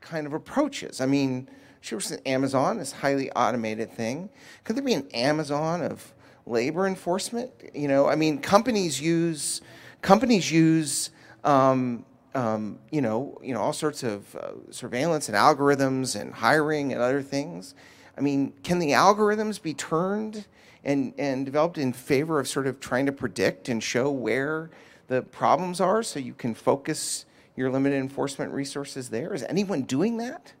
kind 0.00 0.26
of 0.26 0.32
approaches? 0.32 1.00
I 1.00 1.06
mean, 1.06 1.48
sure, 1.80 2.00
Amazon 2.24 2.78
is 2.78 2.92
highly 2.92 3.30
automated 3.32 3.92
thing. 3.92 4.30
Could 4.64 4.76
there 4.76 4.84
be 4.84 4.94
an 4.94 5.08
Amazon 5.12 5.82
of 5.82 6.14
labor 6.46 6.86
enforcement? 6.86 7.50
You 7.74 7.88
know, 7.88 8.06
I 8.06 8.14
mean, 8.14 8.38
companies 8.38 9.00
use 9.00 9.60
companies 10.04 10.52
use 10.52 11.10
um, 11.44 12.04
um, 12.34 12.78
you 12.90 13.00
know, 13.00 13.38
you 13.42 13.54
know, 13.54 13.60
all 13.60 13.72
sorts 13.72 14.02
of 14.02 14.34
uh, 14.36 14.52
surveillance 14.70 15.28
and 15.28 15.36
algorithms 15.36 16.20
and 16.20 16.34
hiring 16.34 16.92
and 16.92 17.00
other 17.00 17.22
things. 17.22 17.74
I 18.18 18.20
mean, 18.20 18.52
can 18.62 18.80
the 18.80 18.90
algorithms 18.90 19.62
be 19.62 19.72
turned 19.72 20.46
and, 20.84 21.14
and 21.16 21.46
developed 21.46 21.78
in 21.78 21.92
favor 21.92 22.38
of 22.38 22.48
sort 22.48 22.66
of 22.66 22.80
trying 22.80 23.06
to 23.06 23.12
predict 23.12 23.68
and 23.68 23.82
show 23.82 24.10
where 24.10 24.70
the 25.08 25.22
problems 25.22 25.80
are 25.80 26.02
so 26.02 26.18
you 26.18 26.34
can 26.34 26.54
focus 26.54 27.24
your 27.56 27.70
limited 27.70 27.96
enforcement 27.96 28.52
resources 28.52 29.08
there? 29.08 29.32
Is 29.32 29.44
anyone 29.44 29.82
doing 29.82 30.16
that? 30.18 30.52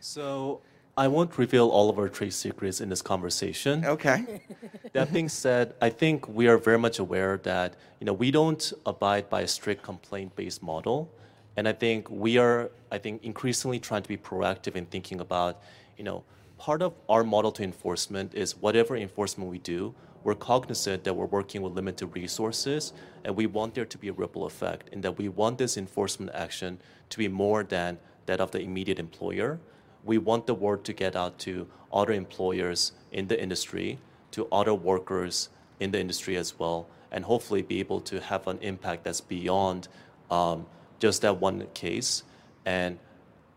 So 0.00 0.60
I 0.96 1.08
won't 1.08 1.38
reveal 1.38 1.68
all 1.68 1.88
of 1.88 1.98
our 1.98 2.08
trade 2.08 2.32
secrets 2.32 2.80
in 2.80 2.88
this 2.88 3.00
conversation. 3.02 3.84
Okay. 3.84 4.42
that 4.92 5.12
being 5.12 5.28
said, 5.28 5.74
I 5.80 5.90
think 5.90 6.28
we 6.28 6.48
are 6.48 6.58
very 6.58 6.78
much 6.78 6.98
aware 6.98 7.38
that 7.44 7.74
you 8.00 8.04
know 8.04 8.12
we 8.12 8.30
don't 8.30 8.72
abide 8.84 9.30
by 9.30 9.42
a 9.42 9.48
strict 9.48 9.82
complaint-based 9.82 10.62
model, 10.62 11.10
and 11.56 11.66
I 11.68 11.72
think 11.72 12.10
we 12.10 12.38
are 12.38 12.70
I 12.90 12.98
think 12.98 13.22
increasingly 13.22 13.78
trying 13.78 14.02
to 14.02 14.08
be 14.08 14.16
proactive 14.16 14.76
in 14.76 14.86
thinking 14.86 15.20
about 15.20 15.62
you 15.96 16.04
know 16.04 16.24
part 16.58 16.82
of 16.82 16.92
our 17.08 17.24
model 17.24 17.50
to 17.52 17.62
enforcement 17.62 18.34
is 18.34 18.56
whatever 18.56 18.94
enforcement 18.96 19.48
we 19.50 19.58
do, 19.58 19.94
we're 20.24 20.34
cognizant 20.34 21.04
that 21.04 21.14
we're 21.14 21.24
working 21.24 21.62
with 21.62 21.72
limited 21.72 22.06
resources 22.14 22.92
and 23.24 23.34
we 23.34 23.46
want 23.46 23.74
there 23.74 23.86
to 23.86 23.96
be 23.96 24.08
a 24.08 24.12
ripple 24.12 24.44
effect 24.44 24.90
and 24.92 25.02
that 25.02 25.16
we 25.16 25.28
want 25.28 25.56
this 25.56 25.78
enforcement 25.78 26.30
action 26.34 26.78
to 27.08 27.16
be 27.16 27.28
more 27.28 27.64
than 27.64 27.98
that 28.26 28.40
of 28.40 28.50
the 28.50 28.60
immediate 28.60 28.98
employer. 28.98 29.58
We 30.04 30.18
want 30.18 30.46
the 30.46 30.54
word 30.54 30.84
to 30.84 30.92
get 30.92 31.16
out 31.16 31.38
to 31.40 31.66
other 31.92 32.12
employers 32.12 32.92
in 33.12 33.28
the 33.28 33.40
industry, 33.40 33.98
to 34.32 34.46
other 34.50 34.74
workers 34.74 35.48
in 35.78 35.90
the 35.90 36.00
industry 36.00 36.36
as 36.36 36.58
well, 36.58 36.88
and 37.10 37.24
hopefully 37.24 37.62
be 37.62 37.80
able 37.80 38.00
to 38.02 38.20
have 38.20 38.46
an 38.46 38.58
impact 38.60 39.04
that's 39.04 39.20
beyond 39.20 39.88
um, 40.30 40.66
just 40.98 41.22
that 41.22 41.40
one 41.40 41.66
case. 41.74 42.22
And 42.64 42.98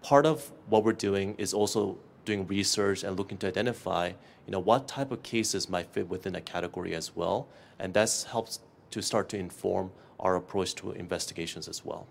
part 0.01 0.25
of 0.25 0.51
what 0.67 0.83
we're 0.83 0.93
doing 0.93 1.35
is 1.37 1.53
also 1.53 1.97
doing 2.25 2.47
research 2.47 3.03
and 3.03 3.17
looking 3.17 3.37
to 3.37 3.47
identify, 3.47 4.07
you 4.45 4.51
know, 4.51 4.59
what 4.59 4.87
type 4.87 5.11
of 5.11 5.23
cases 5.23 5.69
might 5.69 5.87
fit 5.87 6.07
within 6.09 6.35
a 6.35 6.41
category 6.41 6.95
as 6.95 7.15
well, 7.15 7.47
and 7.79 7.93
that 7.93 8.25
helps 8.29 8.59
to 8.91 9.01
start 9.01 9.29
to 9.29 9.37
inform 9.37 9.91
our 10.19 10.35
approach 10.35 10.75
to 10.75 10.91
investigations 10.91 11.67
as 11.67 11.83
well. 11.83 12.07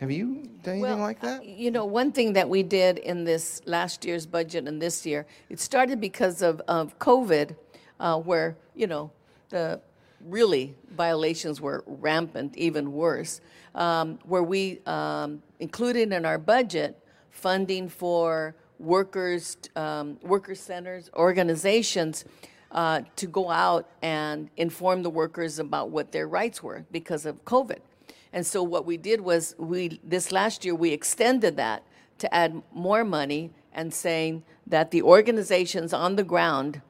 Have 0.00 0.12
you 0.12 0.48
done 0.62 0.74
anything 0.74 0.80
Well, 0.80 0.98
like 0.98 1.20
that? 1.20 1.44
You 1.44 1.72
know, 1.72 1.84
one 1.84 2.12
thing 2.12 2.32
that 2.34 2.48
we 2.48 2.62
did 2.62 2.98
in 2.98 3.24
this 3.24 3.60
last 3.66 4.04
year's 4.04 4.26
budget 4.26 4.68
and 4.68 4.80
this 4.80 5.04
year, 5.04 5.26
it 5.50 5.58
started 5.58 6.00
because 6.00 6.40
of, 6.40 6.60
of 6.68 6.96
COVID, 7.00 7.56
uh, 7.98 8.18
where, 8.18 8.56
you 8.76 8.86
know, 8.86 9.10
the 9.48 9.80
really 10.24 10.76
violations 10.90 11.60
were 11.60 11.82
rampant, 11.86 12.56
even 12.56 12.92
worse, 12.92 13.40
um, 13.74 14.20
where 14.24 14.42
we 14.44 14.80
um, 14.86 15.42
included 15.58 16.12
in 16.12 16.24
our 16.24 16.38
budget 16.38 16.96
funding 17.30 17.88
for 17.88 18.54
workers, 18.78 19.56
um, 19.74 20.16
worker 20.22 20.54
centers, 20.54 21.10
organizations 21.14 22.24
uh, 22.70 23.00
to 23.16 23.26
go 23.26 23.50
out 23.50 23.88
and 24.02 24.48
inform 24.56 25.02
the 25.02 25.10
workers 25.10 25.58
about 25.58 25.90
what 25.90 26.12
their 26.12 26.28
rights 26.28 26.62
were 26.62 26.84
because 26.92 27.26
of 27.26 27.44
COVID. 27.44 27.78
And 28.32 28.46
so 28.46 28.62
what 28.62 28.84
we 28.84 28.96
did 28.96 29.20
was 29.20 29.54
we 29.58 30.00
this 30.04 30.30
last 30.32 30.64
year 30.64 30.74
we 30.74 30.92
extended 30.92 31.56
that 31.56 31.82
to 32.18 32.32
add 32.34 32.62
more 32.72 33.04
money 33.04 33.50
and 33.72 33.92
saying 33.92 34.42
that 34.66 34.90
the 34.90 35.02
organizations 35.02 35.92
on 35.92 36.16
the 36.16 36.24
ground 36.24 36.82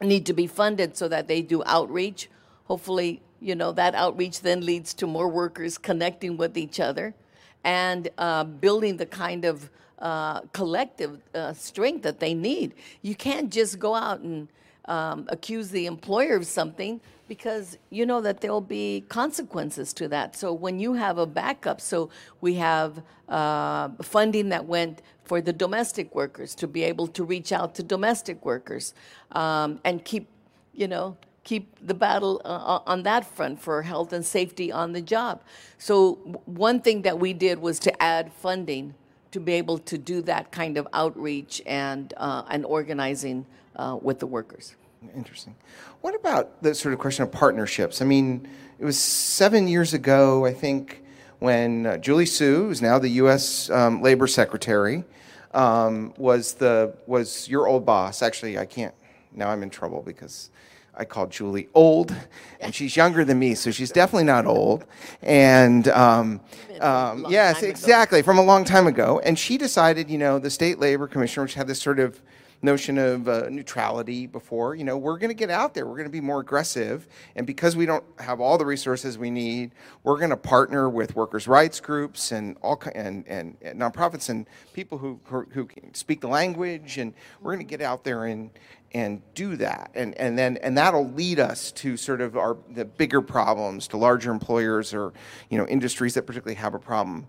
need 0.00 0.26
to 0.26 0.32
be 0.32 0.46
funded 0.46 0.96
so 0.96 1.08
that 1.08 1.28
they 1.28 1.42
do 1.42 1.62
outreach. 1.66 2.28
Hopefully, 2.64 3.22
you 3.40 3.54
know, 3.54 3.72
that 3.72 3.94
outreach 3.94 4.40
then 4.40 4.64
leads 4.64 4.94
to 4.94 5.06
more 5.06 5.28
workers 5.28 5.78
connecting 5.78 6.36
with 6.36 6.56
each 6.56 6.80
other 6.80 7.14
and 7.62 8.08
uh, 8.18 8.44
building 8.44 8.96
the 8.96 9.06
kind 9.06 9.44
of 9.44 9.70
uh, 9.98 10.40
collective 10.52 11.20
uh, 11.34 11.52
strength 11.52 12.02
that 12.02 12.20
they 12.20 12.34
need. 12.34 12.74
You 13.02 13.14
can't 13.14 13.50
just 13.50 13.78
go 13.78 13.94
out 13.94 14.20
and 14.20 14.48
um, 14.86 15.26
accuse 15.28 15.70
the 15.70 15.86
employer 15.86 16.36
of 16.36 16.46
something 16.46 17.00
because 17.26 17.78
you 17.90 18.04
know 18.04 18.20
that 18.20 18.40
there'll 18.40 18.60
be 18.60 19.04
consequences 19.08 19.92
to 19.94 20.08
that. 20.08 20.36
So 20.36 20.52
when 20.52 20.78
you 20.78 20.94
have 20.94 21.18
a 21.18 21.26
backup, 21.26 21.80
so 21.80 22.10
we 22.40 22.54
have 22.54 23.02
uh, 23.28 23.88
funding 24.02 24.50
that 24.50 24.66
went 24.66 25.02
for 25.24 25.40
the 25.40 25.52
domestic 25.52 26.14
workers 26.14 26.54
to 26.56 26.66
be 26.66 26.82
able 26.84 27.06
to 27.08 27.24
reach 27.24 27.50
out 27.52 27.74
to 27.76 27.82
domestic 27.82 28.44
workers 28.44 28.92
um, 29.32 29.80
and 29.84 30.04
keep, 30.04 30.28
you 30.74 30.86
know, 30.86 31.16
keep 31.44 31.78
the 31.86 31.94
battle 31.94 32.40
uh, 32.44 32.80
on 32.86 33.02
that 33.04 33.24
front 33.24 33.60
for 33.60 33.82
health 33.82 34.12
and 34.12 34.24
safety 34.24 34.70
on 34.70 34.92
the 34.92 35.00
job. 35.00 35.42
So 35.78 36.14
one 36.44 36.80
thing 36.80 37.02
that 37.02 37.18
we 37.18 37.32
did 37.32 37.58
was 37.58 37.78
to 37.80 38.02
add 38.02 38.32
funding 38.32 38.94
to 39.30 39.40
be 39.40 39.54
able 39.54 39.78
to 39.78 39.98
do 39.98 40.22
that 40.22 40.52
kind 40.52 40.76
of 40.76 40.86
outreach 40.92 41.60
and 41.66 42.14
uh, 42.16 42.44
and 42.48 42.64
organizing 42.64 43.46
uh, 43.76 43.98
with 44.00 44.18
the 44.18 44.26
workers. 44.26 44.76
Interesting. 45.14 45.54
What 46.00 46.14
about 46.14 46.62
the 46.62 46.74
sort 46.74 46.94
of 46.94 47.00
question 47.00 47.24
of 47.24 47.32
partnerships? 47.32 48.00
I 48.00 48.04
mean, 48.04 48.48
it 48.78 48.84
was 48.84 48.98
seven 48.98 49.68
years 49.68 49.94
ago, 49.94 50.46
I 50.46 50.52
think, 50.52 51.02
when 51.40 51.86
uh, 51.86 51.96
Julie 51.98 52.26
Su, 52.26 52.66
who's 52.66 52.80
now 52.80 52.98
the 52.98 53.08
U.S. 53.10 53.68
Um, 53.70 54.00
Labor 54.00 54.26
Secretary, 54.26 55.04
um, 55.52 56.14
was 56.16 56.54
the 56.54 56.94
was 57.06 57.48
your 57.48 57.68
old 57.68 57.84
boss. 57.84 58.22
Actually, 58.22 58.58
I 58.58 58.64
can't. 58.64 58.94
Now 59.32 59.50
I'm 59.50 59.62
in 59.62 59.70
trouble 59.70 60.02
because 60.04 60.50
I 60.96 61.04
called 61.04 61.30
Julie 61.30 61.68
old, 61.74 62.14
and 62.60 62.74
she's 62.74 62.96
younger 62.96 63.24
than 63.24 63.38
me, 63.38 63.54
so 63.54 63.70
she's 63.70 63.90
definitely 63.90 64.24
not 64.24 64.46
old. 64.46 64.84
And 65.22 65.88
um, 65.88 66.40
um, 66.80 67.26
yes, 67.28 67.62
exactly, 67.62 68.22
from 68.22 68.38
a 68.38 68.42
long 68.42 68.64
time 68.64 68.86
ago. 68.86 69.20
And 69.24 69.38
she 69.38 69.58
decided, 69.58 70.08
you 70.08 70.18
know, 70.18 70.38
the 70.38 70.50
state 70.50 70.78
labor 70.78 71.06
commissioner, 71.08 71.44
which 71.44 71.54
had 71.54 71.66
this 71.66 71.80
sort 71.80 71.98
of 71.98 72.20
notion 72.62 72.98
of 72.98 73.28
uh, 73.28 73.48
neutrality 73.50 74.26
before, 74.26 74.74
you 74.74 74.84
know, 74.84 74.96
we're 74.96 75.18
going 75.18 75.30
to 75.30 75.34
get 75.34 75.50
out 75.50 75.74
there, 75.74 75.86
we're 75.86 75.96
going 75.96 76.04
to 76.04 76.10
be 76.10 76.20
more 76.20 76.40
aggressive, 76.40 77.06
and 77.36 77.46
because 77.46 77.76
we 77.76 77.86
don't 77.86 78.04
have 78.18 78.40
all 78.40 78.58
the 78.58 78.66
resources 78.66 79.18
we 79.18 79.30
need, 79.30 79.72
we're 80.02 80.18
going 80.18 80.30
to 80.30 80.36
partner 80.36 80.88
with 80.88 81.14
workers' 81.14 81.46
rights 81.46 81.80
groups 81.80 82.32
and 82.32 82.56
all 82.62 82.80
and, 82.94 83.26
and, 83.26 83.56
and 83.62 83.80
nonprofits 83.80 84.28
and 84.28 84.46
people 84.72 84.98
who, 84.98 85.20
who 85.24 85.68
speak 85.92 86.20
the 86.20 86.28
language, 86.28 86.98
and 86.98 87.14
we're 87.40 87.54
going 87.54 87.66
to 87.66 87.70
get 87.70 87.80
out 87.80 88.04
there 88.04 88.26
and 88.26 88.50
and 88.94 89.20
do 89.34 89.56
that. 89.56 89.90
And, 89.94 90.16
and 90.18 90.38
then 90.38 90.56
and 90.58 90.78
that'll 90.78 91.10
lead 91.10 91.40
us 91.40 91.72
to 91.72 91.96
sort 91.96 92.20
of 92.20 92.36
our 92.36 92.56
the 92.70 92.84
bigger 92.84 93.20
problems 93.20 93.88
to 93.88 93.96
larger 93.96 94.30
employers 94.30 94.94
or 94.94 95.12
you 95.50 95.58
know 95.58 95.66
industries 95.66 96.14
that 96.14 96.22
particularly 96.22 96.54
have 96.54 96.74
a 96.74 96.78
problem. 96.78 97.26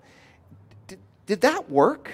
Did, 0.88 1.00
did 1.26 1.42
that 1.42 1.70
work 1.70 2.12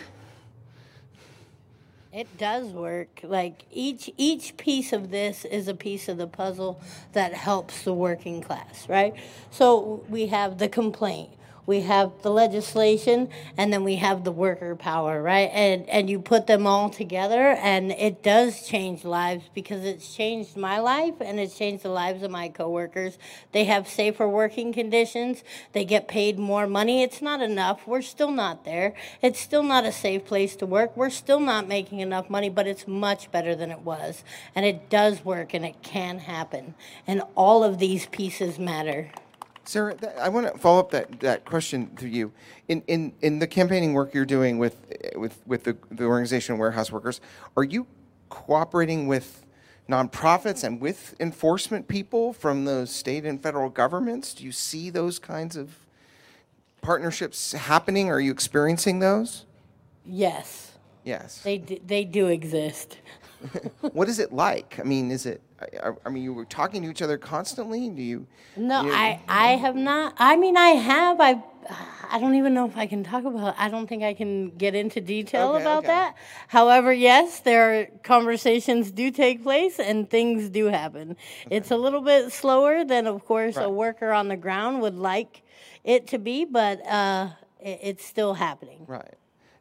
It 2.14 2.38
does 2.38 2.68
work. 2.74 3.22
Like 3.24 3.64
each 3.72 4.10
each 4.18 4.58
piece 4.58 4.92
of 4.92 5.12
this 5.12 5.46
is 5.46 5.70
a 5.70 5.74
piece 5.74 6.10
of 6.10 6.18
the 6.18 6.28
puzzle 6.28 6.82
that 7.14 7.34
helps 7.34 7.84
the 7.84 7.94
working 7.94 8.42
class, 8.42 8.90
right? 8.90 9.16
So 9.50 10.04
we 10.10 10.28
have 10.28 10.58
the 10.58 10.68
complaint. 10.68 11.32
We 11.66 11.82
have 11.82 12.12
the 12.22 12.32
legislation, 12.32 13.30
and 13.58 13.72
then 13.72 13.84
we 13.84 13.96
have 13.98 14.24
the 14.24 14.32
worker 14.32 14.76
power, 14.76 15.22
right? 15.22 15.50
And 15.54 15.88
and 15.90 16.10
you 16.10 16.20
put 16.20 16.48
them 16.48 16.66
all 16.66 16.90
together, 16.90 17.52
and 17.62 17.92
it 17.92 18.24
does 18.24 18.68
change 18.68 19.04
lives 19.04 19.46
because 19.54 19.84
it's 19.84 20.14
changed 20.14 20.58
my 20.58 20.80
life 20.80 21.16
and 21.20 21.40
it's 21.40 21.58
changed 21.58 21.84
the 21.84 21.90
lives 21.90 22.24
of 22.24 22.32
my 22.32 22.50
coworkers. 22.50 23.18
They 23.52 23.66
have 23.66 23.88
safer 23.88 24.28
working 24.28 24.74
conditions. 24.74 25.44
They 25.74 25.86
get 25.86 26.08
paid 26.08 26.40
more 26.40 26.68
money. 26.68 27.04
It's 27.04 27.22
not 27.22 27.42
enough. 27.42 27.86
We're 27.86 28.02
still 28.02 28.32
not 28.32 28.66
there. 28.66 28.94
It's 29.22 29.40
still 29.40 29.64
not 29.64 29.86
a 29.86 29.92
safe 29.92 30.26
place 30.26 30.56
to 30.58 30.66
work. 30.66 30.96
We're 30.96 31.10
still 31.10 31.40
not 31.40 31.68
making 31.68 32.00
enough 32.00 32.30
money, 32.30 32.50
but 32.50 32.68
it's 32.68 32.88
much 32.88 33.32
better 33.32 33.56
than 33.56 33.72
it 33.72 33.82
was, 33.82 34.24
and 34.56 34.66
it 34.66 34.90
does 34.90 35.26
work, 35.26 35.54
and 35.54 35.66
it 35.66 35.82
can 35.82 36.20
happen. 36.20 36.76
And 37.08 37.22
all 37.36 37.64
of 37.64 37.80
these 37.80 38.06
pieces 38.08 38.58
matter. 38.60 39.12
Sara, 39.64 39.96
that, 39.96 40.18
I 40.20 40.30
want 40.30 40.52
to 40.52 40.58
follow 40.58 40.80
up 40.80 40.92
that, 40.92 41.20
that 41.20 41.46
question 41.46 41.96
to 41.98 42.08
you. 42.08 42.32
In, 42.68 42.82
in, 42.88 43.14
in 43.22 43.40
the 43.40 43.48
campaigning 43.48 43.94
work 43.94 44.14
you're 44.14 44.26
doing 44.26 44.58
with, 44.58 44.76
with, 45.16 45.42
with 45.46 45.64
the, 45.64 45.78
the 45.92 46.06
organization 46.06 46.58
Warehouse 46.58 46.92
Workers, 46.92 47.22
are 47.56 47.64
you 47.64 47.88
cooperating 48.30 49.08
with 49.08 49.46
nonprofits 49.90 50.64
and 50.64 50.80
with 50.80 51.16
enforcement 51.20 51.88
people 51.88 52.34
from 52.34 52.66
the 52.66 52.86
state 52.88 53.26
and 53.26 53.42
federal 53.42 53.70
governments? 53.70 54.34
Do 54.34 54.44
you 54.44 54.52
see 54.52 54.90
those 54.90 55.20
kinds 55.20 55.56
of 55.56 55.76
partnerships 56.82 57.52
happening? 57.52 58.10
Are 58.10 58.20
you 58.20 58.32
experiencing 58.32 59.00
those? 59.00 59.46
Yes, 60.06 60.72
Yes. 61.04 61.42
they 61.44 61.58
they 61.58 62.04
do 62.04 62.28
exist. 62.28 62.98
what 63.94 64.10
is 64.10 64.20
it 64.20 64.32
like? 64.32 64.80
I 64.80 64.84
mean, 64.84 65.12
is 65.12 65.26
it? 65.26 65.42
I, 65.62 65.92
I 66.06 66.10
mean, 66.10 66.24
you 66.24 66.34
were 66.34 66.46
talking 66.46 66.82
to 66.84 66.90
each 66.90 67.02
other 67.02 67.18
constantly. 67.18 67.90
Do 67.90 68.02
you? 68.02 68.28
No, 68.56 68.84
you- 68.84 68.92
I 68.94 69.20
I 69.28 69.48
have 69.58 69.76
not. 69.76 70.14
I 70.18 70.36
mean, 70.36 70.58
I 70.58 70.70
have. 70.70 71.20
I 71.20 71.42
I 72.12 72.20
don't 72.20 72.36
even 72.36 72.54
know 72.54 72.66
if 72.66 72.76
I 72.76 72.88
can 72.88 73.04
talk 73.04 73.24
about. 73.24 73.56
I 73.58 73.70
don't 73.70 73.88
think 73.88 74.04
I 74.04 74.14
can 74.14 74.50
get 74.58 74.76
into 74.76 75.00
detail 75.00 75.54
Okay, 75.54 75.62
about 75.62 75.80
okay. 75.80 75.88
that. 75.88 76.16
However, 76.48 76.92
yes, 76.92 77.40
there 77.42 77.82
are 77.82 77.86
conversations 78.04 78.92
do 78.92 79.12
take 79.12 79.44
place 79.44 79.80
and 79.80 80.10
things 80.10 80.50
do 80.50 80.66
happen. 80.66 81.16
It's 81.50 81.72
a 81.72 81.78
little 81.78 82.02
bit 82.02 82.32
slower 82.32 82.84
than, 82.84 83.08
of 83.08 83.24
course, 83.26 83.58
a 83.58 83.70
worker 83.70 84.12
on 84.12 84.28
the 84.28 84.36
ground 84.38 84.82
would 84.82 84.96
like 84.98 85.44
it 85.84 86.08
to 86.08 86.18
be, 86.18 86.46
but 86.46 86.86
uh, 86.86 87.30
it, 87.62 87.80
it's 87.82 88.06
still 88.06 88.34
happening. 88.34 88.84
Right. 88.88 89.14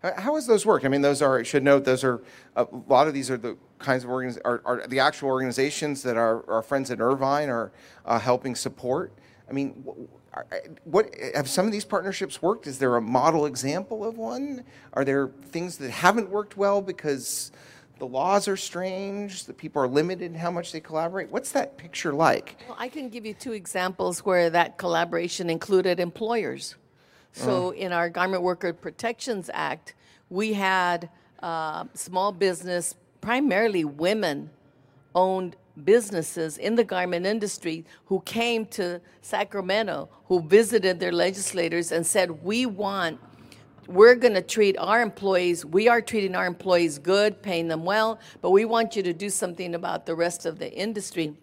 How- 0.03 0.35
does 0.35 0.47
those 0.47 0.65
work? 0.65 0.85
I 0.85 0.89
mean, 0.89 1.03
those 1.03 1.21
are, 1.21 1.41
I 1.41 1.43
should 1.43 1.63
note, 1.63 1.85
those 1.85 2.05
are, 2.05 2.23
a 2.57 2.67
lot 2.89 3.07
of 3.07 3.15
these 3.15 3.31
are 3.31 3.37
the 3.37 3.57
kinds 3.79 4.05
of 4.05 4.11
organiz, 4.11 4.39
are, 4.45 4.63
are 4.65 4.87
the 4.87 4.99
actual 5.01 5.29
organizations 5.29 6.03
that 6.03 6.17
our, 6.17 6.49
our 6.51 6.63
friends 6.63 6.91
at 6.91 7.01
Irvine 7.01 7.51
are 7.51 7.71
uh, 8.07 8.19
helping 8.19 8.55
support. 8.55 9.13
I 9.49 9.53
mean, 9.53 9.85
wh- 9.87 10.37
are- 10.37 10.47
what, 10.85 11.11
have 11.35 11.49
some 11.49 11.67
of 11.67 11.73
these 11.73 11.85
partnerships 11.85 12.41
worked? 12.41 12.67
Is 12.67 12.79
there 12.79 12.97
a 12.97 13.01
model 13.03 13.45
example 13.47 14.05
of 14.07 14.17
one? 14.17 14.65
Are 14.95 15.05
there 15.05 15.29
things 15.51 15.77
that 15.79 15.91
haven't 15.91 16.31
worked 16.31 16.57
well 16.57 16.81
because 16.81 17.53
the 17.99 18.07
laws 18.07 18.49
are 18.49 18.57
strange, 18.57 19.45
that 19.45 19.59
people 19.59 19.83
are 19.83 19.89
limited 19.89 20.33
in 20.33 20.35
how 20.35 20.51
much 20.51 20.73
they 20.73 20.81
collaborate? 20.81 21.31
What's 21.31 21.53
that 21.53 21.77
picture 21.77 22.15
like? 22.15 22.57
Well, 22.67 22.77
I 22.81 22.89
can 22.89 23.11
give 23.11 23.27
you 23.27 23.35
two 23.35 23.53
examples 23.53 24.25
where 24.25 24.49
that 24.49 24.79
collaboration 24.79 25.51
included 25.51 26.01
employers. 26.01 26.77
So, 27.33 27.71
in 27.71 27.93
our 27.93 28.11
Garment 28.11 28.43
Worker 28.43 28.73
Protections 28.73 29.51
Act, 29.55 29.95
we 30.29 30.53
had 30.53 31.09
uh, 31.43 31.85
small 31.95 32.33
business, 32.33 32.95
primarily 33.21 33.85
women 33.85 34.51
owned 35.15 35.57
businesses 35.85 36.59
in 36.59 36.75
the 36.75 36.85
garment 36.85 37.27
industry 37.27 37.85
who 38.07 38.21
came 38.21 38.67
to 38.67 39.01
Sacramento, 39.23 40.09
who 40.27 40.43
visited 40.43 41.01
their 41.01 41.13
legislators 41.13 41.93
and 41.93 42.07
said, 42.07 42.43
We 42.43 42.67
want 42.67 43.19
we're 43.91 44.15
going 44.15 44.35
to 44.35 44.43
treat 44.43 44.79
our 44.79 45.03
employees, 45.03 45.65
we 45.65 45.89
are 45.89 46.01
treating 46.01 46.37
our 46.37 46.47
employees 46.47 46.99
good, 46.99 47.43
paying 47.43 47.67
them 47.67 47.85
well, 47.85 48.21
but 48.41 48.51
we 48.51 48.65
want 48.65 48.95
you 48.95 49.03
to 49.03 49.13
do 49.13 49.29
something 49.29 49.75
about 49.75 50.07
the 50.07 50.15
rest 50.15 50.47
of 50.47 50.61
the 50.61 50.73
industry. 50.73 51.35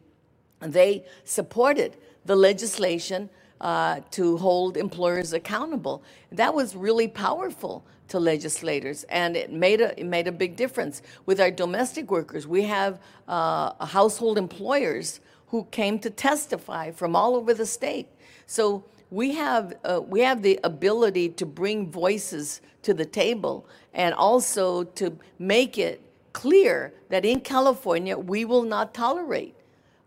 And 0.61 0.71
they 0.71 1.03
supported 1.25 1.97
the 2.25 2.37
legislation 2.37 3.29
uh, 3.61 4.01
to 4.11 4.37
hold 4.37 4.77
employers 4.77 5.33
accountable. 5.33 6.03
That 6.31 6.53
was 6.53 6.75
really 6.75 7.07
powerful 7.07 7.85
to 8.09 8.19
legislators, 8.19 9.03
and 9.05 9.35
it 9.37 9.51
made 9.51 9.81
a 9.81 9.99
it 9.99 10.05
made 10.05 10.27
a 10.27 10.31
big 10.31 10.55
difference 10.55 11.01
with 11.25 11.41
our 11.41 11.51
domestic 11.51 12.11
workers. 12.11 12.47
We 12.47 12.63
have 12.63 12.99
uh, 13.27 13.85
household 13.85 14.37
employers 14.37 15.21
who 15.47 15.65
came 15.71 15.99
to 15.99 16.09
testify 16.09 16.91
from 16.91 17.15
all 17.15 17.35
over 17.35 17.53
the 17.53 17.65
state. 17.65 18.09
So 18.47 18.85
we 19.11 19.33
have 19.35 19.75
uh, 19.85 20.01
we 20.05 20.21
have 20.21 20.43
the 20.43 20.59
ability 20.63 21.29
to 21.31 21.45
bring 21.45 21.91
voices 21.91 22.61
to 22.83 22.93
the 22.93 23.05
table 23.05 23.67
and 23.93 24.13
also 24.15 24.83
to 24.85 25.17
make 25.39 25.77
it 25.77 26.01
clear 26.33 26.93
that 27.09 27.25
in 27.25 27.41
California 27.41 28.17
we 28.17 28.45
will 28.45 28.63
not 28.63 28.93
tolerate 28.93 29.55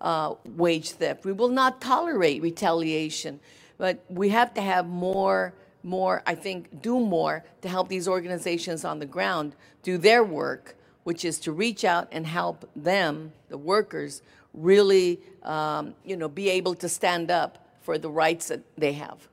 uh, 0.01 0.35
wage 0.57 0.93
theft. 0.93 1.25
We 1.25 1.33
will 1.33 1.49
not 1.49 1.81
tolerate 1.81 2.43
retaliation. 2.43 3.41
But 3.79 4.05
we 4.11 4.29
have 4.29 4.53
to 4.55 4.61
have 4.61 4.87
more, 4.87 5.55
more. 5.83 6.23
I 6.27 6.35
think, 6.35 6.83
do 6.83 7.01
more 7.01 7.45
to 7.63 7.69
help 7.69 7.89
these 7.89 8.07
organizations 8.07 8.85
on 8.85 8.99
the 8.99 9.07
ground 9.07 9.57
do 9.83 9.97
their 9.97 10.23
work, 10.23 10.77
which 11.05 11.25
is 11.25 11.41
to 11.41 11.53
reach 11.53 11.83
out 11.83 12.07
and 12.13 12.27
help 12.27 12.69
them, 12.77 13.33
the 13.49 13.57
workers, 13.57 14.21
really, 14.53 15.21
um, 15.45 15.95
you 16.05 16.15
know, 16.15 16.29
be 16.29 16.51
able 16.51 16.75
to 16.75 16.89
stand 16.91 17.31
up 17.31 17.67
for 17.81 17.97
the 17.97 18.11
rights 18.11 18.49
that 18.49 18.61
they 18.77 18.93
have. 18.93 19.29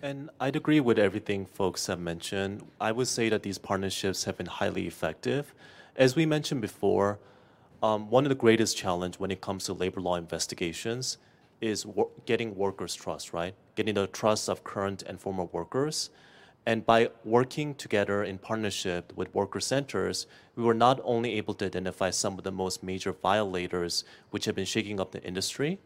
And 0.00 0.30
I'd 0.40 0.56
agree 0.56 0.80
with 0.80 0.98
everything 0.98 1.44
folks 1.44 1.86
have 1.88 1.98
mentioned. 1.98 2.64
I 2.80 2.92
would 2.92 3.08
say 3.08 3.28
that 3.28 3.42
these 3.42 3.58
partnerships 3.58 4.24
have 4.24 4.38
been 4.38 4.46
highly 4.46 4.86
effective. 4.86 5.52
As 5.96 6.16
we 6.16 6.24
mentioned 6.24 6.62
before, 6.62 7.18
um, 7.82 8.10
one 8.10 8.24
of 8.24 8.28
the 8.30 8.34
greatest 8.34 8.76
challenge 8.76 9.16
when 9.16 9.30
it 9.30 9.40
comes 9.40 9.64
to 9.64 9.72
labor 9.72 10.00
law 10.00 10.16
investigations 10.16 11.18
is 11.60 11.86
wor- 11.86 12.10
getting 12.24 12.54
workers' 12.56 12.94
trust, 12.94 13.32
right? 13.32 13.54
Getting 13.74 13.94
the 13.94 14.06
trust 14.06 14.48
of 14.48 14.64
current 14.64 15.02
and 15.02 15.20
former 15.20 15.44
workers. 15.44 16.10
And 16.64 16.84
by 16.84 17.10
working 17.24 17.74
together 17.76 18.24
in 18.24 18.38
partnership 18.38 19.12
with 19.14 19.32
worker 19.34 19.60
centers, 19.60 20.26
we 20.56 20.64
were 20.64 20.74
not 20.74 21.00
only 21.04 21.34
able 21.34 21.54
to 21.54 21.66
identify 21.66 22.10
some 22.10 22.36
of 22.38 22.44
the 22.44 22.50
most 22.50 22.82
major 22.82 23.12
violators 23.12 24.04
which 24.30 24.46
have 24.46 24.56
been 24.56 24.64
shaking 24.64 24.98
up 24.98 25.12
the 25.12 25.22
industry, 25.22 25.78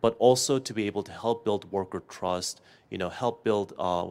but 0.00 0.14
also 0.18 0.58
to 0.58 0.72
be 0.72 0.86
able 0.86 1.02
to 1.02 1.10
help 1.10 1.44
build 1.44 1.70
worker 1.72 2.02
trust, 2.08 2.60
you 2.90 2.98
know, 2.98 3.08
help 3.08 3.42
build, 3.42 3.72
uh, 3.78 4.08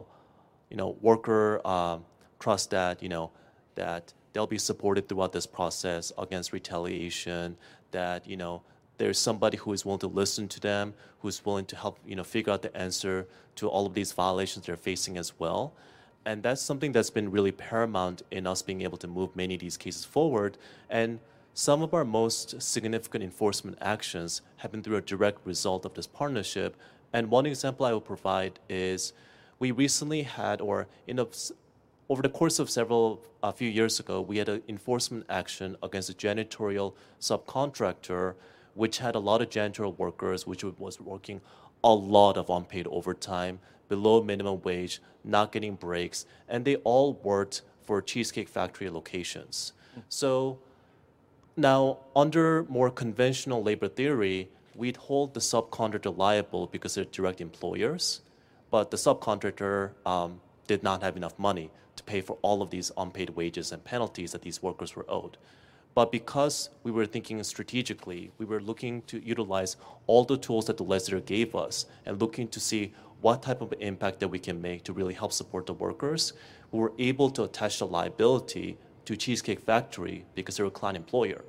you 0.68 0.76
know, 0.76 0.96
worker 1.00 1.66
um, 1.66 2.04
trust 2.38 2.70
that, 2.70 3.02
you 3.02 3.08
know, 3.08 3.30
that 3.76 4.12
they'll 4.34 4.46
be 4.46 4.58
supported 4.58 5.08
throughout 5.08 5.32
this 5.32 5.46
process 5.46 6.12
against 6.18 6.52
retaliation, 6.52 7.56
that, 7.92 8.28
you 8.28 8.36
know, 8.36 8.60
there's 8.98 9.18
somebody 9.18 9.56
who 9.56 9.72
is 9.72 9.84
willing 9.84 10.00
to 10.00 10.06
listen 10.06 10.48
to 10.48 10.60
them, 10.60 10.92
who's 11.20 11.44
willing 11.46 11.64
to 11.66 11.76
help, 11.76 11.98
you 12.06 12.14
know, 12.14 12.24
figure 12.24 12.52
out 12.52 12.60
the 12.60 12.76
answer 12.76 13.26
to 13.56 13.68
all 13.68 13.86
of 13.86 13.94
these 13.94 14.12
violations 14.12 14.66
they're 14.66 14.76
facing 14.76 15.16
as 15.16 15.38
well. 15.38 15.72
And 16.26 16.42
that's 16.42 16.60
something 16.60 16.92
that's 16.92 17.10
been 17.10 17.30
really 17.30 17.52
paramount 17.52 18.22
in 18.30 18.46
us 18.46 18.60
being 18.60 18.82
able 18.82 18.98
to 18.98 19.06
move 19.06 19.34
many 19.36 19.54
of 19.54 19.60
these 19.60 19.76
cases 19.76 20.04
forward. 20.04 20.58
And 20.90 21.20
some 21.54 21.82
of 21.82 21.94
our 21.94 22.04
most 22.04 22.60
significant 22.60 23.22
enforcement 23.22 23.78
actions 23.80 24.42
have 24.56 24.72
been 24.72 24.82
through 24.82 24.96
a 24.96 25.00
direct 25.00 25.46
result 25.46 25.84
of 25.84 25.94
this 25.94 26.06
partnership. 26.06 26.76
And 27.12 27.30
one 27.30 27.46
example 27.46 27.86
I 27.86 27.92
will 27.92 28.00
provide 28.00 28.58
is 28.68 29.12
we 29.60 29.70
recently 29.70 30.22
had, 30.22 30.60
or 30.60 30.88
in 31.06 31.20
a, 31.20 31.26
over 32.08 32.22
the 32.22 32.28
course 32.28 32.58
of 32.58 32.68
several, 32.68 33.22
a 33.42 33.52
few 33.52 33.68
years 33.68 33.98
ago, 33.98 34.20
we 34.20 34.36
had 34.36 34.48
an 34.48 34.62
enforcement 34.68 35.24
action 35.28 35.76
against 35.82 36.10
a 36.10 36.14
janitorial 36.14 36.94
subcontractor, 37.20 38.34
which 38.74 38.98
had 38.98 39.14
a 39.14 39.18
lot 39.18 39.40
of 39.40 39.48
janitorial 39.48 39.96
workers, 39.96 40.46
which 40.46 40.64
was 40.64 41.00
working 41.00 41.40
a 41.82 41.92
lot 41.92 42.36
of 42.36 42.50
unpaid 42.50 42.86
overtime, 42.88 43.58
below 43.88 44.22
minimum 44.22 44.60
wage, 44.62 45.00
not 45.24 45.52
getting 45.52 45.74
breaks, 45.74 46.26
and 46.48 46.64
they 46.64 46.76
all 46.76 47.14
worked 47.22 47.62
for 47.82 48.00
Cheesecake 48.00 48.48
Factory 48.48 48.88
locations. 48.88 49.72
So 50.08 50.58
now, 51.56 51.98
under 52.16 52.64
more 52.64 52.90
conventional 52.90 53.62
labor 53.62 53.88
theory, 53.88 54.48
we'd 54.74 54.96
hold 54.96 55.34
the 55.34 55.40
subcontractor 55.40 56.16
liable 56.16 56.66
because 56.66 56.94
they're 56.94 57.04
direct 57.04 57.40
employers, 57.40 58.22
but 58.70 58.90
the 58.90 58.96
subcontractor 58.96 59.90
um, 60.04 60.40
did 60.66 60.82
not 60.82 61.02
have 61.02 61.16
enough 61.16 61.38
money 61.38 61.70
to 61.96 62.02
pay 62.04 62.20
for 62.20 62.38
all 62.42 62.62
of 62.62 62.70
these 62.70 62.92
unpaid 62.96 63.30
wages 63.30 63.72
and 63.72 63.84
penalties 63.84 64.32
that 64.32 64.42
these 64.42 64.62
workers 64.62 64.96
were 64.96 65.06
owed. 65.08 65.36
But 65.94 66.10
because 66.10 66.70
we 66.82 66.90
were 66.90 67.06
thinking 67.06 67.42
strategically, 67.44 68.32
we 68.38 68.46
were 68.46 68.60
looking 68.60 69.02
to 69.02 69.24
utilize 69.24 69.76
all 70.06 70.24
the 70.24 70.36
tools 70.36 70.66
that 70.66 70.76
the 70.76 70.82
legislature 70.82 71.24
gave 71.24 71.54
us 71.54 71.86
and 72.04 72.20
looking 72.20 72.48
to 72.48 72.58
see 72.58 72.92
what 73.20 73.42
type 73.42 73.60
of 73.60 73.72
impact 73.80 74.20
that 74.20 74.28
we 74.28 74.38
can 74.38 74.60
make 74.60 74.82
to 74.84 74.92
really 74.92 75.14
help 75.14 75.32
support 75.32 75.66
the 75.66 75.72
workers. 75.72 76.32
We 76.72 76.80
were 76.80 76.92
able 76.98 77.30
to 77.30 77.44
attach 77.44 77.78
the 77.78 77.86
liability 77.86 78.76
to 79.04 79.16
Cheesecake 79.16 79.60
Factory 79.60 80.24
because 80.34 80.56
they're 80.56 80.66
a 80.66 80.70
client 80.70 80.96
employer, 80.96 81.44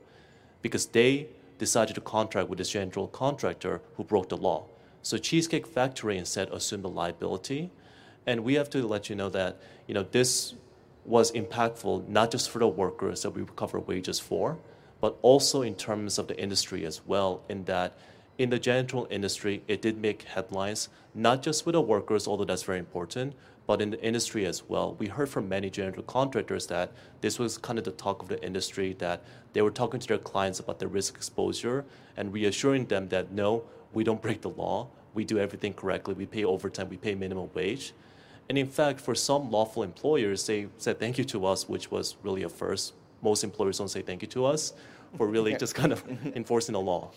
because 0.62 0.86
they 0.86 1.28
decided 1.58 1.96
to 1.96 2.02
contract 2.02 2.50
with 2.50 2.60
this 2.60 2.70
general 2.70 3.08
contractor 3.08 3.82
who 3.96 4.04
broke 4.04 4.30
the 4.30 4.38
law. 4.38 4.68
So 5.02 5.18
Cheesecake 5.18 5.66
Factory 5.66 6.18
instead 6.18 6.50
assumed 6.50 6.84
the 6.84 6.90
liability, 6.90 7.72
and 8.26 8.44
we 8.44 8.56
have 8.56 8.70
to 8.72 8.86
let 8.88 9.10
you 9.10 9.16
know 9.16 9.30
that 9.30 9.58
you 9.88 9.94
know 9.94 10.04
this 10.12 10.56
was 11.06 11.32
impactful 11.32 12.08
not 12.08 12.32
just 12.32 12.50
for 12.50 12.60
the 12.60 12.68
workers 12.68 13.22
that 13.22 13.30
we 13.30 13.42
recover 13.42 13.80
wages 13.80 14.20
for, 14.20 14.58
but 15.00 15.18
also 15.22 15.62
in 15.62 15.76
terms 15.76 16.18
of 16.18 16.28
the 16.28 16.40
industry 16.40 16.86
as 16.86 17.06
well. 17.06 17.44
In 17.48 17.64
that, 17.66 17.98
in 18.38 18.50
the 18.50 18.60
janitorial 18.60 19.12
industry, 19.12 19.62
it 19.68 19.82
did 19.82 19.98
make 19.98 20.24
headlines 20.24 20.90
not 21.14 21.44
just 21.44 21.66
with 21.66 21.74
the 21.74 21.82
workers, 21.82 22.28
although 22.28 22.44
that's 22.44 22.64
very 22.64 22.80
important, 22.80 23.34
but 23.68 23.82
in 23.82 23.92
the 23.92 24.04
industry 24.04 24.46
as 24.46 24.68
well. 24.68 24.96
We 25.00 25.08
heard 25.08 25.30
from 25.30 25.48
many 25.48 25.70
janitorial 25.70 26.06
contractors 26.08 26.68
that 26.68 26.92
this 27.22 27.40
was 27.40 27.58
kind 27.58 27.80
of 27.80 27.86
the 27.86 27.92
talk 27.92 28.22
of 28.22 28.28
the 28.28 28.44
industry, 28.44 28.94
that 29.00 29.24
they 29.54 29.62
were 29.62 29.72
talking 29.72 30.00
to 30.00 30.08
their 30.08 30.18
clients 30.18 30.60
about 30.60 30.80
their 30.80 30.88
risk 30.88 31.16
exposure 31.16 31.86
and 32.18 32.34
reassuring 32.34 32.86
them 32.88 33.08
that 33.10 33.32
no, 33.32 33.64
we 33.94 34.04
don't 34.04 34.22
break 34.22 34.42
the 34.42 34.50
law, 34.50 34.88
we 35.14 35.24
do 35.24 35.40
everything 35.40 35.74
correctly, 35.74 36.14
we 36.14 36.26
pay 36.26 36.44
overtime, 36.44 36.90
we 36.90 36.98
pay 36.98 37.16
minimum 37.16 37.50
wage. 37.54 37.94
And 38.50 38.58
in 38.58 38.68
fact, 38.68 39.00
for 39.02 39.16
some 39.16 39.50
lawful 39.50 39.84
employers, 39.84 40.46
they 40.46 40.68
said 40.78 41.00
thank 41.00 41.18
you 41.18 41.24
to 41.26 41.46
us, 41.46 41.68
which 41.68 41.90
was 41.90 42.16
really 42.24 42.44
a 42.44 42.50
first. 42.50 42.94
Most 43.22 43.44
employers 43.44 43.80
don't 43.80 43.90
say 43.90 44.02
thank 44.02 44.22
you 44.22 44.28
to 44.30 44.46
us 44.46 44.74
for 45.18 45.28
really 45.28 45.56
just 45.56 45.74
kind 45.74 45.92
of 45.92 46.04
enforcing 46.36 46.74
the 46.74 46.82
law. 46.82 47.12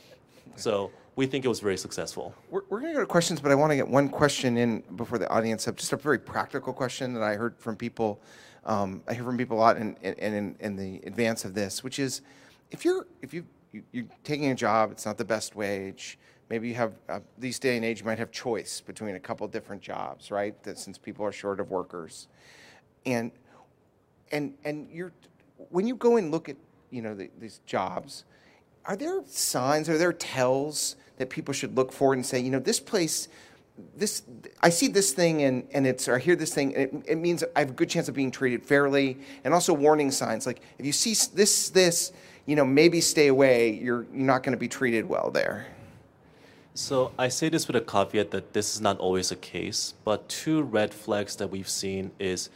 So 0.57 0.91
we 1.16 1.26
think 1.26 1.45
it 1.45 1.49
was 1.49 1.61
very 1.61 1.76
successful. 1.76 2.35
We're, 2.51 2.62
we're 2.68 2.81
going 2.81 2.93
to 2.93 2.97
go 2.97 3.01
to 3.01 3.07
questions, 3.07 3.41
but 3.41 3.53
I 3.53 3.55
want 3.55 3.70
to 3.72 3.76
get 3.76 3.89
one 3.89 4.09
question 4.09 4.57
in 4.57 4.83
before 4.97 5.18
the 5.18 5.29
audience. 5.29 5.64
Just 5.64 5.93
a 5.93 5.97
very 5.97 6.18
practical 6.18 6.72
question 6.72 7.12
that 7.14 7.22
I 7.22 7.35
heard 7.35 7.59
from 7.59 7.76
people. 7.76 8.20
Um, 8.64 9.03
I 9.07 9.14
hear 9.14 9.24
from 9.24 9.37
people 9.37 9.59
a 9.59 9.61
lot 9.61 9.76
in, 9.76 9.97
in, 10.03 10.14
in, 10.14 10.57
in 10.61 10.76
the 10.76 11.01
advance 11.07 11.45
of 11.45 11.55
this, 11.55 11.83
which 11.85 11.99
is 11.99 12.22
if 12.70 12.85
you're 12.85 13.07
if 13.22 13.33
you, 13.33 13.45
you 13.72 13.83
you're 13.93 14.07
taking 14.24 14.51
a 14.51 14.55
job, 14.55 14.93
it's 14.93 15.07
not 15.07 15.18
the 15.18 15.24
best 15.24 15.55
wage. 15.55 16.18
Maybe 16.51 16.68
you 16.68 16.74
have 16.74 16.94
uh, 17.09 17.20
these 17.36 17.59
day 17.59 17.76
and 17.76 17.84
age, 17.84 18.01
you 18.01 18.07
might 18.07 18.18
have 18.18 18.30
choice 18.30 18.80
between 18.80 19.16
a 19.16 19.20
couple 19.20 19.46
different 19.49 19.82
jobs, 19.82 20.30
right? 20.30 20.61
That 20.62 20.78
since 20.78 20.96
people 20.96 21.24
are 21.24 21.32
short 21.32 21.61
of 21.61 21.70
workers, 21.70 22.28
and 23.05 23.30
and 24.32 24.55
and 24.64 24.88
you're 24.90 25.12
when 25.70 25.86
you 25.86 25.94
go 25.94 26.16
and 26.16 26.30
look 26.30 26.49
at 26.49 26.57
you 26.90 27.03
know 27.03 27.14
the, 27.14 27.30
these 27.38 27.61
jobs, 27.66 28.24
are 28.86 28.96
there 28.96 29.20
signs, 29.26 29.88
are 29.88 29.99
there 29.99 30.12
tells 30.12 30.96
that 31.18 31.28
people 31.28 31.53
should 31.53 31.76
look 31.76 31.92
for 31.92 32.14
and 32.14 32.24
say, 32.24 32.40
you 32.40 32.51
know, 32.51 32.59
this 32.59 32.80
place, 32.80 33.28
this 33.96 34.22
I 34.62 34.70
see 34.70 34.88
this 34.88 35.12
thing 35.12 35.42
and, 35.42 35.68
and 35.72 35.86
it's 35.86 36.09
or 36.09 36.16
I 36.16 36.18
hear 36.18 36.34
this 36.34 36.55
thing, 36.55 36.74
and 36.74 37.05
it, 37.05 37.12
it 37.12 37.16
means 37.16 37.44
I 37.55 37.61
have 37.61 37.70
a 37.70 37.74
good 37.74 37.90
chance 37.90 38.09
of 38.09 38.14
being 38.14 38.30
treated 38.30 38.64
fairly, 38.64 39.18
and 39.44 39.53
also 39.53 39.74
warning 39.74 40.11
signs 40.11 40.46
like 40.46 40.62
if 40.78 40.86
you 40.86 40.92
see 40.92 41.14
this 41.34 41.68
this, 41.68 42.12
you 42.46 42.57
know, 42.57 42.64
maybe 42.64 43.03
stay 43.03 43.26
away. 43.26 43.74
You're 43.74 44.07
you're 44.12 44.24
not 44.24 44.42
going 44.42 44.53
to 44.53 44.59
be 44.59 44.68
treated 44.68 45.07
well 45.07 45.30
there. 45.30 45.66
So 46.79 47.11
I 47.18 47.26
say 47.26 47.49
this 47.49 47.66
with 47.66 47.74
a 47.74 47.81
caveat 47.81 48.31
that 48.31 48.53
this 48.53 48.76
is 48.76 48.81
not 48.81 49.01
always 49.01 49.31
the 49.31 49.37
case, 49.37 49.95
but 50.05 50.29
two 50.29 50.62
red 50.62 50.95
flags 50.95 51.35
that 51.35 51.51
we've 51.51 51.68
seen 51.68 52.12
is 52.20 52.51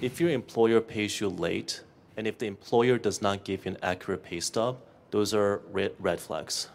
if 0.00 0.22
your 0.22 0.30
employer 0.30 0.80
pays 0.80 1.20
you 1.20 1.28
late 1.28 1.82
and 2.16 2.26
if 2.26 2.38
the 2.38 2.46
employer 2.46 2.96
does 2.96 3.20
not 3.20 3.44
give 3.44 3.66
you 3.66 3.72
an 3.72 3.78
accurate 3.82 4.22
pay 4.22 4.40
stub, 4.40 4.78
those 5.10 5.34
are 5.34 5.60
red, 5.70 5.92
red 5.98 6.18
flags. 6.18 6.70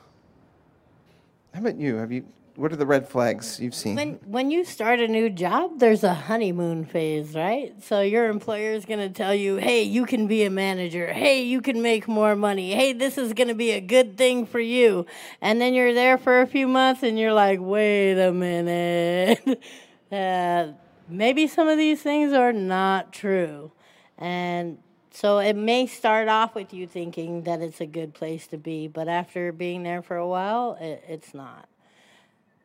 How 1.56 1.62
about 1.62 1.78
you? 1.78 1.96
Have 1.96 2.12
you? 2.12 2.26
What 2.56 2.72
are 2.72 2.76
the 2.76 2.86
red 2.86 3.10
flags 3.10 3.60
you've 3.60 3.74
seen? 3.74 3.96
When 3.96 4.20
when 4.26 4.52
you 4.52 4.64
start 4.64 5.00
a 5.00 5.08
new 5.08 5.28
job, 5.30 5.80
there's 5.80 6.04
a 6.04 6.14
honeymoon 6.14 6.86
phase, 6.86 7.34
right? 7.34 7.74
So 7.84 8.02
your 8.02 8.30
employer 8.30 8.74
is 8.74 8.86
going 8.86 9.00
to 9.00 9.10
tell 9.10 9.34
you, 9.34 9.56
"Hey, 9.56 9.82
you 9.82 10.06
can 10.06 10.28
be 10.28 10.44
a 10.44 10.52
manager. 10.52 11.12
Hey, 11.12 11.42
you 11.42 11.62
can 11.62 11.82
make 11.82 12.08
more 12.08 12.36
money. 12.36 12.74
Hey, 12.74 12.94
this 12.94 13.18
is 13.18 13.34
going 13.34 13.48
to 13.48 13.56
be 13.56 13.72
a 13.72 13.82
good 13.82 14.18
thing 14.18 14.46
for 14.46 14.60
you." 14.60 15.08
And 15.42 15.60
then 15.60 15.74
you're 15.74 15.96
there 15.96 16.20
for 16.20 16.42
a 16.42 16.48
few 16.48 16.68
months, 16.68 17.02
and 17.02 17.18
you're 17.18 17.34
like, 17.34 17.60
"Wait 17.60 18.22
a 18.22 18.32
minute." 18.32 19.64
uh, 20.12 20.74
maybe 21.10 21.48
some 21.48 21.68
of 21.68 21.80
these 21.80 22.04
things 22.04 22.34
are 22.34 22.54
not 22.54 23.12
true, 23.12 23.72
and 24.20 24.78
so 25.10 25.40
it 25.40 25.56
may 25.56 25.88
start 25.88 26.28
off 26.28 26.54
with 26.54 26.72
you 26.72 26.86
thinking 26.86 27.44
that 27.44 27.62
it's 27.62 27.82
a 27.82 27.88
good 27.88 28.14
place 28.14 28.46
to 28.48 28.58
be, 28.58 28.88
but 28.88 29.08
after 29.08 29.52
being 29.52 29.82
there 29.82 30.04
for 30.04 30.18
a 30.18 30.28
while, 30.28 30.78
it, 30.80 31.04
it's 31.08 31.34
not. 31.34 31.68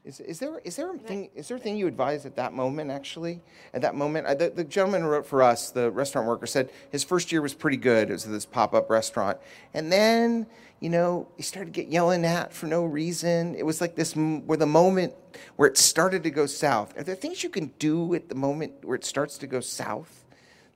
Is, 0.08 0.20
is 0.20 0.38
there 0.38 0.58
is 0.64 0.76
there 0.76 0.90
a 0.90 0.96
thing 0.96 1.28
is 1.34 1.48
there 1.48 1.58
a 1.58 1.60
thing 1.60 1.76
you 1.76 1.86
advise 1.86 2.24
at 2.24 2.34
that 2.36 2.54
moment 2.54 2.90
actually? 2.90 3.42
At 3.74 3.82
that 3.82 3.94
moment? 3.94 4.26
I, 4.26 4.32
the, 4.32 4.48
the 4.48 4.64
gentleman 4.64 5.02
who 5.02 5.08
wrote 5.08 5.26
for 5.26 5.42
us 5.42 5.70
the 5.70 5.90
restaurant 5.90 6.26
worker 6.26 6.46
said 6.46 6.70
his 6.90 7.04
first 7.04 7.30
year 7.30 7.42
was 7.42 7.52
pretty 7.52 7.76
good. 7.76 8.08
It 8.08 8.14
was 8.14 8.24
this 8.24 8.46
pop 8.46 8.72
up 8.72 8.88
restaurant. 8.88 9.36
And 9.74 9.92
then 9.92 10.46
you 10.80 10.88
know 10.88 11.28
he 11.36 11.42
started 11.42 11.74
to 11.74 11.78
get 11.82 11.92
yelling 11.92 12.24
at 12.24 12.54
for 12.54 12.64
no 12.64 12.86
reason. 12.86 13.54
It 13.54 13.66
was 13.66 13.82
like 13.82 13.96
this 13.96 14.14
where 14.14 14.56
the 14.56 14.64
moment 14.64 15.12
where 15.56 15.68
it 15.68 15.76
started 15.76 16.22
to 16.22 16.30
go 16.30 16.46
south. 16.46 16.96
Are 16.96 17.02
there 17.02 17.14
things 17.14 17.42
you 17.42 17.50
can 17.50 17.66
do 17.78 18.14
at 18.14 18.30
the 18.30 18.34
moment 18.34 18.82
where 18.86 18.96
it 18.96 19.04
starts 19.04 19.36
to 19.38 19.46
go 19.46 19.60
south 19.60 20.24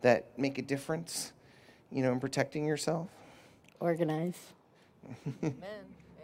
that 0.02 0.38
make 0.38 0.58
a 0.58 0.62
difference 0.62 1.32
you 1.90 2.02
know 2.02 2.12
in 2.12 2.20
protecting 2.20 2.66
yourself? 2.66 3.08
Organize. 3.80 4.36
Amen. 5.42 5.54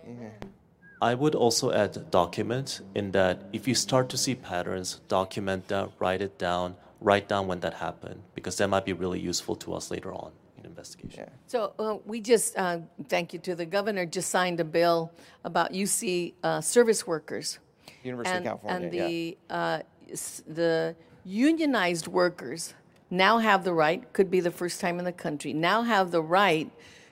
Amen. 0.07 0.58
I 1.01 1.15
would 1.15 1.35
also 1.35 1.71
add 1.71 2.11
document 2.11 2.81
in 2.95 3.13
that 3.13 3.43
if 3.53 3.69
you 3.69 3.75
start 3.75 4.09
to 4.11 4.19
see 4.19 4.35
patterns, 4.35 5.01
document 5.09 5.69
that, 5.69 5.91
write 5.99 6.21
it 6.21 6.39
down, 6.39 6.77
write 7.01 7.29
down 7.29 7.47
when 7.47 7.61
that 7.61 7.75
happened, 7.75 8.23
because 8.35 8.57
that 8.57 8.69
might 8.69 8.85
be 8.85 8.93
really 8.93 9.21
useful 9.21 9.55
to 9.57 9.75
us 9.75 9.91
later 9.91 10.13
on 10.13 10.33
in 10.59 10.65
investigation. 10.67 11.25
yeah 11.25 11.29
So 11.47 11.73
uh, 11.79 11.99
we 12.05 12.21
just, 12.21 12.59
uh, 12.59 12.79
thank 13.09 13.33
you 13.33 13.39
to 13.41 13.55
the 13.55 13.67
governor, 13.67 14.07
just 14.07 14.31
signed 14.31 14.59
a 14.59 14.65
bill 14.65 15.13
about 15.45 15.73
UC 15.73 16.35
uh, 16.43 16.61
service 16.61 17.07
workers. 17.07 17.59
University 18.03 18.37
and, 18.37 18.47
of 18.47 18.63
California 18.63 18.87
And 18.87 18.95
yeah. 18.95 19.07
the, 19.07 19.39
uh, 19.51 19.81
s- 20.11 20.43
the 20.49 20.97
unionized 21.25 22.09
workers 22.09 22.75
now 23.11 23.39
have 23.39 23.63
the 23.65 23.73
right, 23.73 24.13
could 24.13 24.31
be 24.31 24.41
the 24.41 24.51
first 24.51 24.81
time 24.81 24.99
in 24.99 25.05
the 25.05 25.13
country, 25.13 25.53
now 25.53 25.83
have 25.83 26.11
the 26.11 26.23
right 26.23 26.71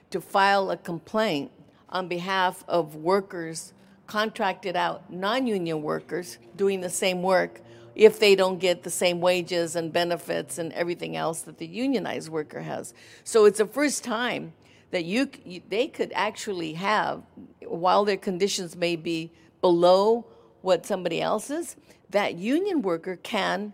to 0.09 0.19
file 0.19 0.71
a 0.71 0.77
complaint 0.77 1.51
on 1.89 2.07
behalf 2.07 2.63
of 2.67 2.95
workers 2.95 3.73
contracted 4.07 4.75
out, 4.75 5.11
non-union 5.11 5.81
workers 5.81 6.37
doing 6.55 6.81
the 6.81 6.89
same 6.89 7.21
work 7.21 7.61
if 7.93 8.19
they 8.19 8.35
don't 8.35 8.59
get 8.59 8.83
the 8.83 8.89
same 8.89 9.19
wages 9.19 9.75
and 9.75 9.91
benefits 9.91 10.57
and 10.57 10.71
everything 10.73 11.15
else 11.15 11.41
that 11.41 11.57
the 11.57 11.65
unionized 11.65 12.29
worker 12.29 12.61
has. 12.61 12.93
So 13.23 13.45
it's 13.45 13.57
the 13.57 13.65
first 13.65 14.03
time 14.03 14.53
that 14.91 15.03
you 15.03 15.29
they 15.67 15.87
could 15.87 16.11
actually 16.15 16.73
have, 16.73 17.23
while 17.65 18.05
their 18.05 18.17
conditions 18.17 18.75
may 18.75 18.95
be 18.95 19.31
below 19.61 20.25
what 20.61 20.85
somebody 20.85 21.21
else's, 21.21 21.75
that 22.09 22.35
union 22.35 22.81
worker 22.81 23.17
can 23.17 23.73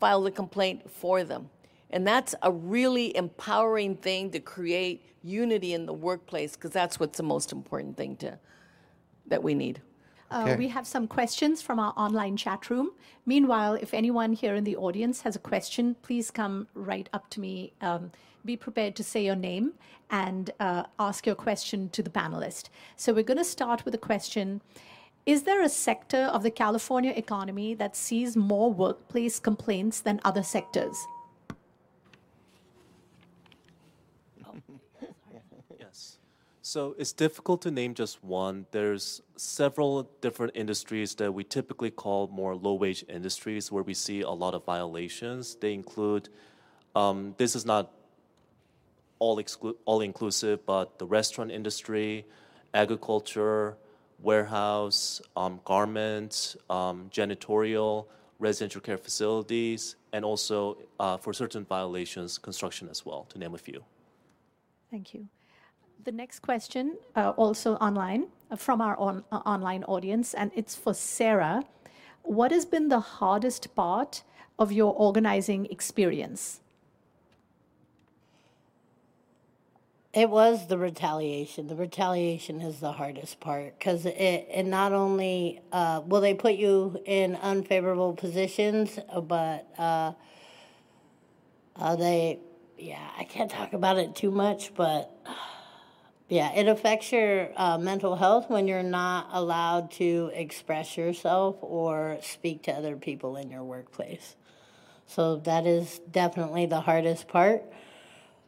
file 0.00 0.22
the 0.22 0.30
complaint 0.30 0.90
for 0.90 1.22
them. 1.22 1.50
And 1.90 2.06
that's 2.06 2.34
a 2.42 2.50
really 2.50 3.16
empowering 3.16 3.96
thing 3.96 4.30
to 4.32 4.40
create 4.40 5.04
unity 5.22 5.72
in 5.74 5.86
the 5.86 5.92
workplace 5.92 6.54
because 6.54 6.70
that's 6.70 6.98
what's 6.98 7.16
the 7.16 7.22
most 7.22 7.52
important 7.52 7.96
thing 7.96 8.16
to 8.16 8.38
that 9.28 9.42
we 9.42 9.54
need. 9.54 9.80
Uh, 10.30 10.54
we 10.58 10.68
have 10.68 10.86
some 10.86 11.06
questions 11.06 11.62
from 11.62 11.78
our 11.78 11.94
online 11.96 12.36
chat 12.36 12.68
room. 12.68 12.90
Meanwhile, 13.24 13.74
if 13.74 13.94
anyone 13.94 14.34
here 14.34 14.54
in 14.54 14.64
the 14.64 14.76
audience 14.76 15.22
has 15.22 15.36
a 15.36 15.38
question, 15.38 15.96
please 16.02 16.30
come 16.30 16.68
right 16.74 17.08
up 17.12 17.30
to 17.30 17.40
me. 17.40 17.72
Um, 17.80 18.10
be 18.44 18.56
prepared 18.56 18.94
to 18.96 19.04
say 19.04 19.24
your 19.24 19.36
name 19.36 19.72
and 20.10 20.50
uh, 20.60 20.84
ask 20.98 21.26
your 21.26 21.34
question 21.34 21.88
to 21.90 22.02
the 22.02 22.10
panelist. 22.10 22.68
So, 22.96 23.12
we're 23.12 23.22
going 23.22 23.38
to 23.38 23.44
start 23.44 23.84
with 23.84 23.94
a 23.94 23.98
question 23.98 24.60
Is 25.24 25.42
there 25.44 25.62
a 25.62 25.68
sector 25.68 26.24
of 26.32 26.42
the 26.42 26.50
California 26.50 27.12
economy 27.16 27.74
that 27.74 27.96
sees 27.96 28.36
more 28.36 28.72
workplace 28.72 29.38
complaints 29.38 30.00
than 30.00 30.20
other 30.24 30.42
sectors? 30.42 30.96
Yes. 35.78 36.18
So 36.68 36.94
it's 36.98 37.14
difficult 37.14 37.62
to 37.62 37.70
name 37.70 37.94
just 37.94 38.22
one. 38.22 38.66
There's 38.72 39.22
several 39.36 40.02
different 40.20 40.52
industries 40.54 41.14
that 41.14 41.32
we 41.32 41.42
typically 41.42 41.90
call 41.90 42.28
more 42.28 42.54
low 42.54 42.74
wage 42.74 43.06
industries 43.08 43.72
where 43.72 43.82
we 43.82 43.94
see 43.94 44.20
a 44.20 44.28
lot 44.28 44.52
of 44.52 44.66
violations. 44.66 45.54
They 45.54 45.72
include, 45.72 46.28
um, 46.94 47.34
this 47.38 47.56
is 47.56 47.64
not 47.64 47.90
all, 49.18 49.38
exclu- 49.38 49.76
all 49.86 50.02
inclusive, 50.02 50.66
but 50.66 50.98
the 50.98 51.06
restaurant 51.06 51.50
industry, 51.50 52.26
agriculture, 52.74 53.78
warehouse, 54.20 55.22
um, 55.38 55.60
um, 55.64 57.08
janitorial, 57.16 58.08
residential 58.38 58.82
care 58.82 58.98
facilities, 58.98 59.96
and 60.12 60.22
also 60.22 60.76
uh, 61.00 61.16
for 61.16 61.32
certain 61.32 61.64
violations, 61.64 62.36
construction 62.36 62.90
as 62.90 63.06
well, 63.06 63.24
to 63.30 63.38
name 63.38 63.54
a 63.54 63.58
few. 63.58 63.82
Thank 64.90 65.14
you. 65.14 65.28
The 66.04 66.12
next 66.12 66.40
question, 66.40 66.96
uh, 67.16 67.30
also 67.36 67.74
online, 67.76 68.28
uh, 68.50 68.56
from 68.56 68.80
our 68.80 68.96
on, 68.98 69.24
uh, 69.32 69.38
online 69.44 69.84
audience, 69.84 70.32
and 70.32 70.50
it's 70.54 70.76
for 70.76 70.94
Sara. 70.94 71.64
What 72.22 72.52
has 72.52 72.64
been 72.64 72.88
the 72.88 73.00
hardest 73.00 73.74
part 73.74 74.22
of 74.58 74.70
your 74.70 74.94
organizing 74.94 75.66
experience? 75.66 76.60
It 80.14 80.30
was 80.30 80.68
the 80.68 80.78
retaliation. 80.78 81.66
The 81.66 81.74
retaliation 81.76 82.60
is 82.60 82.80
the 82.80 82.92
hardest 82.92 83.40
part 83.40 83.78
because 83.78 84.06
it, 84.06 84.14
it 84.50 84.66
not 84.66 84.92
only 84.92 85.60
uh, 85.72 86.00
will 86.06 86.20
they 86.20 86.34
put 86.34 86.54
you 86.54 87.02
in 87.06 87.36
unfavorable 87.36 88.14
positions, 88.14 88.98
but 89.24 89.66
uh, 89.76 90.12
uh, 91.76 91.96
they, 91.96 92.38
yeah, 92.78 93.10
I 93.18 93.24
can't 93.24 93.50
talk 93.50 93.74
about 93.74 93.98
it 93.98 94.14
too 94.16 94.30
much, 94.30 94.74
but 94.74 95.14
yeah, 96.28 96.52
it 96.52 96.68
affects 96.68 97.10
your 97.10 97.50
uh, 97.56 97.78
mental 97.78 98.16
health 98.16 98.50
when 98.50 98.68
you're 98.68 98.82
not 98.82 99.28
allowed 99.32 99.90
to 99.92 100.30
express 100.34 100.96
yourself 100.96 101.56
or 101.62 102.18
speak 102.20 102.62
to 102.64 102.72
other 102.72 102.96
people 102.96 103.36
in 103.36 103.50
your 103.50 103.64
workplace. 103.64 104.36
So 105.06 105.36
that 105.36 105.66
is 105.66 106.00
definitely 106.10 106.66
the 106.66 106.82
hardest 106.82 107.28
part. 107.28 107.62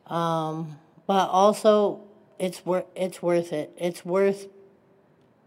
Um, 0.07 0.79
but 1.07 1.31
also, 1.31 2.03
it's 2.39 2.65
worth 2.67 2.85
it's 2.95 3.23
worth 3.23 3.53
it. 3.53 3.73
It's 3.79 4.05
worth 4.05 4.49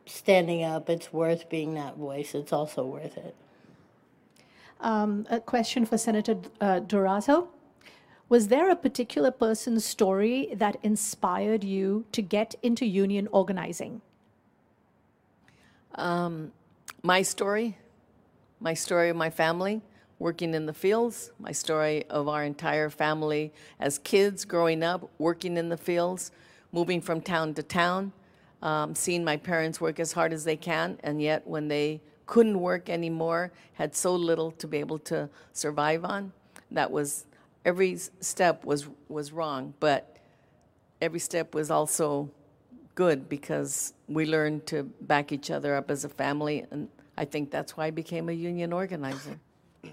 standing 0.07 0.63
up. 0.63 0.89
It's 0.89 1.13
worth 1.13 1.49
being 1.49 1.75
that 1.75 1.97
voice. 1.97 2.33
It's 2.33 2.51
also 2.51 2.83
worth 2.83 3.15
it. 3.15 3.35
Um, 4.79 5.27
a 5.29 5.39
question 5.39 5.85
for 5.85 5.97
Senator 5.97 6.37
uh, 6.59 6.79
Durazo. 6.81 7.47
Was 8.29 8.47
there 8.47 8.71
a 8.71 8.75
particular 8.75 9.31
person's 9.31 9.85
story 9.85 10.53
that 10.55 10.77
inspired 10.81 11.63
you 11.63 12.05
to 12.11 12.21
get 12.21 12.55
into 12.63 12.85
union 12.85 13.27
organizing? 13.31 14.01
Um, 15.95 16.51
my 17.03 17.21
story, 17.21 17.77
my 18.59 18.73
story 18.73 19.09
of 19.09 19.15
my 19.15 19.29
family 19.29 19.81
working 20.19 20.53
in 20.53 20.65
the 20.65 20.73
fields, 20.73 21.31
my 21.37 21.51
story 21.51 22.05
of 22.09 22.29
our 22.29 22.45
entire 22.45 22.89
family 22.89 23.51
as 23.79 23.99
kids 23.99 24.45
growing 24.45 24.81
up, 24.81 25.09
working 25.17 25.57
in 25.57 25.67
the 25.67 25.77
fields, 25.77 26.31
moving 26.71 27.01
from 27.01 27.19
town 27.19 27.53
to 27.53 27.61
town, 27.61 28.13
um, 28.61 28.95
seeing 28.95 29.23
my 29.23 29.35
parents 29.35 29.81
work 29.81 29.99
as 29.99 30.13
hard 30.13 30.31
as 30.31 30.45
they 30.45 30.55
can, 30.55 30.97
and 31.03 31.21
yet 31.21 31.45
when 31.45 31.67
they 31.67 31.99
couldn't 32.25 32.59
work 32.59 32.89
anymore, 32.89 33.51
had 33.73 33.93
so 33.93 34.15
little 34.15 34.49
to 34.51 34.65
be 34.65 34.77
able 34.77 34.97
to 34.97 35.29
survive 35.51 36.05
on. 36.05 36.31
That 36.71 36.89
was 36.89 37.25
every 37.65 37.97
step 38.19 38.65
was 38.65 38.87
was 39.07 39.31
wrong, 39.31 39.73
but 39.79 40.17
every 41.01 41.19
step 41.19 41.53
was 41.53 41.69
also 41.71 42.29
good 42.95 43.27
because 43.27 43.93
we 44.07 44.25
learned 44.25 44.65
to 44.67 44.83
back 44.83 45.31
each 45.31 45.49
other 45.49 45.75
up 45.75 45.89
as 45.89 46.03
a 46.03 46.09
family, 46.09 46.65
and 46.71 46.89
I 47.17 47.25
think 47.25 47.51
that's 47.51 47.75
why 47.75 47.87
I 47.87 47.91
became 47.91 48.29
a 48.29 48.33
union 48.33 48.73
organizer. 48.73 49.39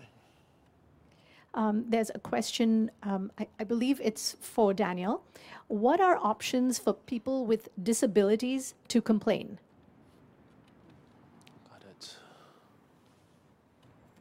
Um, 1.53 1.85
there's 1.89 2.13
a 2.15 2.21
question, 2.21 2.93
um, 3.03 3.33
I, 3.37 3.49
I 3.59 3.65
believe 3.65 4.01
it's 4.05 4.37
for 4.41 4.73
Daniel. 4.73 5.25
What 5.67 6.01
are 6.01 6.17
options 6.17 6.79
for 6.79 6.93
people 6.93 7.45
with 7.45 7.69
disabilities 7.83 8.75
to 8.87 9.03
complain? 9.03 9.59
Got 11.69 11.83
it. 11.91 12.15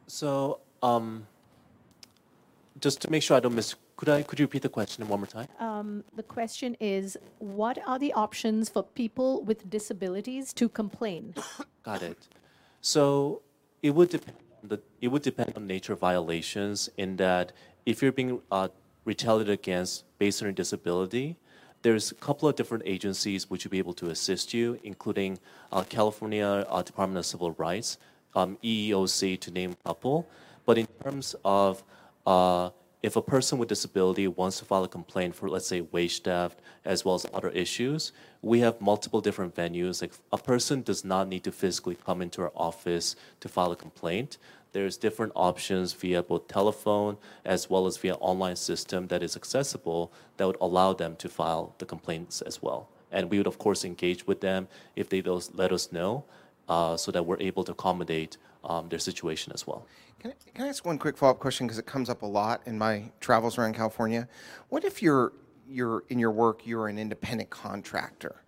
So, 0.08 0.58
um, 0.82 1.28
just 2.80 3.00
to 3.02 3.10
make 3.10 3.22
sure 3.22 3.36
I 3.36 3.40
don't 3.40 3.54
miss, 3.54 3.74
could 3.96 4.08
I 4.08 4.22
could 4.22 4.38
you 4.38 4.44
repeat 4.44 4.62
the 4.62 4.68
question 4.68 5.06
one 5.08 5.20
more 5.20 5.26
time? 5.26 5.48
Um, 5.58 6.04
the 6.14 6.22
question 6.22 6.76
is 6.80 7.16
What 7.38 7.78
are 7.86 7.98
the 7.98 8.12
options 8.12 8.68
for 8.68 8.82
people 8.82 9.42
with 9.42 9.68
disabilities 9.68 10.52
to 10.54 10.68
complain? 10.68 11.34
Got 11.82 12.02
it. 12.02 12.28
So 12.80 13.42
it 13.82 13.90
would 13.94 14.10
depend. 14.10 14.36
on 14.62 14.68
The, 14.68 14.80
it 15.00 15.08
would 15.08 15.22
depend 15.22 15.52
on 15.56 15.66
nature 15.66 15.92
of 15.92 16.00
violations. 16.00 16.88
In 16.96 17.16
that, 17.16 17.52
if 17.86 18.02
you're 18.02 18.12
being 18.12 18.40
uh, 18.50 18.68
retaliated 19.04 19.52
against 19.52 20.04
based 20.18 20.42
on 20.42 20.46
your 20.46 20.52
disability, 20.52 21.36
there's 21.82 22.10
a 22.10 22.14
couple 22.14 22.48
of 22.48 22.56
different 22.56 22.84
agencies 22.86 23.48
which 23.48 23.64
will 23.64 23.70
be 23.70 23.78
able 23.78 23.94
to 23.94 24.10
assist 24.10 24.52
you, 24.52 24.78
including 24.82 25.38
uh, 25.72 25.82
California 25.88 26.66
uh, 26.68 26.82
Department 26.82 27.18
of 27.18 27.26
Civil 27.26 27.52
Rights, 27.52 27.96
um, 28.34 28.58
EEOC, 28.62 29.40
to 29.40 29.50
name 29.50 29.72
a 29.72 29.88
couple. 29.88 30.28
But 30.66 30.76
in 30.76 30.86
terms 31.02 31.34
of 31.44 31.82
uh, 32.26 32.70
if 33.02 33.16
a 33.16 33.22
person 33.22 33.58
with 33.58 33.68
disability 33.68 34.28
wants 34.28 34.58
to 34.58 34.64
file 34.64 34.84
a 34.84 34.88
complaint 34.88 35.34
for, 35.34 35.48
let's 35.48 35.66
say, 35.66 35.80
wage 35.80 36.22
theft 36.22 36.60
as 36.84 37.04
well 37.04 37.14
as 37.14 37.24
other 37.32 37.48
issues, 37.50 38.12
we 38.42 38.60
have 38.60 38.80
multiple 38.80 39.20
different 39.22 39.54
venues. 39.54 40.02
Like 40.02 40.12
a 40.32 40.38
person 40.38 40.82
does 40.82 41.04
not 41.04 41.26
need 41.28 41.44
to 41.44 41.52
physically 41.52 41.94
come 41.94 42.20
into 42.20 42.42
our 42.42 42.52
office 42.54 43.16
to 43.40 43.48
file 43.48 43.72
a 43.72 43.76
complaint. 43.76 44.36
There's 44.72 44.96
different 44.96 45.32
options 45.34 45.94
via 45.94 46.22
both 46.22 46.46
telephone 46.46 47.16
as 47.44 47.70
well 47.70 47.86
as 47.86 47.96
via 47.96 48.14
online 48.14 48.56
system 48.56 49.08
that 49.08 49.22
is 49.22 49.34
accessible 49.34 50.12
that 50.36 50.46
would 50.46 50.58
allow 50.60 50.92
them 50.92 51.16
to 51.16 51.28
file 51.28 51.74
the 51.78 51.86
complaints 51.86 52.42
as 52.42 52.62
well. 52.62 52.88
And 53.10 53.30
we 53.30 53.38
would 53.38 53.46
of 53.46 53.58
course 53.58 53.84
engage 53.84 54.26
with 54.26 54.40
them 54.42 54.68
if 54.94 55.08
they 55.08 55.22
let 55.22 55.72
us 55.72 55.90
know, 55.90 56.24
uh, 56.68 56.96
so 56.96 57.10
that 57.10 57.26
we're 57.26 57.40
able 57.40 57.64
to 57.64 57.72
accommodate 57.72 58.36
um, 58.64 58.88
their 58.88 58.98
situation 58.98 59.52
as 59.54 59.66
well. 59.66 59.86
Can 60.20 60.32
I, 60.32 60.34
can 60.54 60.64
I 60.66 60.68
ask 60.68 60.84
one 60.84 60.98
quick 60.98 61.16
follow-up 61.16 61.38
question 61.38 61.66
because 61.66 61.78
it 61.78 61.86
comes 61.86 62.10
up 62.10 62.22
a 62.22 62.26
lot 62.26 62.60
in 62.66 62.78
my 62.78 63.10
travels 63.20 63.56
around 63.56 63.74
California? 63.74 64.28
What 64.68 64.84
if 64.84 65.02
you're 65.02 65.32
you're 65.68 66.02
in 66.08 66.18
your 66.18 66.32
work 66.32 66.66
you're 66.66 66.88
an 66.88 66.98
independent 66.98 67.48
contractor 67.48 68.42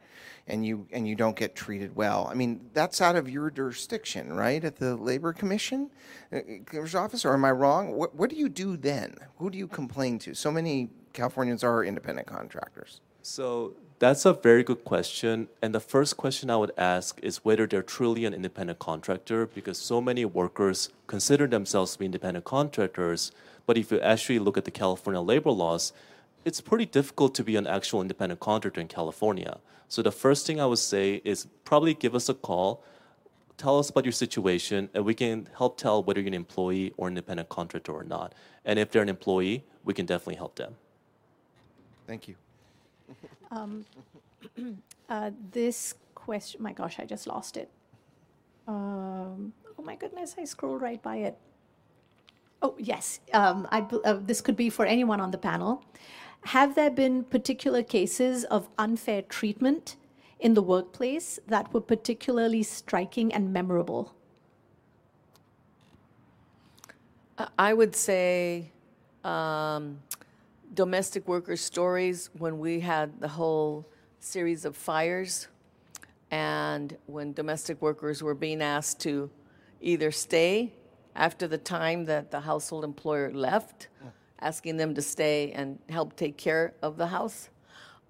and 0.49 0.67
you 0.67 0.87
and 0.93 1.07
you 1.07 1.15
don't 1.15 1.37
get 1.37 1.55
treated 1.55 1.97
well? 1.97 2.29
I 2.31 2.35
mean, 2.35 2.69
that's 2.75 3.01
out 3.01 3.17
of 3.17 3.31
your 3.31 3.51
jurisdiction, 3.51 4.33
right? 4.35 4.63
At 4.63 4.77
the 4.77 4.97
labor 4.97 5.33
commission, 5.33 5.91
uh, 6.33 6.41
commissioner's 6.67 6.95
office, 6.95 7.25
or 7.25 7.33
am 7.33 7.45
I 7.45 7.53
wrong? 7.53 7.93
What 7.93 8.15
what 8.15 8.29
do 8.29 8.37
you 8.37 8.49
do 8.49 8.77
then? 8.77 9.17
Who 9.39 9.49
do 9.49 9.57
you 9.57 9.67
complain 9.67 10.19
to? 10.21 10.35
So 10.35 10.51
many 10.51 10.91
Californians 11.13 11.65
are 11.65 11.85
independent 11.85 12.27
contractors. 12.27 13.01
So 13.23 13.75
that's 14.03 14.25
a 14.25 14.33
very 14.33 14.65
good 14.65 14.85
question. 14.85 15.47
And 15.63 15.73
the 15.73 15.79
first 15.79 16.17
question 16.17 16.51
I 16.51 16.57
would 16.57 16.73
ask 16.77 17.21
is 17.23 17.45
whether 17.45 17.69
they're 17.69 17.85
truly 17.85 18.25
an 18.25 18.35
independent 18.35 18.81
contractor, 18.81 19.47
because 19.47 19.79
so 19.79 20.01
many 20.01 20.25
workers 20.25 20.89
consider 21.07 21.47
themselves 21.47 21.93
to 21.93 22.01
be 22.01 22.07
independent 22.07 22.45
contractors. 22.45 23.31
But 23.65 23.79
if 23.79 23.93
you 23.93 24.01
actually 24.01 24.41
look 24.41 24.59
at 24.59 24.65
the 24.65 24.73
California 24.73 25.21
labor 25.21 25.53
laws, 25.53 25.93
it's 26.45 26.61
pretty 26.61 26.85
difficult 26.85 27.33
to 27.37 27.45
be 27.45 27.55
an 27.55 27.69
actual 27.69 28.01
independent 28.03 28.41
contractor 28.41 28.81
in 28.81 28.89
California. 28.89 29.61
So 29.87 30.03
the 30.03 30.11
first 30.11 30.49
thing 30.49 30.61
I 30.61 30.67
would 30.67 30.81
say 30.81 31.23
is 31.25 31.47
probably 31.65 31.95
give 31.95 32.17
us 32.17 32.29
a 32.29 32.35
call, 32.35 32.83
tell 33.57 33.79
us 33.79 33.89
about 33.89 34.05
your 34.05 34.11
situation, 34.11 34.89
and 34.95 35.05
we 35.05 35.15
can 35.15 35.49
help 35.57 35.79
tell 35.79 36.03
whether 36.03 36.19
you're 36.19 36.27
an 36.27 36.35
employee 36.35 36.93
or 36.97 37.07
an 37.07 37.13
independent 37.13 37.51
contractor 37.51 37.93
or 37.93 38.03
not. 38.03 38.35
And 38.65 38.81
if 38.81 38.91
they're 38.91 39.03
an 39.03 39.09
employee, 39.09 39.63
we 39.85 39.95
can 39.95 40.07
definitely 40.07 40.39
help 40.39 40.57
them. 40.57 40.75
Thank 42.09 42.27
you. 42.27 42.35
Uh, 45.09 45.31
this 45.51 45.95
question, 46.15 46.63
my 46.63 46.73
gosh, 46.73 46.99
I 46.99 47.05
just 47.05 47.27
lost 47.27 47.59
it. 47.59 47.69
Um, 48.67 49.53
oh 49.79 49.83
my 49.83 49.95
goodness, 49.95 50.37
I 50.39 50.45
scrolled 50.45 50.81
right 50.81 51.03
by 51.03 51.17
it. 51.17 51.37
Oh, 52.63 52.75
yes. 52.79 53.21
Um, 53.35 53.69
I, 53.71 53.81
uh, 54.05 54.15
this 54.23 54.41
could 54.41 54.57
be 54.57 54.71
for 54.71 54.87
anyone 54.87 55.21
on 55.21 55.31
the 55.31 55.37
panel. 55.37 55.85
Have 56.47 56.75
there 56.75 56.91
been 56.91 57.25
particular 57.25 57.83
cases 57.83 58.45
of 58.45 58.69
unfair 58.79 59.21
treatment 59.21 59.97
in 60.41 60.55
the 60.55 60.63
workplace 60.63 61.39
that 61.47 61.75
were 61.75 61.83
particularly 61.83 62.63
striking 62.63 63.35
and 63.35 63.53
memorable? 63.53 64.15
I 67.59 67.75
would 67.75 67.95
say 67.97 68.71
um, 69.25 70.01
domestic 70.75 71.29
worker 71.29 71.57
stories 71.57 72.31
when 72.39 72.59
we 72.59 72.81
had 72.81 73.21
the 73.21 73.29
whole 73.29 73.89
series 74.21 74.65
of 74.65 74.77
fires 74.77 75.49
and 76.31 76.97
when 77.07 77.33
domestic 77.33 77.81
workers 77.83 78.23
were 78.23 78.35
being 78.35 78.63
asked 78.63 79.01
to 79.01 79.31
either 79.81 80.11
stay 80.11 80.73
after 81.15 81.47
the 81.47 81.59
time 81.59 82.07
that 82.07 82.31
the 82.31 82.41
household 82.41 82.85
employer 82.85 83.31
left, 83.33 83.89
asking 84.41 84.79
them 84.79 84.95
to 84.95 85.03
stay 85.03 85.53
and 85.53 85.79
help 85.91 86.17
take 86.17 86.39
care 86.39 86.73
of 86.83 86.97
the 86.97 87.07
house, 87.07 87.51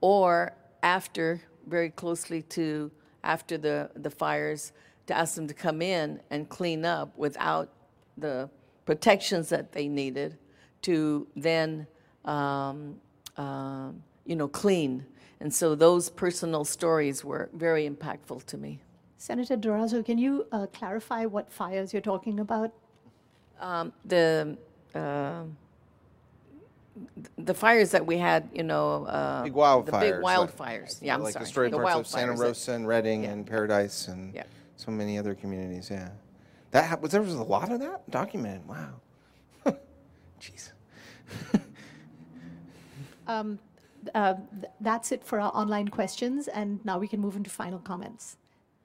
or 0.00 0.54
after, 0.82 1.40
very 1.66 1.90
closely 1.90 2.42
to 2.42 2.90
after 3.24 3.58
the, 3.58 3.90
the 3.96 4.10
fires, 4.10 4.72
to 5.06 5.16
ask 5.16 5.34
them 5.34 5.48
to 5.48 5.54
come 5.54 5.82
in 5.82 6.20
and 6.30 6.48
clean 6.48 6.84
up 6.84 7.16
without 7.18 7.72
the 8.16 8.48
protections 8.84 9.48
that 9.48 9.72
they 9.72 9.88
needed 9.88 10.38
to 10.82 11.26
then, 11.34 11.86
um, 12.24 12.96
um, 13.36 14.02
you 14.24 14.36
know, 14.36 14.48
clean. 14.48 15.04
And 15.40 15.52
so 15.52 15.74
those 15.74 16.08
personal 16.10 16.64
stories 16.64 17.24
were 17.24 17.48
very 17.52 17.88
impactful 17.88 18.44
to 18.46 18.56
me. 18.56 18.80
Senator 19.18 19.56
Durazo, 19.56 20.04
can 20.04 20.18
you 20.18 20.46
uh, 20.52 20.66
clarify 20.72 21.24
what 21.26 21.50
fires 21.50 21.92
you're 21.92 22.02
talking 22.02 22.40
about? 22.40 22.72
Um, 23.60 23.92
the 24.04 24.56
uh, 24.94 25.44
the 27.38 27.54
fires 27.54 27.90
that 27.92 28.04
we 28.04 28.18
had, 28.18 28.48
you 28.52 28.62
know, 28.62 29.06
uh, 29.06 29.44
Big 29.44 29.54
wildfires. 29.54 29.86
The 29.86 29.98
big 29.98 30.20
like- 30.22 30.38
wildfires. 30.38 30.98
yeah, 31.00 31.14
I'm 31.14 31.22
like 31.22 31.32
sorry. 31.34 31.44
destroyed 31.44 31.72
the 31.72 31.78
parts 31.78 32.00
of 32.00 32.06
Santa 32.06 32.34
Rosa 32.34 32.72
and 32.72 32.86
Redding 32.86 33.24
yeah. 33.24 33.30
and 33.30 33.46
Paradise 33.46 34.08
and 34.08 34.34
Yeah. 34.34 34.42
so 34.76 34.90
many 34.90 35.18
other 35.18 35.34
communities. 35.34 35.88
Yeah, 35.90 36.10
that 36.72 36.84
hap- 36.84 37.00
was 37.00 37.12
there 37.12 37.22
was 37.22 37.34
a 37.34 37.42
lot 37.42 37.70
of 37.72 37.80
that 37.80 38.08
documented. 38.10 38.66
Wow, 38.68 38.94
jeez. 40.40 40.72
uh, 44.14 44.34
th- 44.34 44.72
that's 44.80 45.12
it 45.12 45.24
for 45.24 45.40
our 45.40 45.52
online 45.54 45.88
questions, 45.88 46.48
and 46.48 46.84
now 46.84 46.98
we 46.98 47.08
can 47.08 47.20
move 47.20 47.36
into 47.36 47.50
final 47.50 47.78
comments, 47.78 48.36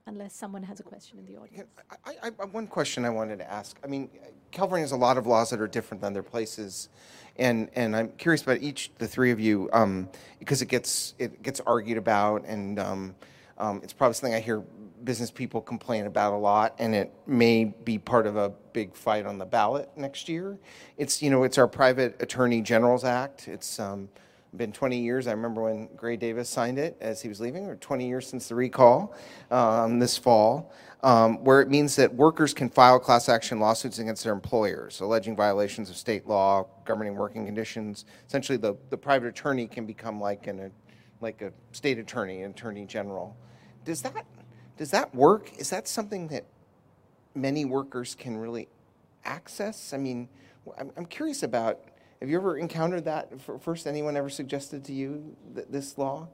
unless 0.05 0.33
someone 0.33 0.63
has 0.63 0.79
a 0.79 0.83
question 0.83 1.17
in 1.19 1.25
the 1.25 1.39
audience. 1.39 1.67
I, 2.05 2.11
I, 2.23 2.31
I, 2.39 2.45
one 2.45 2.67
question 2.67 3.05
I 3.05 3.09
wanted 3.09 3.39
to 3.39 3.51
ask. 3.51 3.79
I 3.83 3.87
mean, 3.87 4.09
California 4.51 4.83
has 4.83 4.91
a 4.91 4.97
lot 4.97 5.17
of 5.17 5.27
laws 5.27 5.49
that 5.49 5.59
are 5.59 5.67
different 5.67 6.01
than 6.01 6.13
other 6.13 6.23
places, 6.23 6.89
and 7.37 7.69
and 7.73 7.95
I'm 7.95 8.09
curious 8.17 8.41
about 8.41 8.61
each 8.61 8.91
the 8.97 9.07
three 9.07 9.31
of 9.31 9.39
you 9.39 9.69
um, 9.73 10.09
because 10.39 10.61
it 10.61 10.67
gets 10.67 11.15
it 11.17 11.41
gets 11.41 11.59
argued 11.61 11.97
about, 11.97 12.45
and 12.45 12.79
um, 12.79 13.15
um, 13.57 13.81
it's 13.83 13.93
probably 13.93 14.13
something 14.13 14.35
I 14.35 14.39
hear 14.39 14.63
business 15.03 15.31
people 15.31 15.61
complain 15.61 16.05
about 16.05 16.33
a 16.33 16.37
lot, 16.37 16.75
and 16.79 16.93
it 16.93 17.13
may 17.25 17.65
be 17.65 17.97
part 17.97 18.27
of 18.27 18.35
a 18.35 18.49
big 18.73 18.95
fight 18.95 19.25
on 19.25 19.37
the 19.37 19.45
ballot 19.45 19.89
next 19.95 20.29
year. 20.29 20.57
It's 20.97 21.21
you 21.21 21.29
know 21.29 21.43
it's 21.43 21.57
our 21.57 21.67
Private 21.67 22.21
Attorney 22.21 22.61
Generals 22.61 23.03
Act. 23.03 23.47
It's 23.47 23.79
um, 23.79 24.09
been 24.55 24.71
20 24.71 24.97
years. 24.97 25.27
I 25.27 25.31
remember 25.31 25.63
when 25.63 25.89
Gray 25.95 26.15
Davis 26.15 26.49
signed 26.49 26.79
it 26.79 26.97
as 27.01 27.21
he 27.21 27.29
was 27.29 27.39
leaving, 27.41 27.65
or 27.65 27.75
20 27.75 28.07
years 28.07 28.27
since 28.27 28.47
the 28.47 28.55
recall 28.55 29.13
um, 29.51 29.99
this 29.99 30.17
fall, 30.17 30.71
um, 31.03 31.43
where 31.43 31.61
it 31.61 31.69
means 31.69 31.95
that 31.97 32.13
workers 32.13 32.53
can 32.53 32.69
file 32.69 32.99
class 32.99 33.29
action 33.29 33.59
lawsuits 33.59 33.99
against 33.99 34.23
their 34.23 34.33
employers, 34.33 35.01
alleging 35.01 35.35
violations 35.35 35.89
of 35.89 35.97
state 35.97 36.27
law 36.27 36.65
governing 36.85 37.15
working 37.15 37.45
conditions. 37.45 38.05
Essentially, 38.27 38.57
the, 38.57 38.75
the 38.89 38.97
private 38.97 39.27
attorney 39.27 39.67
can 39.67 39.85
become 39.85 40.19
like 40.19 40.47
an, 40.47 40.59
a, 40.59 40.71
like 41.21 41.41
a 41.41 41.51
state 41.71 41.99
attorney, 41.99 42.43
attorney 42.43 42.85
general. 42.85 43.35
Does 43.83 44.01
that 44.01 44.25
does 44.77 44.91
that 44.91 45.13
work? 45.13 45.51
Is 45.57 45.71
that 45.71 45.87
something 45.87 46.27
that 46.27 46.45
many 47.33 47.65
workers 47.65 48.15
can 48.15 48.37
really 48.37 48.67
access? 49.25 49.91
I 49.91 49.97
mean, 49.97 50.29
I'm, 50.77 50.91
I'm 50.95 51.05
curious 51.05 51.41
about 51.43 51.79
have 52.19 52.29
you 52.29 52.37
ever 52.37 52.57
encountered 52.57 53.05
that? 53.05 53.29
First, 53.61 53.87
anyone 53.87 54.17
ever 54.17 54.29
suggested 54.29 54.83
to 54.85 54.93
you 54.93 55.35
that 55.53 55.71
this 55.71 55.97
law, 55.97 56.27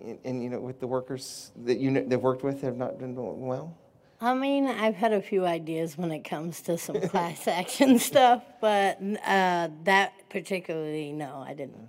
and, 0.00 0.18
and 0.24 0.42
you 0.42 0.48
know, 0.48 0.60
with 0.60 0.80
the 0.80 0.86
workers 0.86 1.52
that 1.64 1.78
you 1.78 1.90
know, 1.90 2.04
they've 2.06 2.20
worked 2.20 2.42
with, 2.42 2.62
have 2.62 2.76
not 2.76 2.98
been 2.98 3.14
doing 3.14 3.46
well? 3.46 3.76
I 4.22 4.34
mean, 4.34 4.66
I've 4.66 4.96
had 4.96 5.12
a 5.12 5.22
few 5.22 5.46
ideas 5.46 5.96
when 5.96 6.10
it 6.10 6.24
comes 6.24 6.60
to 6.62 6.76
some 6.76 7.00
class 7.08 7.48
action 7.48 7.98
stuff, 7.98 8.42
but 8.60 8.98
uh, 9.26 9.68
that 9.84 10.12
particularly, 10.28 11.12
no, 11.12 11.44
I 11.46 11.54
didn't. 11.54 11.88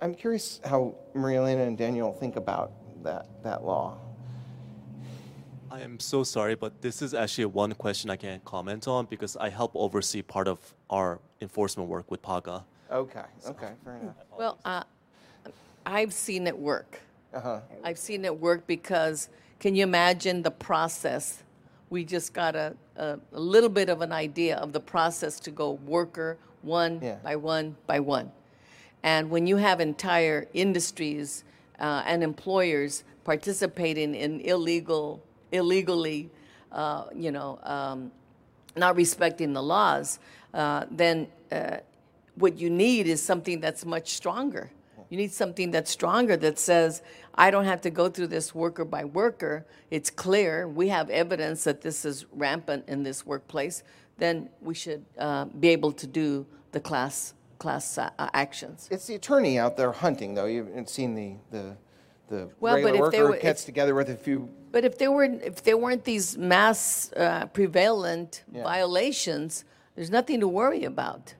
I'm 0.00 0.14
curious 0.14 0.60
how 0.64 0.94
Maria 1.14 1.40
Elena 1.40 1.64
and 1.64 1.76
Daniel 1.76 2.12
think 2.12 2.36
about 2.36 2.72
that, 3.02 3.26
that 3.42 3.64
law. 3.64 3.98
I 5.74 5.80
am 5.80 5.98
so 5.98 6.22
sorry, 6.22 6.54
but 6.54 6.80
this 6.82 7.02
is 7.02 7.14
actually 7.14 7.46
one 7.46 7.72
question 7.72 8.08
I 8.08 8.14
can't 8.14 8.44
comment 8.44 8.86
on 8.86 9.06
because 9.06 9.36
I 9.36 9.48
help 9.48 9.72
oversee 9.74 10.22
part 10.22 10.46
of 10.46 10.60
our 10.88 11.18
enforcement 11.40 11.88
work 11.88 12.08
with 12.12 12.22
PAGA. 12.22 12.64
Okay, 12.92 13.24
okay, 13.44 13.72
fair 13.84 13.96
enough. 13.96 14.14
Well, 14.38 14.56
uh, 14.64 14.84
I've 15.84 16.12
seen 16.12 16.46
it 16.46 16.56
work. 16.56 17.00
Uh-huh. 17.32 17.58
I've 17.82 17.98
seen 17.98 18.24
it 18.24 18.38
work 18.38 18.68
because 18.68 19.28
can 19.58 19.74
you 19.74 19.82
imagine 19.82 20.42
the 20.42 20.52
process? 20.52 21.42
We 21.90 22.04
just 22.04 22.32
got 22.32 22.54
a, 22.54 22.76
a, 22.94 23.18
a 23.32 23.40
little 23.40 23.68
bit 23.68 23.88
of 23.88 24.00
an 24.00 24.12
idea 24.12 24.58
of 24.58 24.72
the 24.72 24.80
process 24.80 25.40
to 25.40 25.50
go 25.50 25.72
worker 25.72 26.38
one 26.62 27.00
yeah. 27.02 27.16
by 27.24 27.34
one 27.34 27.74
by 27.88 27.98
one. 27.98 28.30
And 29.02 29.28
when 29.28 29.48
you 29.48 29.56
have 29.56 29.80
entire 29.80 30.46
industries 30.54 31.42
uh, 31.80 32.04
and 32.06 32.22
employers 32.22 33.02
participating 33.24 34.14
in 34.14 34.40
illegal 34.42 35.20
illegally, 35.54 36.30
uh, 36.72 37.04
you 37.14 37.30
know, 37.30 37.58
um, 37.62 38.10
not 38.76 38.96
respecting 38.96 39.52
the 39.52 39.62
laws, 39.62 40.18
uh, 40.52 40.84
then 40.90 41.28
uh, 41.52 41.78
what 42.34 42.58
you 42.58 42.68
need 42.68 43.06
is 43.06 43.22
something 43.22 43.60
that's 43.60 43.84
much 43.86 44.10
stronger. 44.10 44.70
You 45.10 45.18
need 45.18 45.32
something 45.32 45.70
that's 45.70 45.90
stronger 45.90 46.36
that 46.38 46.58
says, 46.58 47.02
I 47.34 47.50
don't 47.50 47.66
have 47.66 47.80
to 47.82 47.90
go 47.90 48.08
through 48.08 48.28
this 48.28 48.54
worker 48.54 48.84
by 48.84 49.04
worker. 49.04 49.64
It's 49.90 50.10
clear. 50.10 50.66
We 50.66 50.88
have 50.88 51.08
evidence 51.10 51.64
that 51.64 51.82
this 51.82 52.04
is 52.04 52.26
rampant 52.32 52.88
in 52.88 53.04
this 53.04 53.24
workplace. 53.24 53.84
Then 54.18 54.48
we 54.60 54.74
should 54.74 55.04
uh, 55.18 55.44
be 55.44 55.68
able 55.68 55.92
to 55.92 56.06
do 56.06 56.46
the 56.72 56.80
class 56.80 57.34
class 57.58 57.96
uh, 57.98 58.10
actions. 58.18 58.88
It's 58.90 59.06
the 59.06 59.14
attorney 59.14 59.58
out 59.58 59.76
there 59.76 59.92
hunting, 59.92 60.34
though. 60.34 60.46
You've 60.46 60.88
seen 60.88 61.14
the 61.14 61.36
the 61.50 61.76
the 62.28 62.50
well, 62.60 62.74
regular 62.74 63.00
worker 63.00 63.28
were, 63.28 63.36
gets 63.36 63.64
together 63.64 63.94
with 63.94 64.10
a 64.10 64.16
few. 64.16 64.48
But 64.74 64.84
if 64.84 64.98
there 64.98 65.12
were 65.12 65.22
if 65.22 65.62
there 65.62 65.76
weren't 65.76 66.02
these 66.02 66.36
mass 66.36 67.12
uh, 67.12 67.46
prevalent 67.46 68.42
yeah. 68.52 68.64
violations, 68.64 69.64
there's 69.94 70.10
nothing 70.10 70.40
to 70.40 70.48
worry 70.48 70.82
about. 70.82 71.34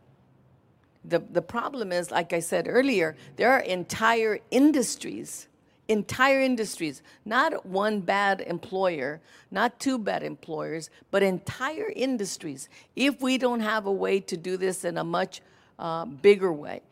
The 1.05 1.18
the 1.18 1.43
problem 1.43 1.91
is, 1.91 2.12
like 2.12 2.32
I 2.32 2.39
said 2.39 2.68
earlier, 2.68 3.16
there 3.35 3.51
are 3.51 3.59
entire 3.59 4.39
industries, 4.53 5.49
entire 5.89 6.43
industries, 6.43 7.03
not 7.24 7.66
one 7.66 8.03
bad 8.03 8.41
employer, 8.41 9.20
not 9.51 9.80
two 9.80 9.99
bad 9.99 10.22
employers, 10.22 10.89
but 11.11 11.24
entire 11.24 11.91
industries. 11.97 12.68
If 12.95 13.20
we 13.20 13.37
don't 13.37 13.62
have 13.62 13.87
a 13.87 13.93
way 14.05 14.20
to 14.20 14.37
do 14.37 14.57
this 14.57 14.85
in 14.85 14.97
a 14.97 15.03
much 15.03 15.43
uh, 15.80 16.05
bigger 16.05 16.53
way 16.53 16.82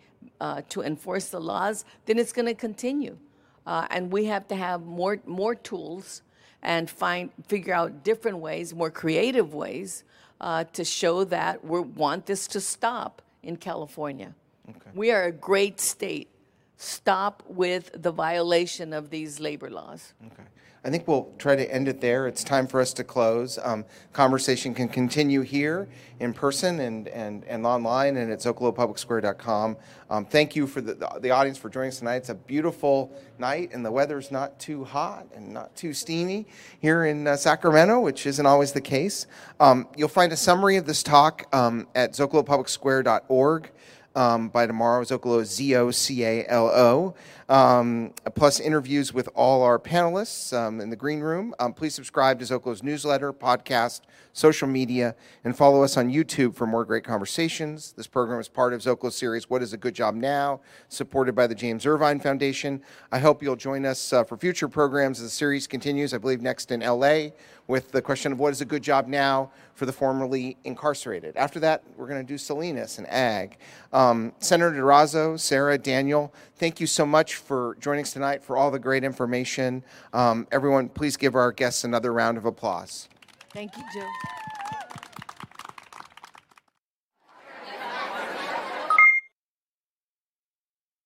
uh, 0.41 0.63
to 0.71 0.83
enforce 0.83 1.29
the 1.29 1.41
laws, 1.41 1.85
then 2.07 2.19
it's 2.19 2.33
going 2.33 2.47
to 2.47 2.55
continue. 2.55 3.17
Uh, 3.65 3.87
and 3.91 4.11
we 4.11 4.25
have 4.25 4.49
to 4.49 4.57
have 4.57 4.83
more, 4.85 5.21
more 5.25 5.55
tools 5.55 6.23
and 6.63 6.89
find, 6.89 7.31
figure 7.49 7.75
out 7.75 8.05
different 8.05 8.39
ways, 8.39 8.75
more 8.75 8.91
creative 8.91 9.55
ways 9.55 10.05
uh, 10.41 10.65
to 10.73 10.85
show 10.85 11.25
that 11.25 11.65
we 11.65 11.81
want 11.81 12.27
this 12.27 12.47
to 12.49 12.61
stop 12.61 13.23
in 13.43 13.57
California. 13.57 14.35
Okay. 14.69 14.91
We 14.95 15.11
are 15.11 15.25
a 15.25 15.33
great 15.33 15.81
state. 15.81 16.29
Stop 16.77 17.43
with 17.47 17.91
the 18.01 18.11
violation 18.11 18.93
of 18.93 19.11
these 19.11 19.41
labor 19.41 19.71
laws. 19.71 20.15
Okay. 20.27 20.43
I 20.85 20.91
think 20.91 21.07
we'll 21.07 21.33
try 21.39 21.55
to 21.55 21.73
end 21.73 21.87
it 21.87 22.01
there. 22.01 22.27
It's 22.27 22.43
time 22.43 22.67
for 22.67 22.81
us 22.81 22.93
to 22.95 23.05
close. 23.05 23.57
Um, 23.63 23.85
conversation 24.13 24.75
can 24.75 24.89
continue 24.89 25.43
here 25.43 25.89
in 26.19 26.35
person 26.35 26.81
and, 26.81 27.07
and, 27.07 27.45
and 27.45 27.65
online 27.65 28.17
and 28.17 28.33
at 28.33 28.41
zocalopublicsquare.com. 28.41 29.77
Um, 30.11 30.25
thank 30.25 30.57
you 30.57 30.67
for 30.67 30.81
the, 30.81 30.95
the, 31.21 31.31
audience 31.31 31.57
for 31.57 31.69
joining 31.69 31.91
us 31.91 31.99
tonight. 32.01 32.17
It's 32.17 32.31
a 32.31 32.35
beautiful 32.35 33.13
night 33.39 33.71
and 33.73 33.85
the 33.85 33.93
weather's 33.93 34.33
not 34.33 34.59
too 34.59 34.83
hot 34.83 35.29
and 35.37 35.53
not 35.53 35.77
too 35.77 35.95
steamy 35.95 36.47
here 36.81 37.05
in 37.05 37.29
uh, 37.29 37.37
Sacramento, 37.37 38.01
which 38.01 38.27
isn't 38.27 38.45
always 38.45 38.73
the 38.73 38.81
case. 38.81 39.29
Um, 39.61 39.87
you'll 39.97 40.09
find 40.09 40.33
a 40.33 40.37
summary 40.37 40.79
of 40.79 40.87
this 40.87 41.05
talk 41.05 41.47
um, 41.55 41.87
at 41.95 42.15
zocalopublicsquare.org 42.15 43.71
um, 44.15 44.49
by 44.49 44.67
tomorrow. 44.67 45.05
Zocalo, 45.05 45.45
Z 45.45 45.77
O 45.77 45.91
C 45.91 46.25
A 46.25 46.45
L 46.49 46.67
O. 46.69 47.15
Um, 47.53 48.15
plus 48.35 48.61
interviews 48.61 49.13
with 49.13 49.29
all 49.35 49.63
our 49.63 49.79
panelists 49.79 50.57
um, 50.57 50.81
in 50.81 50.89
the 50.89 50.97
green 50.97 51.21
room. 51.21 51.55
Um, 51.59 51.75
please 51.75 51.95
subscribe 51.95 52.39
to 52.39 52.47
Zocalo's 52.47 52.83
newsletter, 52.83 53.31
podcast, 53.31 54.01
social 54.33 54.67
media, 54.67 55.15
and 55.45 55.55
follow 55.55 55.83
us 55.83 55.99
on 55.99 56.11
YouTube 56.11 56.55
for 56.55 56.67
more 56.67 56.87
great 56.87 57.05
conversations. 57.05 57.93
This 57.93 58.07
program 58.07 58.41
is 58.41 58.49
part 58.49 58.73
of 58.73 58.81
Zocalo's 58.81 59.17
series, 59.17 59.51
What 59.51 59.63
is 59.63 59.75
a 59.75 59.77
Good 59.77 59.95
Job 59.95 60.15
Now, 60.15 60.61
supported 60.89 61.35
by 61.35 61.47
the 61.47 61.55
James 61.55 61.85
Irvine 61.85 62.21
Foundation. 62.21 62.81
I 63.13 63.19
hope 63.19 63.43
you'll 63.43 63.57
join 63.57 63.85
us 63.85 64.15
uh, 64.15 64.25
for 64.25 64.39
future 64.39 64.67
programs 64.67 65.21
as 65.21 65.27
the 65.27 65.31
series 65.31 65.67
continues, 65.67 66.15
I 66.15 66.19
believe 66.19 66.41
next 66.41 66.71
in 66.71 66.81
LA, 66.81 67.33
with 67.67 67.93
the 67.93 68.01
question 68.01 68.33
of 68.33 68.41
what 68.41 68.53
is 68.53 68.63
a 68.63 68.65
good 68.65 68.83
job 68.83 69.07
now 69.07 69.51
for 69.75 69.87
the 69.87 69.93
formerly 69.93 70.57
incarcerated. 70.65 71.37
After 71.37 71.61
that, 71.61 71.83
we're 71.97 72.09
going 72.09 72.25
to 72.25 72.27
do 72.27 72.39
Salinas 72.39 72.99
and 72.99 73.07
Ag. 73.09 73.59
Um, 73.93 74.33
Senator 74.39 74.73
Durazo, 74.73 75.39
Sara, 75.39 75.79
Daniel, 75.79 76.33
thank 76.57 76.81
you 76.81 76.87
so 76.87 77.05
much 77.05 77.37
for 77.43 77.77
joining 77.81 78.03
us 78.03 78.13
tonight, 78.13 78.43
for 78.43 78.57
all 78.57 78.71
the 78.71 78.79
great 78.79 79.05
information. 79.05 79.83
Um, 80.13 80.47
everyone, 80.51 80.89
please 80.89 81.17
give 81.17 81.35
our 81.35 81.53
guests 81.53 81.85
another 81.85 82.13
round 82.13 82.39
of 82.39 82.45
applause. 82.45 83.09
Thank 83.53 83.77
you, 83.77 83.83
Joe. 83.95 84.09